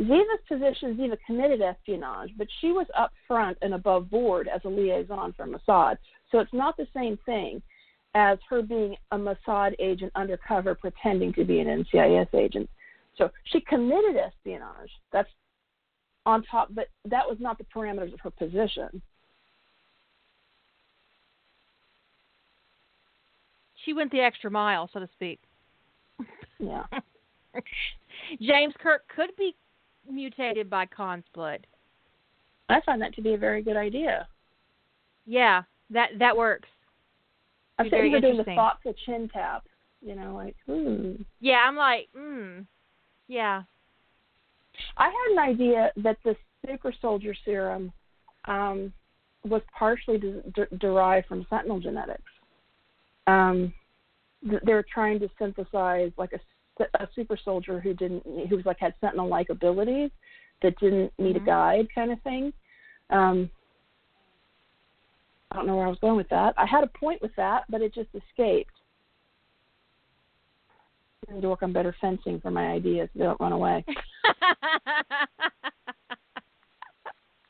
[0.00, 4.68] Ziva's position, Ziva committed espionage, but she was up front and above board as a
[4.68, 5.96] liaison for Mossad.
[6.30, 7.62] So it's not the same thing
[8.14, 12.68] as her being a Mossad agent undercover pretending to be an NCIS agent.
[13.16, 14.90] So she committed espionage.
[15.12, 15.28] That's
[16.26, 19.00] on top, but that was not the parameters of her position.
[23.84, 25.40] She went the extra mile, so to speak.
[26.58, 26.84] Yeah.
[28.42, 29.54] James Kirk could be
[30.10, 31.66] mutated by Khan's blood.
[32.68, 34.26] I find that to be a very good idea.
[35.26, 36.68] Yeah, that that works.
[37.78, 39.64] Sitting very here doing the thoughtful chin tap.
[40.00, 41.22] You know, like, hmm.
[41.40, 42.66] Yeah, I'm like, mm,
[43.28, 43.62] yeah.
[44.96, 47.92] I had an idea that the super soldier serum
[48.44, 48.92] um,
[49.44, 52.22] was partially de- de- derived from sentinel genetics.
[53.26, 53.72] Um,
[54.48, 56.40] th- they're trying to synthesize like a,
[56.80, 60.10] a super soldier who didn't, who was like had sentinel like abilities
[60.62, 61.42] that didn't need Mhm.
[61.42, 62.52] a guide kind of thing.
[63.10, 63.50] Um,
[65.50, 66.54] I don't know where I was going with that.
[66.58, 68.74] I had a point with that, but it just escaped.
[71.28, 73.84] I need to work on better fencing for my ideas so they don't run away.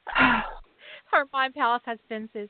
[1.11, 2.49] Her mind palace has fences.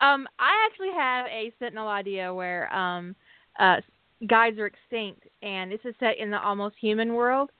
[0.00, 3.16] Um, I actually have a Sentinel idea where um,
[3.58, 3.80] uh,
[4.26, 7.50] guides are extinct, and this is set in the almost human world,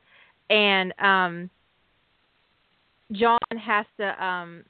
[0.51, 1.51] and um,
[3.13, 4.65] John has to um,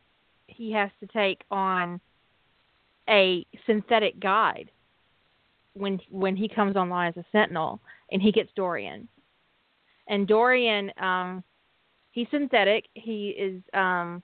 [0.46, 2.00] he has to take on
[3.08, 4.70] a synthetic guide
[5.74, 7.80] when when he comes online as a Sentinel,
[8.10, 9.08] and he gets Dorian,
[10.08, 11.44] and Dorian um,
[12.12, 12.86] he's synthetic.
[12.94, 14.22] He is um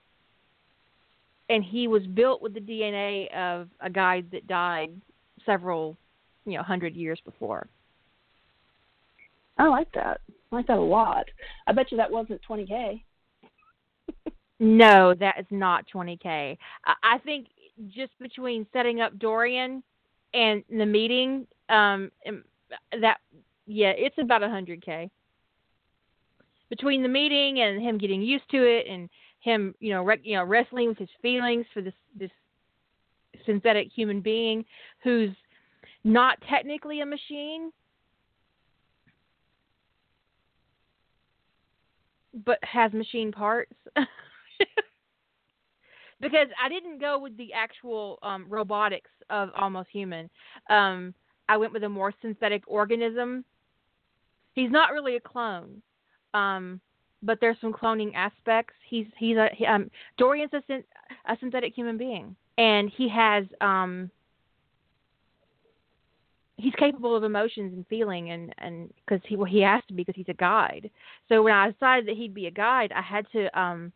[1.49, 4.91] and he was built with the DNA of a guide that died
[5.45, 5.97] several,
[6.45, 7.67] you know, hundred years before.
[9.57, 10.21] I like that.
[10.51, 11.25] I like that a lot.
[11.67, 13.03] I bet you that wasn't 20k.
[14.59, 16.57] no, that is not 20k.
[16.85, 17.47] I think
[17.89, 19.83] just between setting up Dorian
[20.33, 22.11] and the meeting, um,
[22.99, 23.17] that
[23.65, 25.09] yeah, it's about 100k.
[26.69, 29.09] Between the meeting and him getting used to it and
[29.41, 32.31] him, you know, re- you know, wrestling with his feelings for this this
[33.45, 34.65] synthetic human being
[35.03, 35.31] who's
[36.03, 37.71] not technically a machine,
[42.45, 43.73] but has machine parts.
[46.23, 50.29] because I didn't go with the actual um, robotics of almost human.
[50.69, 51.13] Um,
[51.49, 53.43] I went with a more synthetic organism.
[54.53, 55.81] He's not really a clone,
[56.33, 56.79] um,
[57.21, 58.73] but there's some cloning aspects.
[58.89, 60.61] He's he's a he, um, Dorian's a,
[61.27, 64.09] a synthetic human being, and he has um,
[66.63, 70.03] he's capable of emotions and feeling and and because he well, he has to be
[70.03, 70.89] because he's a guide.
[71.27, 73.91] So when i decided that he'd be a guide i had to um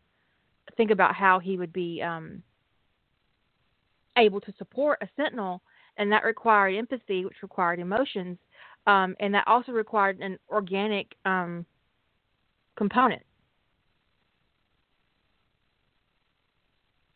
[0.76, 2.42] think about how he would be um
[4.18, 5.62] able to support a sentinel
[5.96, 8.36] and that required empathy which required emotions
[8.86, 11.64] um and that also required an organic um
[12.76, 13.22] component.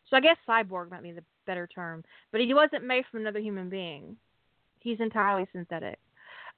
[0.09, 3.39] So i guess cyborg might be the better term but he wasn't made from another
[3.39, 4.17] human being
[4.83, 5.97] he's entirely synthetic.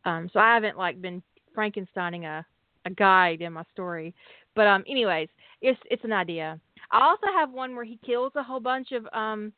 [0.04, 1.24] Um, so I haven't like been
[1.56, 2.46] Frankensteining a
[2.88, 4.14] a guide in my story,
[4.56, 5.30] but um, anyways,
[5.62, 6.60] it's it's an idea.
[6.92, 9.54] I also have one where he kills a whole bunch of um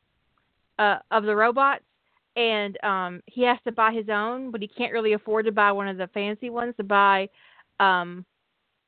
[0.78, 1.84] uh of the robots,
[2.36, 5.72] and um he has to buy his own, but he can't really afford to buy
[5.72, 7.28] one of the fancy ones to buy
[7.80, 8.24] um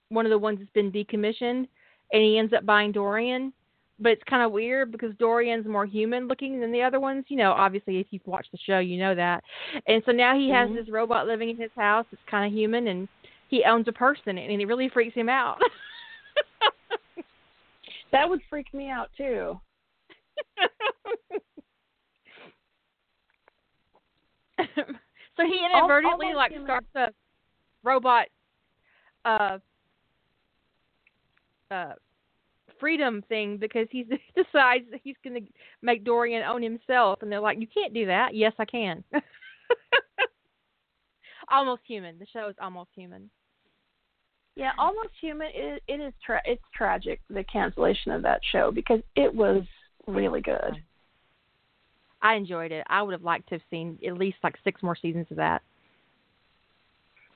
[0.09, 1.69] one of the ones that's been decommissioned,
[2.13, 3.53] and he ends up buying Dorian
[4.01, 7.25] but it's kind of weird because Dorian's more human looking than the other ones.
[7.29, 9.43] You know, obviously, if you've watched the show, you know that.
[9.87, 10.77] And so now he has mm-hmm.
[10.77, 13.09] this robot living in his house It's kind of human, and
[13.49, 15.59] he owns a person, and it really freaks him out.
[18.13, 19.61] that would freak me out too.
[25.37, 27.09] so he inadvertently Almost like starts a
[27.83, 28.27] robot
[29.25, 29.59] uh
[31.71, 31.93] uh
[32.81, 34.03] freedom thing because he
[34.35, 35.53] decides that he's going to
[35.83, 39.05] make Dorian own himself, and they're like, "You can't do that." Yes, I can.
[41.51, 42.19] almost human.
[42.19, 43.31] The show is almost human.
[44.57, 45.49] Yeah, almost human.
[45.55, 46.13] It, it is.
[46.25, 49.63] Tra- it's tragic the cancellation of that show because it was
[50.07, 50.77] really good.
[52.23, 52.85] I enjoyed it.
[52.89, 55.63] I would have liked to have seen at least like six more seasons of that,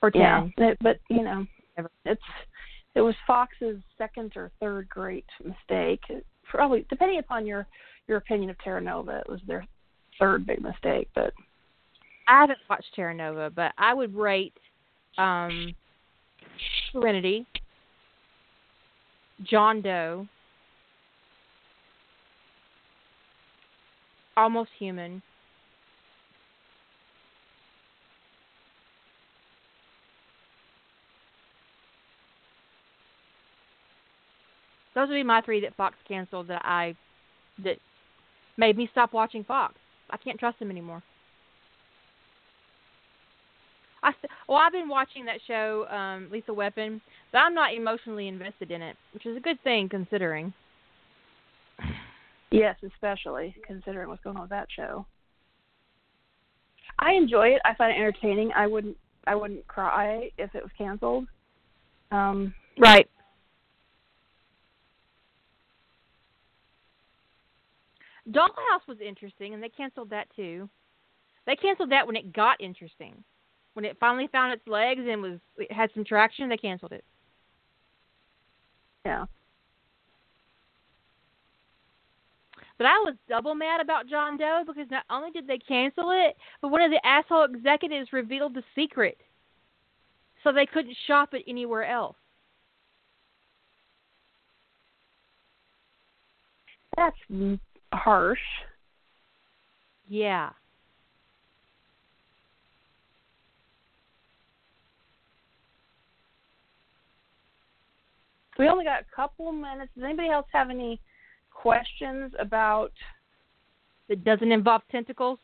[0.01, 0.53] or ten.
[0.57, 1.45] Yeah, but you know,
[2.05, 2.21] it's
[2.95, 6.01] it was Fox's second or third great mistake.
[6.49, 7.67] Probably depending upon your
[8.07, 9.65] your opinion of Terra Nova, it was their
[10.19, 11.09] third big mistake.
[11.13, 11.33] But
[12.27, 14.53] I haven't watched Terra Nova, but I would rate
[15.17, 15.73] um,
[16.91, 17.45] Serenity,
[19.43, 20.27] John Doe,
[24.37, 25.21] Almost Human,
[34.95, 36.95] Those would be my three that Fox canceled that I
[37.63, 37.77] that
[38.57, 39.75] made me stop watching Fox.
[40.09, 41.03] I can't trust them anymore.
[44.01, 44.13] I
[44.47, 47.01] well, I've been watching that show, um, Lethal Weapon,
[47.31, 50.53] but I'm not emotionally invested in it, which is a good thing considering.
[52.51, 55.05] Yes, especially considering what's going on with that show.
[56.99, 57.61] I enjoy it.
[57.65, 58.51] I find it entertaining.
[58.55, 58.95] I wouldn't
[59.27, 61.27] I wouldn't cry if it was canceled.
[62.11, 63.09] Um, right.
[68.31, 70.69] Dollhouse was interesting, and they canceled that too.
[71.45, 73.23] They canceled that when it got interesting.
[73.73, 77.03] When it finally found its legs and was it had some traction, they canceled it.
[79.05, 79.25] Yeah.
[82.77, 86.35] But I was double mad about John Doe because not only did they cancel it,
[86.61, 89.17] but one of the asshole executives revealed the secret.
[90.43, 92.17] So they couldn't shop it anywhere else.
[96.97, 97.15] That's
[97.95, 98.39] harsh.
[100.07, 100.49] Yeah.
[108.57, 109.91] We only got a couple minutes.
[109.95, 110.99] Does anybody else have any
[111.51, 112.91] questions about?
[114.07, 115.39] That doesn't involve tentacles.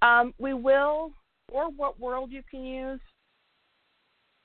[0.00, 1.12] Um, we will,
[1.52, 3.00] or what world you can use,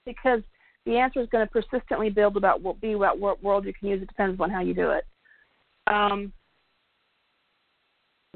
[0.04, 0.42] because
[0.86, 3.90] the answer is going to persistently build about what be about what world you can
[3.90, 4.02] use.
[4.02, 5.06] It depends on how you do it.
[5.90, 6.32] Um,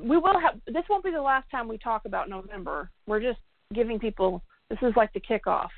[0.01, 2.89] we will have this won't be the last time we talk about November.
[3.07, 3.39] We're just
[3.73, 5.69] giving people this is like the kickoff,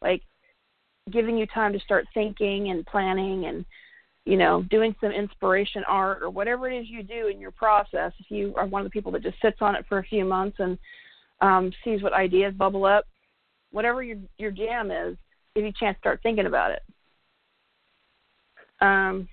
[0.00, 0.22] like
[1.10, 3.64] giving you time to start thinking and planning and
[4.24, 8.12] you know doing some inspiration art or whatever it is you do in your process.
[8.18, 10.24] If you are one of the people that just sits on it for a few
[10.24, 10.78] months and
[11.40, 13.04] um, sees what ideas bubble up,
[13.70, 15.16] whatever your your jam is,
[15.54, 16.82] give you a chance to start thinking about it.
[18.80, 19.28] Um,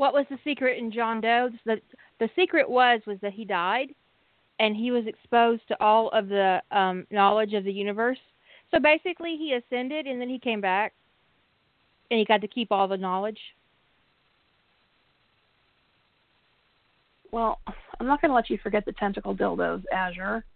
[0.00, 1.50] what was the secret in John Doe?
[1.66, 1.76] The
[2.20, 3.88] the secret was was that he died,
[4.58, 8.16] and he was exposed to all of the um, knowledge of the universe.
[8.70, 10.94] So basically, he ascended, and then he came back,
[12.10, 13.38] and he got to keep all the knowledge.
[17.30, 17.60] Well,
[18.00, 20.46] I'm not going to let you forget the tentacle dildos, Azure.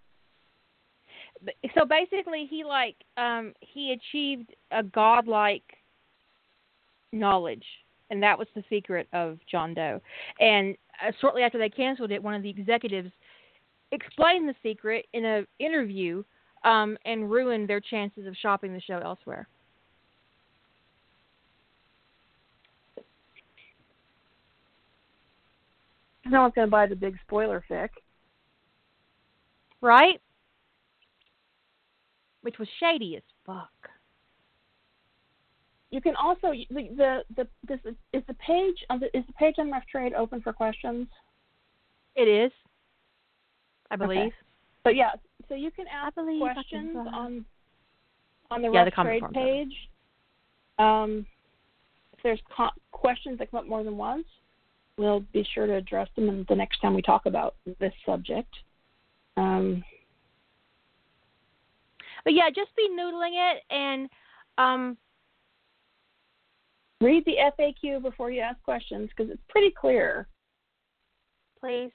[1.74, 5.64] So basically, he like um he achieved a godlike
[7.12, 7.66] knowledge,
[8.14, 10.00] and that was the secret of John Doe.
[10.40, 10.76] And
[11.06, 13.10] uh, shortly after they canceled it, one of the executives
[13.90, 16.22] explained the secret in an interview
[16.64, 19.48] um, and ruined their chances of shopping the show elsewhere.
[26.26, 27.88] No one's going to buy the big spoiler fic.
[29.82, 30.20] Right?
[32.42, 33.68] Which was shady as fuck.
[35.94, 37.78] You can also the the, the this
[38.12, 41.06] is the page on the is the page on Rough Trade open for questions.
[42.16, 42.50] It is,
[43.92, 44.18] I believe.
[44.18, 44.32] Okay.
[44.82, 45.12] But yeah,
[45.48, 47.44] so you can ask questions on
[48.50, 49.72] on the yeah, Rough the Trade page.
[50.80, 51.24] Um,
[52.12, 54.26] if there's co- questions that come up more than once,
[54.98, 58.52] we'll be sure to address them the next time we talk about this subject.
[59.36, 59.84] Um,
[62.24, 64.08] but yeah, just be noodling it and
[64.58, 64.96] um,
[67.04, 70.26] read the FAQ before you ask questions because it's pretty clear.
[71.60, 71.90] Please.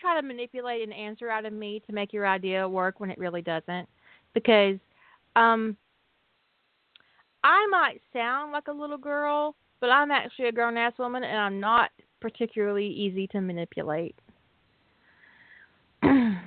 [0.00, 3.18] Try to manipulate an answer out of me to make your idea work when it
[3.18, 3.88] really doesn't.
[4.32, 4.78] Because
[5.34, 5.76] um,
[7.42, 11.38] I might sound like a little girl, but I'm actually a grown ass woman and
[11.38, 14.14] I'm not particularly easy to manipulate.
[16.02, 16.40] I'm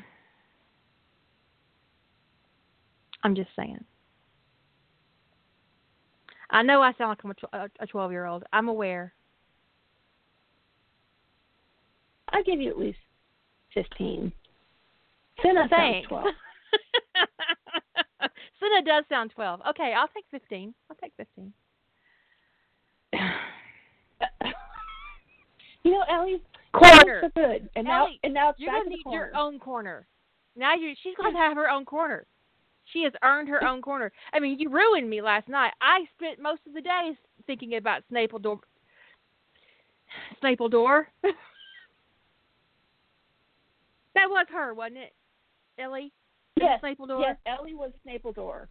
[3.35, 3.83] just saying.
[6.51, 8.43] I know I sound like I'm a 12 year old.
[8.51, 9.13] I'm aware.
[12.29, 12.99] I'll give you at least
[13.73, 14.31] 15.
[15.41, 16.25] Cinna sounds 12.
[18.59, 19.61] Cinna does sound 12.
[19.69, 20.73] Okay, I'll take 15.
[20.89, 21.53] I'll take 15.
[25.83, 26.41] you know, Ellie's
[26.73, 27.21] corner.
[27.23, 27.69] So good.
[27.75, 29.25] And Ellie, now, and now it's you're back gonna to need corner.
[29.27, 30.05] your own corner.
[30.55, 32.25] Now you, she's going to have her own corner.
[32.91, 34.11] She has earned her own corner.
[34.33, 35.71] I mean, you ruined me last night.
[35.81, 37.11] I spent most of the day
[37.47, 38.59] thinking about Snapledore.
[40.43, 41.05] Snapledore.
[41.23, 41.33] that
[44.29, 45.13] was her, wasn't it,
[45.79, 46.11] Ellie?
[46.59, 46.81] Yes.
[46.83, 47.21] Snapledore.
[47.21, 48.67] Yes, Ellie was Snapledore.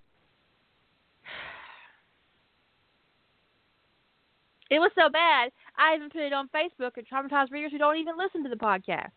[4.70, 7.97] It was so bad, I even put it on Facebook and traumatized readers who don't
[7.97, 9.10] even listen to the podcast.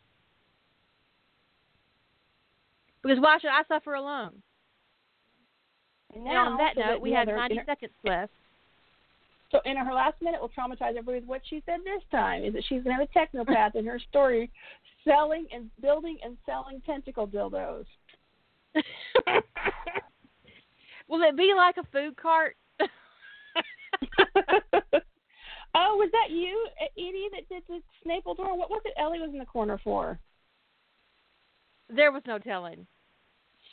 [3.03, 4.41] Because why should I suffer alone?
[6.13, 8.31] And now, on that so note, we have 90 her, seconds left.
[9.51, 12.53] So in her last minute, we'll traumatize everybody with what she said this time is
[12.53, 14.49] that she's going to have a technopath in her story
[15.03, 17.85] selling and building and selling tentacle dildos.
[21.07, 22.55] Will it be like a food cart?
[22.79, 22.85] oh,
[25.97, 26.67] was that you,
[26.97, 28.57] Edie, that did the Snapledore?
[28.57, 30.17] What was it Ellie was in the corner for?
[31.89, 32.87] There was no telling.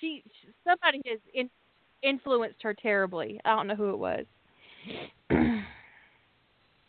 [0.00, 0.22] She,
[0.64, 1.48] somebody has in,
[2.02, 3.40] influenced her terribly.
[3.44, 4.24] I don't know who it was.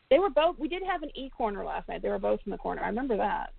[0.09, 0.57] they were both.
[0.59, 2.01] We did have an e corner last night.
[2.01, 2.81] They were both in the corner.
[2.83, 3.51] I remember that.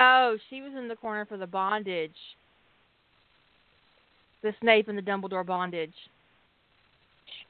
[0.00, 2.16] Oh, she was in the corner for the bondage.
[4.42, 5.94] The Snape and the Dumbledore bondage.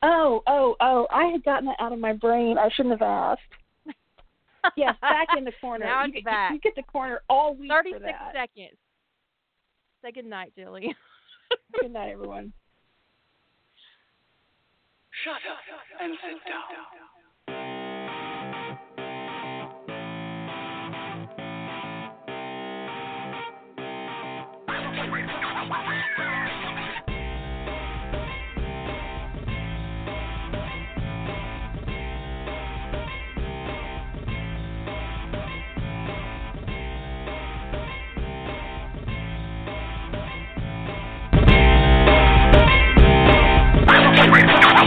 [0.02, 1.06] Oh, oh, oh!
[1.10, 2.58] I had gotten that out of my brain.
[2.58, 3.40] I shouldn't have asked.
[4.76, 5.86] yes, back in the corner.
[5.86, 6.52] now you it's get, back.
[6.52, 8.32] You get the corner all week Thirty-six for that.
[8.34, 8.76] seconds.
[10.02, 10.94] Say good night, Jilly.
[11.80, 12.52] good night, everyone.
[15.24, 15.62] Shut up
[16.00, 17.13] and sit down.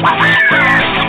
[0.10, 1.07] Yeah.